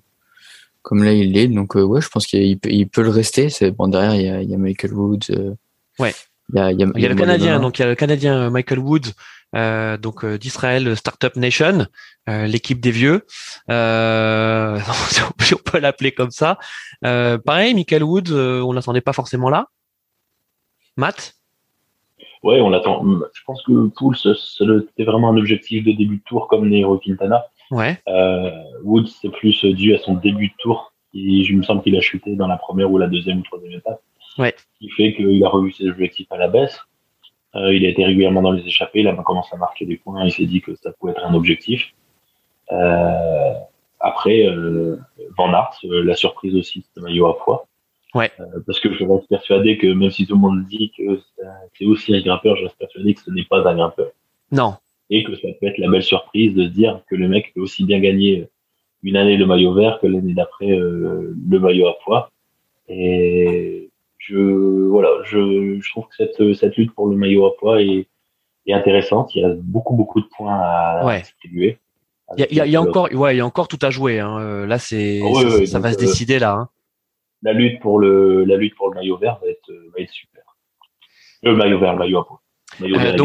comme 0.82 1.04
là 1.04 1.12
il 1.12 1.36
est. 1.36 1.46
Donc, 1.46 1.76
euh, 1.76 1.82
ouais, 1.82 2.00
je 2.00 2.08
pense 2.08 2.26
qu'il 2.26 2.58
peut, 2.58 2.70
il 2.70 2.88
peut 2.88 3.02
le 3.02 3.10
rester. 3.10 3.48
Bon, 3.78 3.88
derrière, 3.88 4.14
il 4.14 4.22
y 4.22 4.28
a, 4.28 4.42
il 4.42 4.50
y 4.50 4.54
a 4.54 4.58
Michael 4.58 4.92
Woods. 4.92 5.30
Euh, 5.30 5.54
ouais. 5.98 6.14
Il 6.52 6.56
y 6.56 6.60
a, 6.60 6.72
il 6.72 6.80
y 6.80 6.82
a, 6.82 6.86
il 6.96 7.00
y 7.00 7.06
a 7.06 7.08
le 7.08 7.14
Canadien, 7.14 7.60
donc 7.60 7.78
il 7.78 7.82
y 7.82 7.84
a 7.84 7.88
le 7.88 7.94
Canadien 7.94 8.50
Michael 8.50 8.80
Woods, 8.80 9.12
euh, 9.54 9.96
donc 9.96 10.24
d'Israël 10.24 10.96
Startup 10.96 11.34
Nation, 11.36 11.86
l'équipe 12.26 12.80
des 12.80 12.90
vieux, 12.90 13.26
euh, 13.70 14.78
on 15.52 15.70
peut 15.70 15.78
l'appeler 15.78 16.12
comme 16.12 16.30
ça. 16.30 16.58
pareil, 17.02 17.74
Michael 17.74 18.04
Woods, 18.04 18.32
on 18.32 18.72
l'attendait 18.72 19.00
pas 19.00 19.12
forcément 19.12 19.50
là. 19.50 19.66
Matt? 20.96 21.34
Ouais, 22.42 22.60
on 22.60 22.68
l'attend. 22.68 23.02
Je 23.32 23.42
pense 23.46 23.62
que 23.62 23.88
Pouls, 23.88 24.14
c'était 24.14 25.04
vraiment 25.04 25.30
un 25.30 25.36
objectif 25.38 25.82
de 25.82 25.92
début 25.92 26.18
de 26.18 26.22
tour 26.24 26.46
comme 26.46 26.68
Nero 26.68 26.98
Quintana. 26.98 27.46
Ouais. 27.70 27.98
Euh, 28.08 28.50
Woods, 28.82 29.06
c'est 29.06 29.30
plus 29.30 29.64
dû 29.64 29.94
à 29.94 29.98
son 29.98 30.14
début 30.14 30.48
de 30.48 30.54
tour. 30.58 30.92
Et 31.14 31.44
je 31.44 31.54
me 31.54 31.62
semble 31.62 31.82
qu'il 31.82 31.96
a 31.96 32.00
chuté 32.00 32.36
dans 32.36 32.46
la 32.46 32.56
première 32.56 32.90
ou 32.90 32.98
la 32.98 33.06
deuxième 33.06 33.38
ou 33.38 33.42
troisième 33.42 33.72
étape. 33.72 34.00
Ouais. 34.38 34.54
Ce 34.58 34.78
qui 34.78 34.90
fait 34.90 35.14
qu'il 35.14 35.42
a 35.44 35.48
revu 35.48 35.72
ses 35.72 35.88
objectifs 35.88 36.30
à 36.30 36.36
la 36.36 36.48
baisse. 36.48 36.78
Euh, 37.56 37.74
il 37.74 37.84
a 37.86 37.88
été 37.88 38.04
régulièrement 38.04 38.42
dans 38.42 38.52
les 38.52 38.66
échappées. 38.66 39.00
Il 39.00 39.08
a 39.08 39.14
commencé 39.14 39.50
à 39.54 39.58
marquer 39.58 39.86
des 39.86 39.96
points. 39.96 40.24
Il 40.24 40.32
s'est 40.32 40.46
dit 40.46 40.60
que 40.60 40.74
ça 40.76 40.92
pouvait 40.92 41.12
être 41.12 41.24
un 41.24 41.34
objectif. 41.34 41.94
Euh, 42.72 43.52
après, 44.00 44.46
euh, 44.46 44.96
Van 45.36 45.52
Aert, 45.52 45.78
euh, 45.84 46.02
la 46.02 46.14
surprise 46.14 46.56
aussi, 46.56 46.84
de 46.96 47.02
maillot 47.02 47.26
à 47.26 47.38
poids. 47.38 47.66
Ouais. 48.14 48.30
Euh, 48.38 48.60
parce 48.66 48.78
que 48.80 48.92
je 48.92 49.04
reste 49.04 49.28
persuadé 49.28 49.76
que 49.78 49.86
même 49.88 50.10
si 50.10 50.26
tout 50.26 50.34
le 50.34 50.40
monde 50.40 50.64
dit 50.64 50.92
que 50.96 51.20
c'est 51.76 51.84
aussi 51.84 52.14
un 52.14 52.20
grimpeur, 52.20 52.56
je 52.56 52.64
reste 52.64 52.78
persuadé 52.78 53.14
que 53.14 53.20
ce 53.20 53.30
n'est 53.30 53.44
pas 53.44 53.66
un 53.68 53.74
grimpeur. 53.74 54.10
Non. 54.52 54.74
Et 55.10 55.24
que 55.24 55.34
ça 55.34 55.48
peut 55.60 55.66
être 55.66 55.78
la 55.78 55.88
belle 55.88 56.02
surprise 56.02 56.54
de 56.54 56.64
se 56.64 56.68
dire 56.68 57.00
que 57.08 57.16
le 57.16 57.28
mec 57.28 57.52
peut 57.54 57.60
aussi 57.60 57.84
bien 57.84 57.98
gagner 58.00 58.48
une 59.02 59.16
année 59.16 59.36
le 59.36 59.46
maillot 59.46 59.74
vert 59.74 60.00
que 60.00 60.06
l'année 60.06 60.32
d'après 60.32 60.70
euh, 60.70 61.34
le 61.48 61.58
maillot 61.58 61.88
à 61.88 61.98
poids. 62.04 62.30
Et 62.88 63.83
je 64.28 64.88
voilà, 64.88 65.10
je, 65.24 65.78
je, 65.80 65.90
trouve 65.90 66.06
que 66.08 66.16
cette, 66.16 66.54
cette 66.54 66.76
lutte 66.76 66.94
pour 66.94 67.08
le 67.08 67.16
maillot 67.16 67.46
à 67.46 67.56
poids 67.56 67.82
est, 67.82 68.06
est 68.66 68.72
intéressante. 68.72 69.34
Il 69.34 69.42
y 69.42 69.44
a 69.44 69.54
beaucoup 69.54 69.94
beaucoup 69.94 70.20
de 70.20 70.26
points 70.36 70.58
à, 70.60 71.04
ouais. 71.04 71.20
distribuer. 71.20 71.78
Il 72.38 72.46
y 72.50 72.60
a, 72.60 72.66
y 72.66 72.74
a, 72.74 72.80
encore, 72.80 73.12
ouais, 73.12 73.34
il 73.34 73.38
y 73.38 73.40
a 73.40 73.46
encore 73.46 73.68
tout 73.68 73.78
à 73.82 73.90
jouer. 73.90 74.18
Hein. 74.18 74.38
Euh, 74.40 74.66
là, 74.66 74.78
c'est, 74.78 75.20
ah 75.22 75.66
ça, 75.66 75.78
va 75.78 75.92
se 75.92 75.98
décider 75.98 76.38
là. 76.38 76.54
Hein 76.54 76.68
la 77.42 77.52
lutte 77.52 77.80
pour 77.80 77.98
le 77.98 78.44
la 78.44 78.56
lutte 78.56 78.74
pour 78.74 78.88
le 78.88 78.94
maillot 78.94 79.18
vert 79.18 79.38
va 79.40 79.48
être, 79.48 79.70
va 79.94 80.02
être 80.02 80.10
super. 80.10 80.42
Le 81.42 81.54
maillot 81.54 81.78
vert, 81.78 81.92
le 81.92 81.98
maillot 81.98 82.20
à 82.20 82.24
euh, 82.82 83.16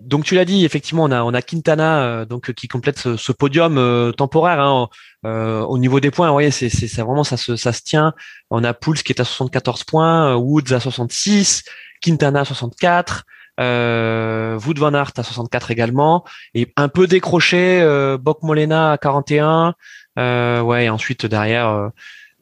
donc, 0.00 0.24
tu 0.24 0.34
l'as 0.34 0.44
dit, 0.44 0.64
effectivement, 0.64 1.04
on 1.04 1.10
a 1.10 1.22
on 1.22 1.34
a 1.34 1.42
Quintana 1.42 2.02
euh, 2.02 2.24
donc 2.24 2.52
qui 2.52 2.68
complète 2.68 3.16
ce, 3.16 3.32
podium 3.32 3.78
euh, 3.78 4.12
temporaire 4.12 4.60
hein, 4.60 4.88
au 5.24 5.78
niveau 5.78 6.00
des 6.00 6.10
points. 6.10 6.28
Vous 6.28 6.34
voyez, 6.34 6.50
c'est 6.50 6.68
c'est 6.68 7.02
vraiment 7.02 7.24
ça 7.24 7.36
se 7.36 7.56
ça 7.56 7.72
se 7.72 7.82
tient. 7.82 8.14
On 8.50 8.64
a 8.64 8.74
Pouls 8.74 8.94
qui 8.94 9.12
est 9.12 9.20
à 9.20 9.24
74 9.24 9.84
points, 9.84 10.34
Woods 10.36 10.72
à 10.72 10.80
66, 10.80 11.64
Quintana 12.00 12.40
à 12.40 12.44
64. 12.44 13.24
Euh, 13.60 14.58
Wood 14.64 14.78
Van 14.78 14.94
Aert 14.94 15.12
à 15.18 15.22
64 15.22 15.70
également 15.70 16.24
et 16.54 16.72
un 16.76 16.88
peu 16.88 17.06
décroché 17.06 17.82
euh, 17.82 18.16
Bok 18.16 18.42
Molena 18.42 18.92
à 18.92 18.96
41 18.96 19.74
euh, 20.18 20.62
ouais 20.62 20.86
et 20.86 20.88
ensuite 20.88 21.26
derrière 21.26 21.68
euh, 21.68 21.88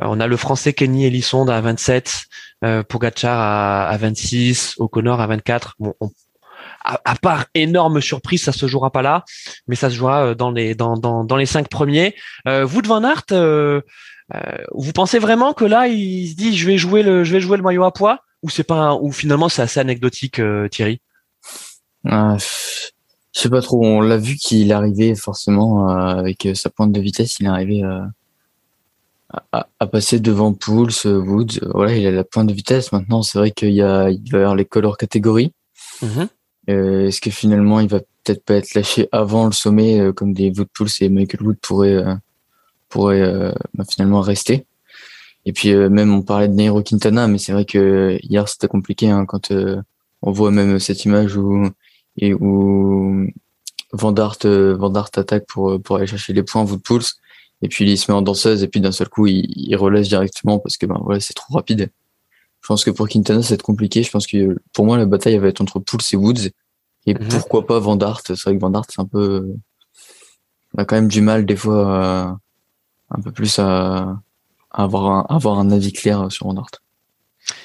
on 0.01 0.21
a 0.21 0.27
le 0.27 0.37
français 0.37 0.73
Kenny 0.73 1.05
Elisson 1.05 1.49
à 1.49 1.61
27, 1.61 2.25
euh, 2.65 2.83
Pogacar 2.83 3.39
à, 3.39 3.89
à 3.89 3.97
26, 3.97 4.77
O'Connor 4.79 5.21
à 5.21 5.27
24. 5.27 5.77
Bon, 5.79 5.95
à, 6.85 7.15
part 7.17 7.47
énorme 7.55 8.01
surprise, 8.01 8.43
ça 8.43 8.53
se 8.53 8.67
jouera 8.67 8.91
pas 8.91 9.03
là, 9.03 9.25
mais 9.67 9.77
ça 9.77 9.91
se 9.91 9.95
jouera 9.95 10.27
euh, 10.27 10.35
dans 10.35 10.51
les 10.51 10.75
dans 10.75 10.97
dans, 10.97 11.25
dans 11.25 11.37
les 11.37 11.47
cinq 11.47 11.69
premiers. 11.69 12.15
Euh, 12.49 12.65
vous 12.65 12.83
de 12.83 12.89
Van 12.89 13.03
Aert, 13.05 13.25
euh, 13.33 13.81
vous 14.73 14.93
pensez 14.93 15.19
vraiment 15.19 15.53
que 15.53 15.65
là 15.65 15.89
il 15.89 16.29
se 16.29 16.37
dit 16.37 16.57
je 16.57 16.67
vais 16.67 16.79
jouer 16.79 17.03
le 17.03 17.25
je 17.25 17.33
vais 17.33 17.41
jouer 17.41 17.57
le 17.57 17.63
maillot 17.63 17.85
à 17.85 17.93
poids? 17.93 18.21
Ou 18.43 18.49
c'est 18.49 18.65
pas 18.65 18.95
ou 18.95 19.13
finalement 19.13 19.49
c'est 19.51 19.63
assez 19.63 19.81
anecdotique 19.81 20.41
Thierry? 20.71 21.01
Ah, 22.07 22.37
Je 22.39 23.41
sais 23.41 23.51
pas 23.51 23.61
trop. 23.61 23.85
On 23.85 24.01
l'a 24.01 24.17
vu 24.17 24.37
qu'il 24.37 24.73
arrivait 24.73 25.15
forcément 25.15 25.89
avec 25.89 26.49
sa 26.55 26.71
pointe 26.71 26.93
de 26.93 27.01
vitesse, 27.01 27.39
il 27.39 27.47
est 27.47 27.51
arrivé 27.51 27.83
à, 29.53 29.87
passer 29.87 30.21
devant 30.21 30.55
Pouls, 30.55 31.05
Woods. 31.05 31.61
Voilà, 31.75 31.95
il 31.95 32.07
a 32.07 32.11
la 32.11 32.25
pointe 32.25 32.47
de 32.47 32.55
vitesse. 32.55 32.93
Maintenant, 32.93 33.23
c'est 33.23 33.39
vrai 33.39 33.51
qu'il 33.51 33.73
y 33.73 33.83
a, 33.83 34.09
il 34.09 34.31
va 34.33 34.39
y 34.39 34.41
avoir 34.41 34.57
les 34.57 34.65
colors 34.65 34.97
catégories. 34.97 35.53
Mhm. 36.01 36.29
Euh, 36.69 37.07
est-ce 37.07 37.21
que 37.21 37.31
finalement, 37.31 37.81
il 37.81 37.89
va 37.89 38.01
peut-être 38.01 38.45
pas 38.45 38.55
être 38.55 38.75
lâché 38.75 39.09
avant 39.13 39.47
le 39.47 39.53
sommet, 39.53 40.01
euh, 40.01 40.13
comme 40.13 40.33
des 40.33 40.51
Wood 40.51 40.69
Pouls 40.75 40.89
et 41.01 41.09
Michael 41.09 41.43
Wood 41.43 41.59
pourraient, 41.61 41.95
euh, 41.95 42.15
pourraient 42.89 43.55
bah, 43.75 43.85
finalement 43.89 44.21
rester? 44.21 44.67
Et 45.47 45.53
puis 45.53 45.75
même, 45.75 46.13
on 46.13 46.23
parlait 46.23 46.49
de 46.49 46.55
Nairo 46.55 46.83
Quintana, 46.83 47.27
mais 47.27 47.39
c'est 47.39 47.53
vrai 47.53 47.65
que 47.65 48.19
hier 48.23 48.47
c'était 48.49 48.69
compliqué 48.69 49.09
hein, 49.09 49.25
quand 49.27 49.51
on 50.23 50.33
voit 50.33 50.51
même 50.51 50.79
cette 50.79 51.05
image 51.07 51.37
où 51.37 51.67
et 52.19 52.35
où 52.35 53.27
Van 53.93 54.13
Dart, 54.13 54.37
attaque 55.17 55.47
pour 55.47 55.81
pour 55.83 55.97
aller 55.97 56.07
chercher 56.07 56.35
les 56.35 56.43
points 56.43 56.63
Wood 56.65 56.83
Pouls 56.83 57.01
et 57.63 57.69
puis 57.69 57.91
il 57.91 57.97
se 57.97 58.11
met 58.11 58.17
en 58.17 58.23
danseuse 58.23 58.63
et 58.63 58.69
puis 58.69 58.81
d'un 58.81 58.93
seul 58.93 59.09
coup 59.09 59.27
il, 59.27 59.47
il 59.57 59.75
relâche 59.77 60.09
directement 60.09 60.59
parce 60.59 60.77
que 60.77 60.85
ben 60.85 61.01
voilà 61.03 61.21
c'est 61.21 61.35
trop 61.35 61.55
rapide. 61.55 61.91
Pense 62.71 62.85
que 62.85 62.93
pour 62.93 63.09
Quintana 63.09 63.43
ça 63.43 63.49
va 63.49 63.55
être 63.55 63.65
compliqué. 63.65 64.05
Je 64.05 64.13
pense 64.13 64.29
que 64.29 64.57
pour 64.73 64.85
moi 64.85 64.97
la 64.97 65.05
bataille 65.05 65.37
va 65.39 65.49
être 65.49 65.61
entre 65.61 65.81
Pouls 65.81 65.99
et 66.13 66.17
Woods 66.17 66.51
et 67.05 67.15
mhm. 67.15 67.27
pourquoi 67.27 67.67
pas 67.67 67.81
Van 67.81 67.97
Dart. 67.97 68.21
C'est 68.25 68.41
vrai 68.41 68.55
que 68.55 68.61
Van 68.61 68.71
Dart 68.71 68.85
c'est 68.89 69.01
un 69.01 69.07
peu 69.07 69.57
on 70.75 70.81
a 70.81 70.85
quand 70.85 70.95
même 70.95 71.09
du 71.09 71.21
mal 71.21 71.45
des 71.45 71.57
fois 71.57 72.39
un 73.11 73.21
peu 73.25 73.33
plus 73.33 73.59
à, 73.59 74.23
avoir 74.71 75.11
un, 75.11 75.27
avoir 75.35 75.59
un 75.59 75.73
avis 75.73 75.93
clair 75.93 76.31
sur 76.31 76.47
Van 76.47 76.55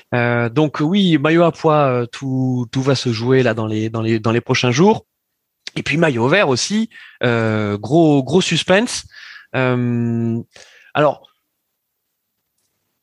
Dart. 0.09 0.49
donc 0.49 0.77
oui, 0.81 1.19
maillot 1.19 1.43
à 1.43 1.51
poids, 1.51 2.07
tout, 2.11 2.65
tout 2.71 2.81
va 2.81 2.95
se 2.95 3.11
jouer 3.13 3.43
là 3.43 3.53
dans 3.53 3.67
les 3.67 3.91
dans 3.91 4.01
les 4.01 4.19
dans 4.19 4.31
les 4.31 4.41
prochains 4.41 4.71
jours. 4.71 5.05
Et 5.75 5.83
puis 5.83 5.97
maillot 5.97 6.27
vert 6.29 6.49
aussi, 6.49 6.89
gros 7.21 8.23
gros 8.23 8.41
suspense. 8.41 9.05
alors 9.53 11.27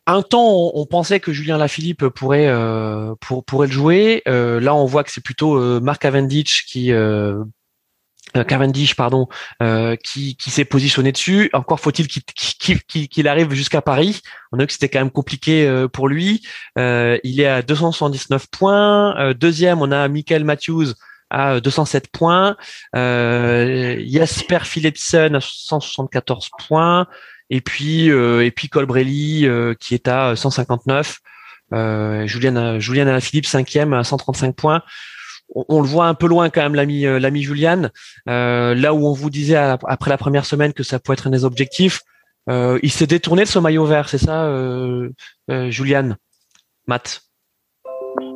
un 0.07 0.23
temps, 0.23 0.73
on, 0.75 0.85
pensait 0.87 1.21
que 1.21 1.33
Julien 1.33 1.59
Lafilippe 1.59 2.09
pourrait 2.09 2.49
euh, 2.49 3.15
pour, 3.21 3.45
pourrait 3.45 3.69
le 3.69 3.73
jouer. 3.73 4.23
Euh, 4.27 4.61
là, 4.61 4.75
on 4.75 4.85
voit 4.85 5.05
que 5.05 5.13
c'est 5.13 5.23
plutôt 5.23 5.57
euh, 5.57 5.81
Mark 5.81 6.03
Cavendish 6.03 6.67
qui 6.67 6.93
Cavendish 8.49 8.97
pardon 8.97 9.29
qui, 10.03 10.37
s'est 10.39 10.65
positionné 10.65 11.13
dessus. 11.13 11.51
Encore 11.53 11.81
faut-il 11.81 12.09
qu'il 12.09 13.29
arrive 13.29 13.53
jusqu'à 13.53 13.83
Paris. 13.83 14.23
On 14.51 14.59
a 14.59 14.63
vu 14.63 14.67
que 14.67 14.73
c'était 14.73 14.89
quand 14.89 15.01
même 15.01 15.11
compliqué 15.11 15.87
pour 15.93 16.09
lui. 16.09 16.43
il 16.77 17.41
est 17.41 17.47
à 17.47 17.63
279 17.63 18.47
points. 18.51 19.35
deuxième, 19.35 19.83
on 19.83 19.93
a 19.93 20.09
Michael 20.09 20.45
Matthews 20.45 20.95
à 21.29 21.61
207 21.61 22.09
points. 22.11 22.57
Jasper 22.95 24.61
Philipsen 24.65 25.37
à 25.37 25.41
174 25.41 26.51
points. 26.67 27.07
Et 27.53 27.61
puis 27.61 28.11
euh, 28.11 28.47
et 28.47 28.51
puis 28.51 28.71
Colbrelli 28.71 29.47
euh, 29.47 29.75
qui 29.79 29.95
est 29.95 30.09
à 30.09 30.35
159. 30.35 31.19
Euh, 31.75 32.27
Julian 32.27 32.81
Julian 32.81 33.21
Philippe 33.21 33.45
cinquième 33.45 33.93
à 33.93 34.05
135 34.05 34.57
points. 34.57 34.83
On, 35.55 35.83
le 35.83 35.87
voit 35.87 36.07
un 36.07 36.15
peu 36.15 36.27
loin 36.27 36.49
quand 36.49 36.63
même 36.63 36.75
l'ami 36.75 37.03
l'ami 37.03 37.43
Julian. 37.43 37.91
là 38.25 38.95
où 38.95 39.07
on 39.07 39.13
vous 39.13 39.29
disait 39.29 39.57
après 39.57 40.09
la 40.09 40.17
première 40.17 40.47
semaine 40.47 40.73
que 40.73 40.83
ça 40.83 40.99
pouvait 40.99 41.13
être 41.13 41.27
un 41.27 41.31
des 41.31 41.45
objectifs, 41.45 42.01
il 42.49 42.91
s'est 42.91 43.07
détourné 43.07 43.43
de 43.43 43.49
ce 43.49 43.59
maillot 43.59 43.85
vert, 43.85 44.09
c'est 44.09 44.17
ça, 44.17 44.51
Julian, 45.69 46.15
Matt? 46.87 47.21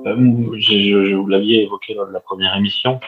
Je, 0.04 1.14
vous 1.14 1.26
l'aviez 1.26 1.62
évoqué 1.62 1.94
lors 1.94 2.06
de 2.06 2.12
la 2.12 2.20
première 2.20 2.54
émission 2.54 3.00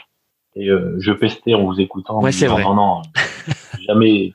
et 0.57 0.69
je 0.69 1.13
pestais 1.13 1.53
en 1.53 1.65
vous 1.65 1.79
écoutant. 1.79 2.23
Ouais, 2.23 2.33
c'est 2.33 2.47
vrai. 2.47 2.63
Non, 2.63 2.75
non, 2.75 3.03
jamais, 3.87 4.33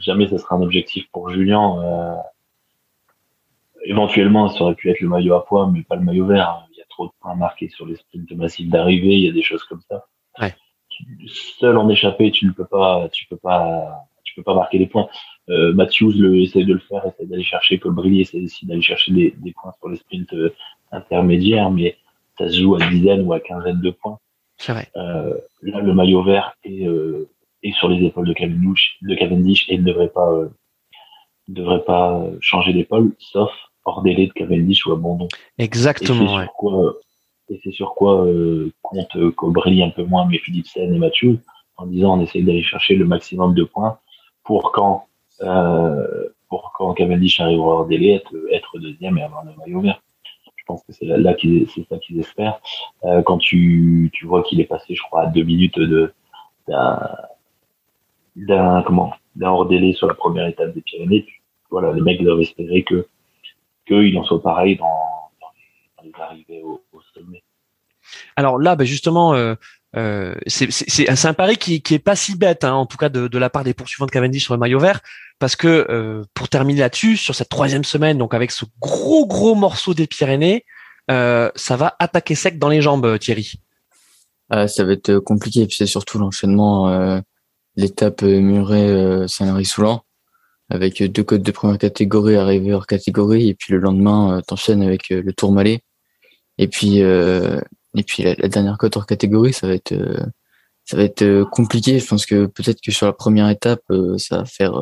jamais 0.00 0.28
ce 0.28 0.38
sera 0.38 0.56
un 0.56 0.62
objectif 0.62 1.08
pour 1.12 1.30
Julien. 1.30 1.82
Euh, 1.82 2.16
éventuellement, 3.84 4.48
ça 4.48 4.64
aurait 4.64 4.74
pu 4.74 4.90
être 4.90 5.00
le 5.00 5.08
maillot 5.08 5.34
à 5.34 5.44
poids, 5.44 5.70
mais 5.72 5.82
pas 5.82 5.96
le 5.96 6.02
maillot 6.02 6.26
vert. 6.26 6.66
Il 6.72 6.78
y 6.78 6.82
a 6.82 6.84
trop 6.88 7.06
de 7.06 7.12
points 7.20 7.34
marqués 7.34 7.68
sur 7.68 7.86
les 7.86 7.96
sprints 7.96 8.32
massifs 8.32 8.68
d'arrivée, 8.68 9.14
il 9.14 9.24
y 9.24 9.28
a 9.28 9.32
des 9.32 9.42
choses 9.42 9.64
comme 9.64 9.80
ça. 9.88 10.06
Ouais. 10.40 10.54
Seul 11.26 11.78
en 11.78 11.88
échappée, 11.88 12.30
tu 12.30 12.46
ne 12.46 12.52
peux 12.52 12.66
pas, 12.66 13.08
tu 13.12 13.26
peux 13.26 13.36
pas, 13.36 14.06
tu 14.24 14.34
peux 14.34 14.42
pas 14.42 14.54
marquer 14.54 14.78
des 14.78 14.86
points. 14.86 15.08
Euh, 15.48 15.72
Matthews 15.72 16.12
le, 16.12 16.40
essaie 16.40 16.64
de 16.64 16.74
le 16.74 16.80
faire, 16.80 17.04
essaie 17.06 17.26
d'aller 17.26 17.42
chercher, 17.42 17.78
Colbrelli 17.78 18.20
essaie 18.20 18.40
aussi 18.40 18.66
d'aller 18.66 18.82
chercher 18.82 19.12
des, 19.12 19.34
des, 19.38 19.52
points 19.52 19.72
sur 19.78 19.88
les 19.88 19.96
sprints 19.96 20.32
euh, 20.34 20.54
intermédiaires, 20.92 21.70
mais 21.70 21.96
ça 22.38 22.48
se 22.48 22.60
joue 22.60 22.76
à 22.76 22.86
dizaines 22.88 23.22
ou 23.22 23.32
à 23.32 23.40
quinzaine 23.40 23.80
de 23.80 23.90
points. 23.90 24.18
C'est 24.58 24.72
vrai. 24.72 24.88
Euh, 24.96 25.34
là, 25.62 25.80
le 25.80 25.94
maillot 25.94 26.22
vert 26.22 26.54
est, 26.64 26.86
et 27.62 27.72
sur 27.72 27.88
les 27.88 28.04
épaules 28.06 28.28
de 28.28 28.32
Cavendish, 28.32 28.98
de 29.02 29.14
Cavendish 29.14 29.66
et 29.68 29.78
ne 29.78 29.84
devrait 29.84 30.08
pas, 30.08 30.30
euh, 30.30 30.48
devrait 31.48 31.84
pas 31.84 32.24
changer 32.40 32.72
d'épaule, 32.72 33.14
sauf 33.18 33.50
hors 33.84 34.02
délai 34.02 34.26
de 34.26 34.32
Cavendish 34.32 34.86
ou 34.86 34.92
abandon. 34.92 35.28
Exactement. 35.58 36.40
Et 37.50 37.60
c'est 37.64 37.72
sur 37.72 37.94
quoi, 37.94 38.24
euh, 38.26 38.72
compte 38.82 39.16
euh, 39.16 39.32
Cobry 39.32 39.82
un 39.82 39.90
peu 39.90 40.04
moins, 40.04 40.24
mais 40.24 40.38
Philipsen 40.38 40.94
et 40.94 40.98
Mathieu, 40.98 41.40
en 41.76 41.86
disant 41.86 42.16
on 42.16 42.22
essaye 42.22 42.44
d'aller 42.44 42.62
chercher 42.62 42.94
le 42.94 43.04
maximum 43.04 43.54
de 43.54 43.64
points 43.64 43.98
pour 44.44 44.70
quand, 44.70 45.06
euh, 45.42 46.28
pour 46.48 46.72
quand 46.76 46.94
Cavendish 46.94 47.40
arrivera 47.40 47.66
hors 47.66 47.86
délai, 47.86 48.14
être, 48.14 48.32
être 48.52 48.78
deuxième 48.78 49.18
et 49.18 49.22
avoir 49.22 49.44
le 49.44 49.50
maillot 49.58 49.80
vert. 49.80 50.00
Je 50.54 50.64
pense 50.64 50.84
que 50.84 50.92
c'est 50.92 51.06
là, 51.06 51.16
là 51.16 51.34
c'est 51.40 51.88
ça 51.88 51.98
qu'ils 51.98 52.20
espèrent. 52.20 52.60
Euh, 53.04 53.22
quand 53.22 53.38
tu, 53.38 54.10
tu 54.12 54.26
vois 54.26 54.44
qu'il 54.44 54.60
est 54.60 54.66
passé, 54.66 54.94
je 54.94 55.02
crois, 55.02 55.22
à 55.22 55.26
deux 55.26 55.42
minutes 55.42 55.78
de 55.78 56.12
d'un 56.68 57.00
d'un 58.36 58.82
comment 58.82 59.12
d'un 59.36 59.50
hors 59.50 59.66
délai 59.66 59.92
sur 59.92 60.06
la 60.06 60.14
première 60.14 60.46
étape 60.46 60.74
des 60.74 60.80
Pyrénées. 60.80 61.26
Voilà, 61.70 61.92
les 61.92 62.00
mecs 62.00 62.22
doivent 62.22 62.40
espérer 62.40 62.82
que 62.82 63.06
qu'il 63.86 64.16
en 64.18 64.24
soit 64.24 64.42
pareil 64.42 64.76
dans, 64.76 64.86
dans, 65.40 66.02
les, 66.04 66.12
arrivées 66.20 66.62
au, 66.62 66.80
sommet. 67.14 67.42
Alors 68.36 68.58
là, 68.58 68.76
bah 68.76 68.84
justement, 68.84 69.34
euh, 69.34 69.54
euh, 69.96 70.34
c'est 70.46 71.26
un 71.26 71.34
pari 71.34 71.56
qui, 71.56 71.82
qui 71.82 71.94
est 71.94 71.98
pas 72.00 72.16
si 72.16 72.36
bête, 72.36 72.64
hein, 72.64 72.74
en 72.74 72.86
tout 72.86 72.96
cas 72.96 73.08
de, 73.08 73.28
de, 73.28 73.38
la 73.38 73.50
part 73.50 73.64
des 73.64 73.74
poursuivants 73.74 74.06
de 74.06 74.10
Cavendish 74.10 74.44
sur 74.44 74.54
le 74.54 74.60
maillot 74.60 74.78
vert, 74.78 75.00
parce 75.38 75.56
que 75.56 75.86
euh, 75.90 76.24
pour 76.34 76.48
terminer 76.48 76.80
là-dessus, 76.80 77.16
sur 77.16 77.34
cette 77.34 77.48
troisième 77.48 77.84
semaine, 77.84 78.18
donc 78.18 78.34
avec 78.34 78.50
ce 78.50 78.64
gros 78.80 79.26
gros 79.26 79.54
morceau 79.54 79.94
des 79.94 80.06
Pyrénées, 80.06 80.64
euh, 81.10 81.50
ça 81.56 81.76
va 81.76 81.96
attaquer 81.98 82.34
sec 82.34 82.58
dans 82.58 82.68
les 82.68 82.82
jambes, 82.82 83.18
Thierry. 83.18 83.54
Euh, 84.52 84.66
ça 84.66 84.84
va 84.84 84.92
être 84.92 85.18
compliqué, 85.18 85.66
puis 85.66 85.76
c'est 85.76 85.86
surtout 85.86 86.18
l'enchaînement 86.18 86.88
euh, 86.88 87.20
l'étape 87.76 88.22
euh, 88.22 88.40
Muret-Saint-Henri-Soulan 88.40 89.94
euh, 89.94 90.74
avec 90.74 91.02
deux 91.02 91.24
codes 91.24 91.42
de 91.42 91.50
première 91.50 91.78
catégorie 91.78 92.36
arrivés 92.36 92.72
hors 92.72 92.86
catégorie 92.86 93.48
et 93.48 93.54
puis 93.54 93.72
le 93.72 93.78
lendemain 93.78 94.38
euh, 94.38 94.40
t'enchaînes 94.40 94.82
avec 94.82 95.08
le 95.10 95.32
Tourmalet 95.32 95.80
et 96.58 96.68
puis 96.68 96.98
et 96.98 98.02
puis 98.06 98.22
la, 98.22 98.34
dernière 98.48 98.78
cote 98.78 98.96
hors 98.96 99.06
catégorie 99.06 99.52
ça 99.52 99.66
va 99.66 99.74
être 99.74 99.94
ça 100.84 100.96
va 100.96 101.04
être 101.04 101.44
compliqué. 101.50 101.98
Je 102.00 102.06
pense 102.06 102.26
que 102.26 102.46
peut-être 102.46 102.80
que 102.80 102.92
sur 102.92 103.06
la 103.06 103.12
première 103.12 103.48
étape 103.48 103.82
ça 104.18 104.38
va 104.38 104.44
faire 104.44 104.74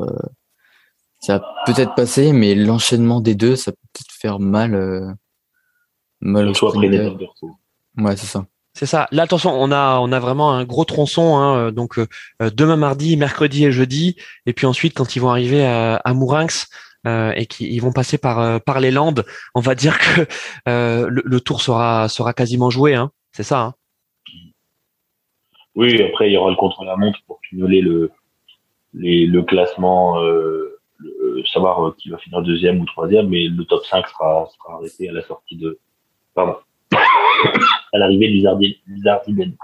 ça 1.20 1.38
va 1.38 1.54
peut-être 1.66 1.94
passer 1.94 2.32
mais 2.32 2.54
l'enchaînement 2.54 3.20
des 3.20 3.34
deux 3.34 3.56
ça 3.56 3.72
peut 3.72 3.78
peut-être 3.92 4.12
faire 4.12 4.38
mal 4.40 5.16
mal 6.20 6.48
au 6.48 6.52
ouais 7.96 8.16
c'est 8.16 8.26
ça 8.26 8.44
c'est 8.78 8.86
ça. 8.86 9.08
Là, 9.10 9.24
attention, 9.24 9.50
on 9.50 9.72
a 9.72 9.98
on 9.98 10.12
a 10.12 10.20
vraiment 10.20 10.52
un 10.52 10.64
gros 10.64 10.84
tronçon. 10.84 11.36
Hein, 11.36 11.56
euh, 11.56 11.70
donc 11.72 11.98
euh, 11.98 12.06
euh, 12.40 12.48
demain 12.48 12.76
mardi, 12.76 13.16
mercredi 13.16 13.64
et 13.64 13.72
jeudi, 13.72 14.14
et 14.46 14.52
puis 14.52 14.66
ensuite 14.66 14.94
quand 14.94 15.16
ils 15.16 15.18
vont 15.18 15.30
arriver 15.30 15.66
à, 15.66 15.96
à 15.96 16.14
Mourinx 16.14 16.68
et 17.04 17.46
qu'ils 17.46 17.80
vont 17.80 17.90
passer 17.90 18.18
par 18.18 18.60
par 18.60 18.78
les 18.78 18.92
Landes, 18.92 19.24
on 19.56 19.60
va 19.60 19.74
dire 19.74 19.98
que 19.98 20.26
le, 20.66 21.38
tour 21.40 21.60
sera 21.60 22.08
sera 22.08 22.32
quasiment 22.34 22.70
joué. 22.70 22.94
Hein. 22.94 23.10
C'est 23.32 23.42
ça. 23.42 23.60
Hein. 23.62 23.74
Oui, 25.74 26.00
après 26.00 26.28
il 26.28 26.34
y 26.34 26.36
aura 26.36 26.50
le 26.50 26.56
contre-la-montre 26.56 27.18
pour 27.26 27.40
cumuler 27.40 27.80
le 27.80 28.12
le 28.92 29.40
classement, 29.42 30.18
savoir 31.52 31.96
qui 31.96 32.10
va 32.10 32.18
finir 32.18 32.42
deuxième 32.42 32.80
ou 32.80 32.84
troisième, 32.84 33.28
mais 33.28 33.48
le 33.48 33.64
top 33.64 33.84
5 33.86 34.06
sera 34.06 34.48
sera 34.54 34.74
arrêté 34.74 35.08
à 35.08 35.12
la 35.12 35.22
sortie 35.22 35.56
de 35.56 35.80
pardon 36.34 36.56
à 37.92 37.98
l'arrivée 37.98 38.28
du 38.28 38.40
Zardibène. 38.40 39.54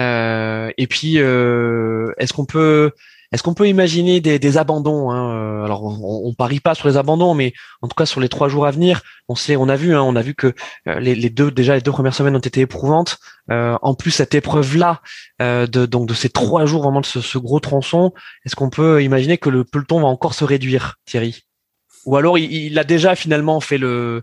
Euh, 0.00 0.70
et 0.76 0.86
puis, 0.86 1.14
euh, 1.18 2.12
est-ce 2.18 2.32
qu'on 2.32 2.46
peut, 2.46 2.90
est-ce 3.34 3.42
peut 3.50 3.68
imaginer 3.68 4.20
des, 4.20 4.58
abandons 4.58 5.10
hein 5.10 5.64
Alors, 5.64 5.84
on, 5.84 6.28
on, 6.28 6.34
parie 6.34 6.60
pas 6.60 6.74
sur 6.76 6.86
les 6.86 6.96
abandons, 6.96 7.34
mais 7.34 7.52
en 7.82 7.88
tout 7.88 7.94
cas 7.96 8.06
sur 8.06 8.20
les 8.20 8.28
trois 8.28 8.48
jours 8.48 8.64
à 8.64 8.70
venir, 8.70 9.02
on 9.28 9.34
sait, 9.34 9.56
on 9.56 9.68
a 9.68 9.74
vu, 9.74 9.94
hein, 9.94 10.02
on 10.02 10.14
a 10.14 10.22
vu 10.22 10.34
que 10.34 10.54
euh, 10.86 11.00
les, 11.00 11.30
deux, 11.30 11.50
déjà 11.50 11.74
les 11.74 11.80
deux 11.80 11.90
premières 11.90 12.14
semaines 12.14 12.36
ont 12.36 12.38
été 12.38 12.60
éprouvantes. 12.60 13.18
Euh, 13.50 13.76
en 13.82 13.94
plus, 13.94 14.12
cette 14.12 14.36
épreuve-là, 14.36 15.00
euh, 15.42 15.66
de 15.66 15.84
donc 15.84 16.08
de 16.08 16.14
ces 16.14 16.28
trois 16.28 16.64
jours 16.64 16.84
vraiment 16.84 17.00
de 17.00 17.06
ce, 17.06 17.20
ce 17.20 17.38
gros 17.38 17.58
tronçon, 17.58 18.12
est-ce 18.46 18.54
qu'on 18.54 18.70
peut 18.70 19.02
imaginer 19.02 19.36
que 19.36 19.50
le 19.50 19.64
peloton 19.64 20.00
va 20.00 20.06
encore 20.06 20.34
se 20.34 20.44
réduire, 20.44 20.96
Thierry? 21.04 21.42
Ou 22.06 22.16
alors 22.16 22.38
il, 22.38 22.52
il 22.52 22.78
a 22.78 22.84
déjà 22.84 23.16
finalement 23.16 23.58
fait 23.60 23.78
le 23.78 24.22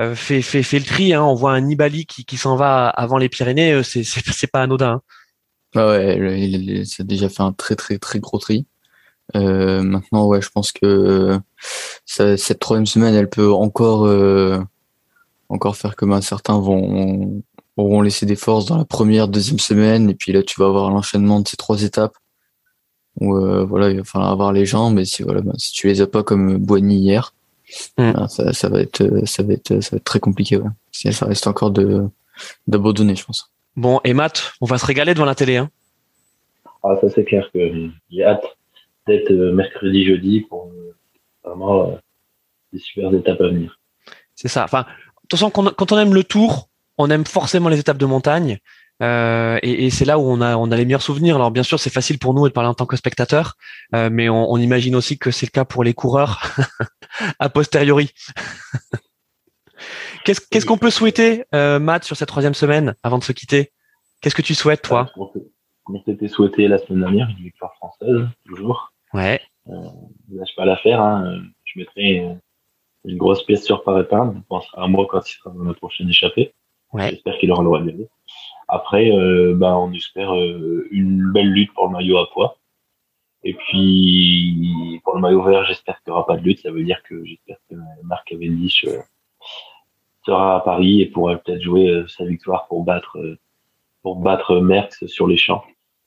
euh, 0.00 0.14
fait, 0.14 0.42
fait, 0.42 0.62
fait 0.62 0.78
le 0.78 0.84
tri. 0.84 1.14
Hein. 1.14 1.22
On 1.22 1.34
voit 1.34 1.52
un 1.52 1.60
Nibali 1.60 2.06
qui, 2.06 2.24
qui 2.24 2.36
s'en 2.36 2.56
va 2.56 2.88
avant 2.88 3.18
les 3.18 3.28
Pyrénées. 3.28 3.72
Euh, 3.72 3.82
c'est, 3.82 4.04
c'est, 4.04 4.46
pas 4.46 4.62
anodin. 4.62 4.92
Hein. 4.92 5.02
Ah 5.74 5.88
ouais, 5.88 6.48
il, 6.48 6.84
a 6.98 7.04
déjà 7.04 7.28
fait 7.28 7.42
un 7.42 7.52
très 7.52 7.76
très 7.76 7.98
très 7.98 8.18
gros 8.18 8.38
tri. 8.38 8.66
Euh, 9.34 9.82
maintenant, 9.82 10.26
ouais, 10.26 10.40
je 10.40 10.50
pense 10.50 10.72
que 10.72 11.38
ça, 12.04 12.36
cette 12.36 12.60
troisième 12.60 12.86
semaine, 12.86 13.14
elle 13.14 13.28
peut 13.28 13.52
encore 13.52 14.06
euh, 14.06 14.58
encore 15.48 15.76
faire 15.76 15.96
comme 15.96 16.12
un 16.12 16.20
certains 16.20 16.58
vont 16.58 17.42
auront 17.76 18.00
laissé 18.00 18.24
des 18.24 18.36
forces 18.36 18.66
dans 18.66 18.78
la 18.78 18.86
première, 18.86 19.28
deuxième 19.28 19.58
semaine, 19.58 20.08
et 20.08 20.14
puis 20.14 20.32
là, 20.32 20.42
tu 20.42 20.60
vas 20.60 20.66
avoir 20.66 20.90
l'enchaînement 20.90 21.40
de 21.40 21.48
ces 21.48 21.58
trois 21.58 21.82
étapes 21.82 22.16
où 23.20 23.36
euh, 23.36 23.64
voilà, 23.64 23.90
il 23.90 23.98
va 23.98 24.04
falloir 24.04 24.30
avoir 24.30 24.52
les 24.52 24.66
jambes. 24.66 24.94
Mais 24.94 25.04
si 25.04 25.22
voilà, 25.22 25.40
ben, 25.42 25.54
si 25.58 25.72
tu 25.72 25.88
les 25.88 26.00
as 26.00 26.06
pas 26.06 26.22
comme 26.22 26.58
Boigny 26.58 26.96
hier, 26.98 27.34
Mm. 27.98 28.12
Ah, 28.16 28.28
ça, 28.28 28.52
ça, 28.52 28.68
va 28.68 28.80
être, 28.80 29.26
ça 29.26 29.42
va 29.42 29.54
être, 29.54 29.80
ça 29.80 29.90
va 29.92 29.96
être 29.96 30.04
très 30.04 30.20
compliqué. 30.20 30.56
Ouais. 30.56 30.70
Ça 30.92 31.26
reste 31.26 31.46
encore 31.46 31.70
de 31.70 32.08
d'abandonner, 32.66 33.16
je 33.16 33.24
pense. 33.24 33.50
Bon, 33.76 34.00
et 34.04 34.14
Matt, 34.14 34.52
on 34.60 34.66
va 34.66 34.78
se 34.78 34.86
régaler 34.86 35.14
devant 35.14 35.24
la 35.24 35.34
télé, 35.34 35.56
hein 35.56 35.70
Ah, 36.82 36.96
ça 37.00 37.08
c'est 37.08 37.24
clair 37.24 37.48
que 37.52 37.90
j'ai 38.10 38.24
hâte 38.24 38.44
d'être 39.06 39.30
euh, 39.30 39.52
mercredi, 39.52 40.04
jeudi 40.04 40.40
pour 40.42 40.70
euh, 40.72 40.94
vraiment 41.44 41.90
euh, 41.90 41.96
des 42.72 42.78
super 42.78 43.12
étapes 43.14 43.40
à 43.40 43.48
venir. 43.48 43.78
C'est 44.34 44.48
ça. 44.48 44.64
Enfin, 44.64 44.82
de 44.82 45.28
toute 45.28 45.38
façon, 45.38 45.50
quand 45.50 45.92
on 45.92 45.98
aime 45.98 46.14
le 46.14 46.24
Tour, 46.24 46.68
on 46.98 47.10
aime 47.10 47.24
forcément 47.24 47.68
les 47.68 47.78
étapes 47.78 47.98
de 47.98 48.06
montagne. 48.06 48.58
Euh, 49.02 49.58
et, 49.62 49.86
et 49.86 49.90
c'est 49.90 50.06
là 50.06 50.18
où 50.18 50.22
on 50.22 50.40
a 50.40 50.56
on 50.56 50.70
a 50.70 50.76
les 50.76 50.84
meilleurs 50.84 51.02
souvenirs. 51.02 51.36
Alors 51.36 51.50
bien 51.50 51.62
sûr, 51.62 51.78
c'est 51.78 51.92
facile 51.92 52.18
pour 52.18 52.32
nous 52.32 52.48
de 52.48 52.52
parler 52.52 52.68
en 52.68 52.74
tant 52.74 52.86
que 52.86 52.96
spectateur, 52.96 53.56
euh, 53.94 54.08
mais 54.10 54.28
on, 54.28 54.50
on, 54.50 54.56
imagine 54.56 54.96
aussi 54.96 55.18
que 55.18 55.30
c'est 55.30 55.46
le 55.46 55.50
cas 55.50 55.66
pour 55.66 55.84
les 55.84 55.92
coureurs 55.92 56.42
a 57.38 57.48
posteriori. 57.50 58.10
Qu'est-ce 60.24 60.66
qu'on 60.66 60.78
peut 60.78 60.90
souhaiter, 60.90 61.44
euh, 61.54 61.78
Matt, 61.78 62.04
sur 62.04 62.16
cette 62.16 62.28
troisième 62.28 62.54
semaine 62.54 62.94
avant 63.02 63.18
de 63.18 63.22
se 63.22 63.32
quitter? 63.32 63.72
Qu'est-ce 64.20 64.34
que 64.34 64.42
tu 64.42 64.54
souhaites, 64.54 64.82
toi? 64.82 65.10
On 65.88 66.02
s'était 66.02 66.26
souhaité 66.26 66.66
la 66.66 66.78
semaine 66.78 67.00
dernière 67.00 67.28
une 67.28 67.44
victoire 67.44 67.74
française, 67.74 68.26
toujours. 68.46 68.92
Ouais. 69.12 69.40
Euh, 69.68 69.72
je 70.28 70.36
lâche 70.36 70.56
pas 70.56 70.64
l'affaire. 70.64 71.00
Hein. 71.00 71.42
Je 71.64 71.78
mettrai 71.78 72.26
une 73.04 73.18
grosse 73.18 73.44
pièce 73.44 73.64
sur 73.64 73.84
par 73.84 74.00
épingle. 74.00 74.38
On 74.38 74.42
pensera 74.42 74.82
à 74.82 74.88
moi 74.88 75.06
quand 75.08 75.20
il 75.28 75.32
sera 75.32 75.50
dans 75.50 75.62
notre 75.62 75.78
prochaine 75.78 76.08
échappée. 76.08 76.54
Ouais. 76.92 77.10
J'espère 77.10 77.38
qu'il 77.38 77.52
aura 77.52 77.62
le 77.62 77.66
droit 77.66 77.80
de. 77.80 78.08
Après, 78.68 79.10
euh, 79.10 79.54
bah, 79.56 79.76
on 79.76 79.92
espère 79.92 80.34
euh, 80.34 80.88
une 80.90 81.32
belle 81.32 81.50
lutte 81.50 81.72
pour 81.74 81.86
le 81.86 81.92
maillot 81.92 82.18
à 82.18 82.28
poids. 82.32 82.58
Et 83.44 83.54
puis, 83.54 85.00
pour 85.04 85.14
le 85.14 85.20
maillot 85.20 85.42
vert, 85.42 85.64
j'espère 85.66 86.02
qu'il 86.02 86.12
n'y 86.12 86.16
aura 86.16 86.26
pas 86.26 86.36
de 86.36 86.42
lutte. 86.42 86.62
Ça 86.62 86.72
veut 86.72 86.82
dire 86.82 87.00
que 87.04 87.24
j'espère 87.24 87.56
que 87.70 87.76
Marc 88.02 88.26
Cavendish 88.26 88.84
euh, 88.86 88.98
sera 90.24 90.56
à 90.56 90.60
Paris 90.60 91.02
et 91.02 91.06
pourra 91.06 91.36
peut-être 91.36 91.62
jouer 91.62 91.88
euh, 91.88 92.08
sa 92.08 92.24
victoire 92.24 92.66
pour 92.66 92.82
battre, 92.82 93.16
euh, 93.18 93.38
pour 94.02 94.16
battre 94.16 94.58
Merckx 94.58 95.06
sur 95.06 95.28
les 95.28 95.36
champs. 95.36 95.62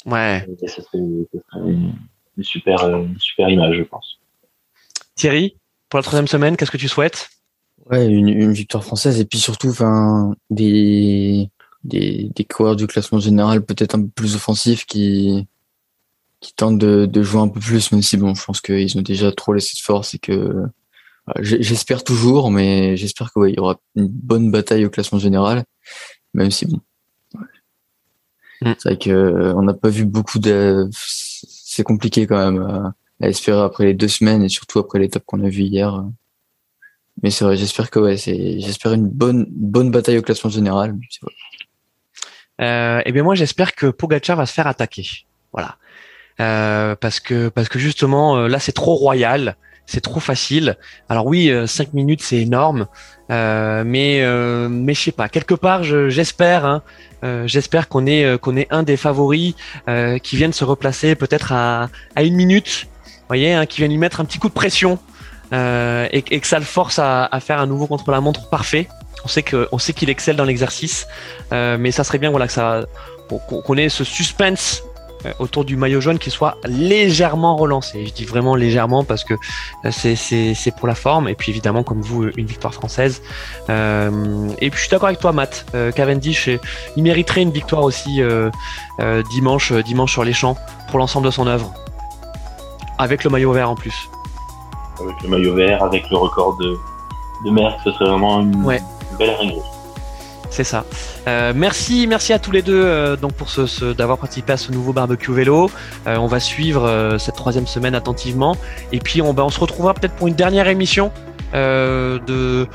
Ouais. 0.05 0.45
Et 0.62 0.68
ça 0.68 0.82
serait, 0.82 0.99
ça 1.34 1.39
serait 1.49 1.72
une, 1.72 1.93
une 2.36 2.43
super, 2.43 2.89
une 2.89 3.18
super 3.20 3.49
image, 3.49 3.78
je 3.78 3.84
pense. 3.84 4.20
Thierry, 5.16 5.55
pour 5.88 5.97
la 5.99 6.03
troisième 6.03 6.28
semaine, 6.28 6.57
qu'est-ce 6.57 6.72
que 6.72 6.78
tu 6.78 6.89
souhaites? 6.89 7.30
Ouais, 7.89 8.05
une, 8.05 8.28
une, 8.28 8.51
victoire 8.51 8.84
française 8.84 9.20
et 9.22 9.26
puis 9.26 9.39
surtout, 9.39 9.70
enfin, 9.70 10.36
des, 10.49 11.49
des, 11.84 12.32
des 12.36 12.45
coureurs 12.45 12.75
du 12.75 12.88
classement 12.88 13.19
général 13.19 13.63
peut-être 13.63 13.95
un 13.95 14.01
peu 14.01 14.09
plus 14.09 14.36
offensifs 14.36 14.86
qui, 14.86 15.47
qui 16.39 16.53
tentent 16.53 16.77
de, 16.77 17.05
de 17.05 17.23
jouer 17.23 17.41
un 17.41 17.47
peu 17.47 17.59
plus, 17.59 17.91
même 17.91 18.01
si 18.01 18.17
bon, 18.17 18.34
je 18.34 18.43
pense 18.43 18.61
qu'ils 18.61 18.97
ont 18.97 19.01
déjà 19.01 19.32
trop 19.32 19.53
laissé 19.53 19.75
de 19.75 19.82
force 19.82 20.13
et 20.13 20.19
que 20.19 20.65
j'espère 21.41 22.03
toujours, 22.03 22.51
mais 22.51 22.97
j'espère 22.97 23.32
qu'il 23.32 23.41
ouais, 23.41 23.53
y 23.53 23.59
aura 23.59 23.80
une 23.95 24.07
bonne 24.07 24.51
bataille 24.51 24.86
au 24.86 24.89
classement 24.89 25.19
général, 25.19 25.63
même 26.34 26.51
si 26.51 26.65
bon. 26.65 26.80
Ouais. 27.36 27.41
Mm. 28.61 28.73
C'est 28.77 28.89
vrai 28.89 28.97
que 28.97 29.53
on 29.55 29.61
n'a 29.61 29.73
pas 29.73 29.89
vu 29.89 30.05
beaucoup 30.05 30.39
de. 30.39 30.89
C'est 30.91 31.84
compliqué 31.84 32.25
quand 32.25 32.51
même 32.51 32.61
à, 32.61 32.95
à, 33.21 33.30
espérer 33.30 33.61
après 33.61 33.86
les 33.86 33.93
deux 33.93 34.07
semaines 34.07 34.43
et 34.43 34.49
surtout 34.49 34.80
après 34.80 34.99
l'étape 34.99 35.23
qu'on 35.25 35.43
a 35.43 35.49
vue 35.49 35.63
hier. 35.63 36.03
Mais 37.21 37.32
c'est 37.32 37.43
vrai, 37.43 37.57
j'espère 37.57 37.89
que 37.91 37.99
ouais, 37.99 38.17
c'est, 38.17 38.59
j'espère 38.59 38.93
une 38.93 39.07
bonne, 39.07 39.45
bonne 39.49 39.91
bataille 39.91 40.17
au 40.17 40.21
classement 40.21 40.49
général. 40.49 40.97
Euh, 42.60 43.01
et 43.05 43.12
bien 43.12 43.24
moi 43.24 43.36
j'espère 43.36 43.74
que 43.74 43.88
Pogacar 43.88 44.38
va 44.38 44.45
se 44.45 44.53
faire 44.53 44.68
attaquer. 44.68 45.07
Voilà. 45.53 45.76
Euh, 46.39 46.95
parce 46.95 47.20
que 47.20 47.49
parce 47.49 47.68
que 47.70 47.80
justement 47.80 48.38
euh, 48.38 48.47
là 48.47 48.60
c'est 48.60 48.72
trop 48.72 48.95
royal, 48.95 49.55
c'est 49.89 50.01
trop 50.01 50.20
facile. 50.20 50.78
Alors 51.10 51.26
oui, 51.26 51.49
euh, 51.49 51.66
cinq 51.66 51.93
minutes 51.93 52.22
c'est 52.22 52.38
énorme, 52.38 52.86
euh, 53.32 53.84
mais 53.84 54.22
euh, 54.22 54.70
mais 54.70 54.93
je 54.93 55.01
sais 55.01 55.12
pas. 55.12 55.30
Quelque 55.30 55.55
part, 55.55 55.84
j'espère, 55.84 56.66
hein, 56.66 56.84
j'espère 57.45 57.89
qu'on 57.89 58.05
est 58.05 58.39
qu'on 58.39 58.55
est 58.55 58.68
un 58.70 58.84
des 58.84 58.97
favoris 58.97 59.55
qui 60.24 60.38
viennent 60.38 60.53
se 60.53 60.64
replacer 60.64 61.16
peut-être 61.16 61.51
à 61.51 61.89
à 62.16 62.24
une 62.24 62.36
minute, 62.36 62.88
voyez, 63.28 63.53
hein, 63.53 63.66
qui 63.66 63.78
viennent 63.82 63.91
lui 63.91 63.97
mettre 63.97 64.22
un 64.22 64.26
petit 64.26 64.38
coup 64.39 64.49
de 64.49 64.53
pression 64.53 64.99
et, 65.51 66.22
que 66.22 66.47
ça 66.47 66.60
le 66.60 66.66
force 66.66 66.99
à, 66.99 67.26
à 67.26 67.39
faire 67.39 67.60
un 67.60 67.66
nouveau 67.66 67.88
contre 67.88 68.12
la 68.12 68.22
montre 68.22 68.49
parfait. 68.49 68.88
On 69.26 69.28
sait 69.28 69.43
que 69.43 69.67
on 69.72 69.78
sait 69.78 69.93
qu'il 69.93 70.09
excelle 70.09 70.36
dans 70.36 70.45
l'exercice, 70.45 71.07
mais 71.51 71.91
ça 71.91 72.03
serait 72.03 72.20
bien 72.20 72.32
voilà 72.32 72.47
que 72.47 72.53
ça 72.53 72.86
qu'on 73.30 73.78
ait 73.78 73.89
ce 73.89 74.03
suspense 74.03 74.84
autour 75.39 75.65
du 75.65 75.76
maillot 75.76 76.01
jaune 76.01 76.20
qui 76.20 76.32
soit 76.32 76.57
légèrement 76.65 77.55
relancé. 77.55 78.05
Je 78.05 78.13
dis 78.13 78.26
vraiment 78.26 78.55
légèrement 78.55 79.03
parce 79.03 79.24
que 79.24 79.34
c'est 79.91 80.76
pour 80.78 80.88
la 80.88 80.95
forme 80.95 81.28
et 81.28 81.36
puis 81.36 81.51
évidemment 81.51 81.84
comme 81.84 82.01
vous 82.01 82.30
une 82.36 82.45
victoire 82.45 82.74
française. 82.74 83.22
Euh, 83.70 84.49
et 84.59 84.70
puis 84.70 84.78
je 84.78 84.84
suis 84.84 84.91
d'accord 84.91 85.07
avec 85.07 85.20
toi 85.20 85.32
Matt, 85.32 85.65
euh, 85.76 85.91
Cavendish 85.91 86.49
il 86.95 87.03
mériterait 87.03 87.41
une 87.41 87.51
victoire 87.51 87.84
aussi 87.84 88.22
euh, 88.22 88.49
dimanche 89.32 89.74
dimanche 89.74 90.11
sur 90.11 90.24
les 90.24 90.34
champs 90.34 90.55
pour 90.89 90.99
l'ensemble 90.99 91.26
de 91.26 91.32
son 91.32 91.47
œuvre. 91.47 91.74
Avec 92.97 93.24
le 93.24 93.30
maillot 93.30 93.53
vert 93.53 93.70
en 93.70 93.76
plus. 93.76 94.09
Avec 95.01 95.15
le 95.24 95.30
maillot 95.30 95.55
vert, 95.55 95.82
avec 95.84 96.09
le 96.09 96.17
record 96.17 96.57
de, 96.57 96.76
de 97.45 97.51
Merck, 97.51 97.80
ce 97.86 97.91
serait 97.93 98.09
vraiment 98.09 98.41
une, 98.41 98.63
ouais. 98.65 98.82
Belle. 99.20 99.36
C'est 100.49 100.63
ça. 100.63 100.84
Euh, 101.28 101.53
merci, 101.55 102.07
merci 102.07 102.34
à 102.34 102.39
tous 102.39 102.51
les 102.51 102.61
deux 102.61 102.82
euh, 102.84 103.15
donc 103.15 103.34
pour 103.34 103.49
ce, 103.49 103.67
ce 103.67 103.93
d'avoir 103.93 104.17
participé 104.17 104.53
à 104.53 104.57
ce 104.57 104.72
nouveau 104.72 104.93
barbecue 104.93 105.32
vélo. 105.32 105.70
Euh, 106.07 106.17
on 106.17 106.28
va 106.28 106.39
suivre 106.39 107.17
cette 107.20 107.36
troisième 107.36 107.67
semaine 107.67 107.95
attentivement 107.95 108.55
et 108.91 108.99
puis 108.99 109.22
on, 109.22 109.34
bah, 109.34 109.45
on 109.45 109.49
se 109.49 109.59
retrouvera 109.59 109.93
peut-être 109.93 110.15
pour 110.15 110.28
une 110.28 110.36
dernière 110.36 110.67
émission 110.67 111.11
de 111.53 112.67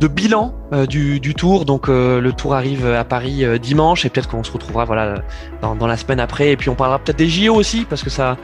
de 0.00 0.06
bilan 0.06 0.54
du, 0.88 1.20
du, 1.20 1.34
tour. 1.34 1.66
Donc 1.66 1.88
le 1.88 2.30
tour 2.30 2.54
arrive 2.54 2.86
à 2.86 3.04
Paris 3.04 3.44
dimanche 3.60 4.06
et 4.06 4.08
peut-être 4.08 4.28
qu'on 4.28 4.42
se 4.42 4.50
retrouvera 4.50 4.86
voilà 4.86 5.16
dans, 5.60 5.74
dans, 5.74 5.86
la 5.86 5.98
semaine 5.98 6.18
après 6.18 6.50
et 6.50 6.56
puis 6.56 6.70
on 6.70 6.74
parlera 6.74 6.98
peut-être 6.98 7.18
des 7.18 7.28
JO 7.28 7.54
aussi 7.54 7.84
parce 7.84 8.02
que 8.02 8.08
ça 8.08 8.38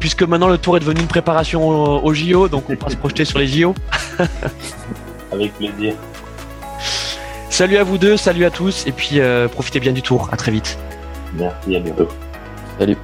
puisque 0.00 0.24
maintenant 0.24 0.48
le 0.48 0.58
tour 0.58 0.76
est 0.76 0.80
devenu 0.80 1.00
une 1.00 1.06
préparation 1.06 1.68
aux, 1.68 2.00
aux 2.00 2.14
JO 2.14 2.48
donc 2.48 2.64
on 2.68 2.74
va 2.74 2.90
se 2.90 2.96
projeter 2.96 3.24
sur 3.24 3.38
les 3.38 3.46
JO. 3.46 3.72
Avec 5.32 5.54
plaisir. 5.54 5.94
Salut 7.60 7.76
à 7.76 7.84
vous 7.84 7.98
deux, 7.98 8.16
salut 8.16 8.46
à 8.46 8.50
tous, 8.50 8.86
et 8.86 8.90
puis 8.90 9.20
euh, 9.20 9.46
profitez 9.46 9.80
bien 9.80 9.92
du 9.92 10.00
tour. 10.00 10.30
À 10.32 10.38
très 10.38 10.50
vite. 10.50 10.78
Merci, 11.34 11.76
à 11.76 11.80
bientôt. 11.80 12.08
Salut. 12.78 12.96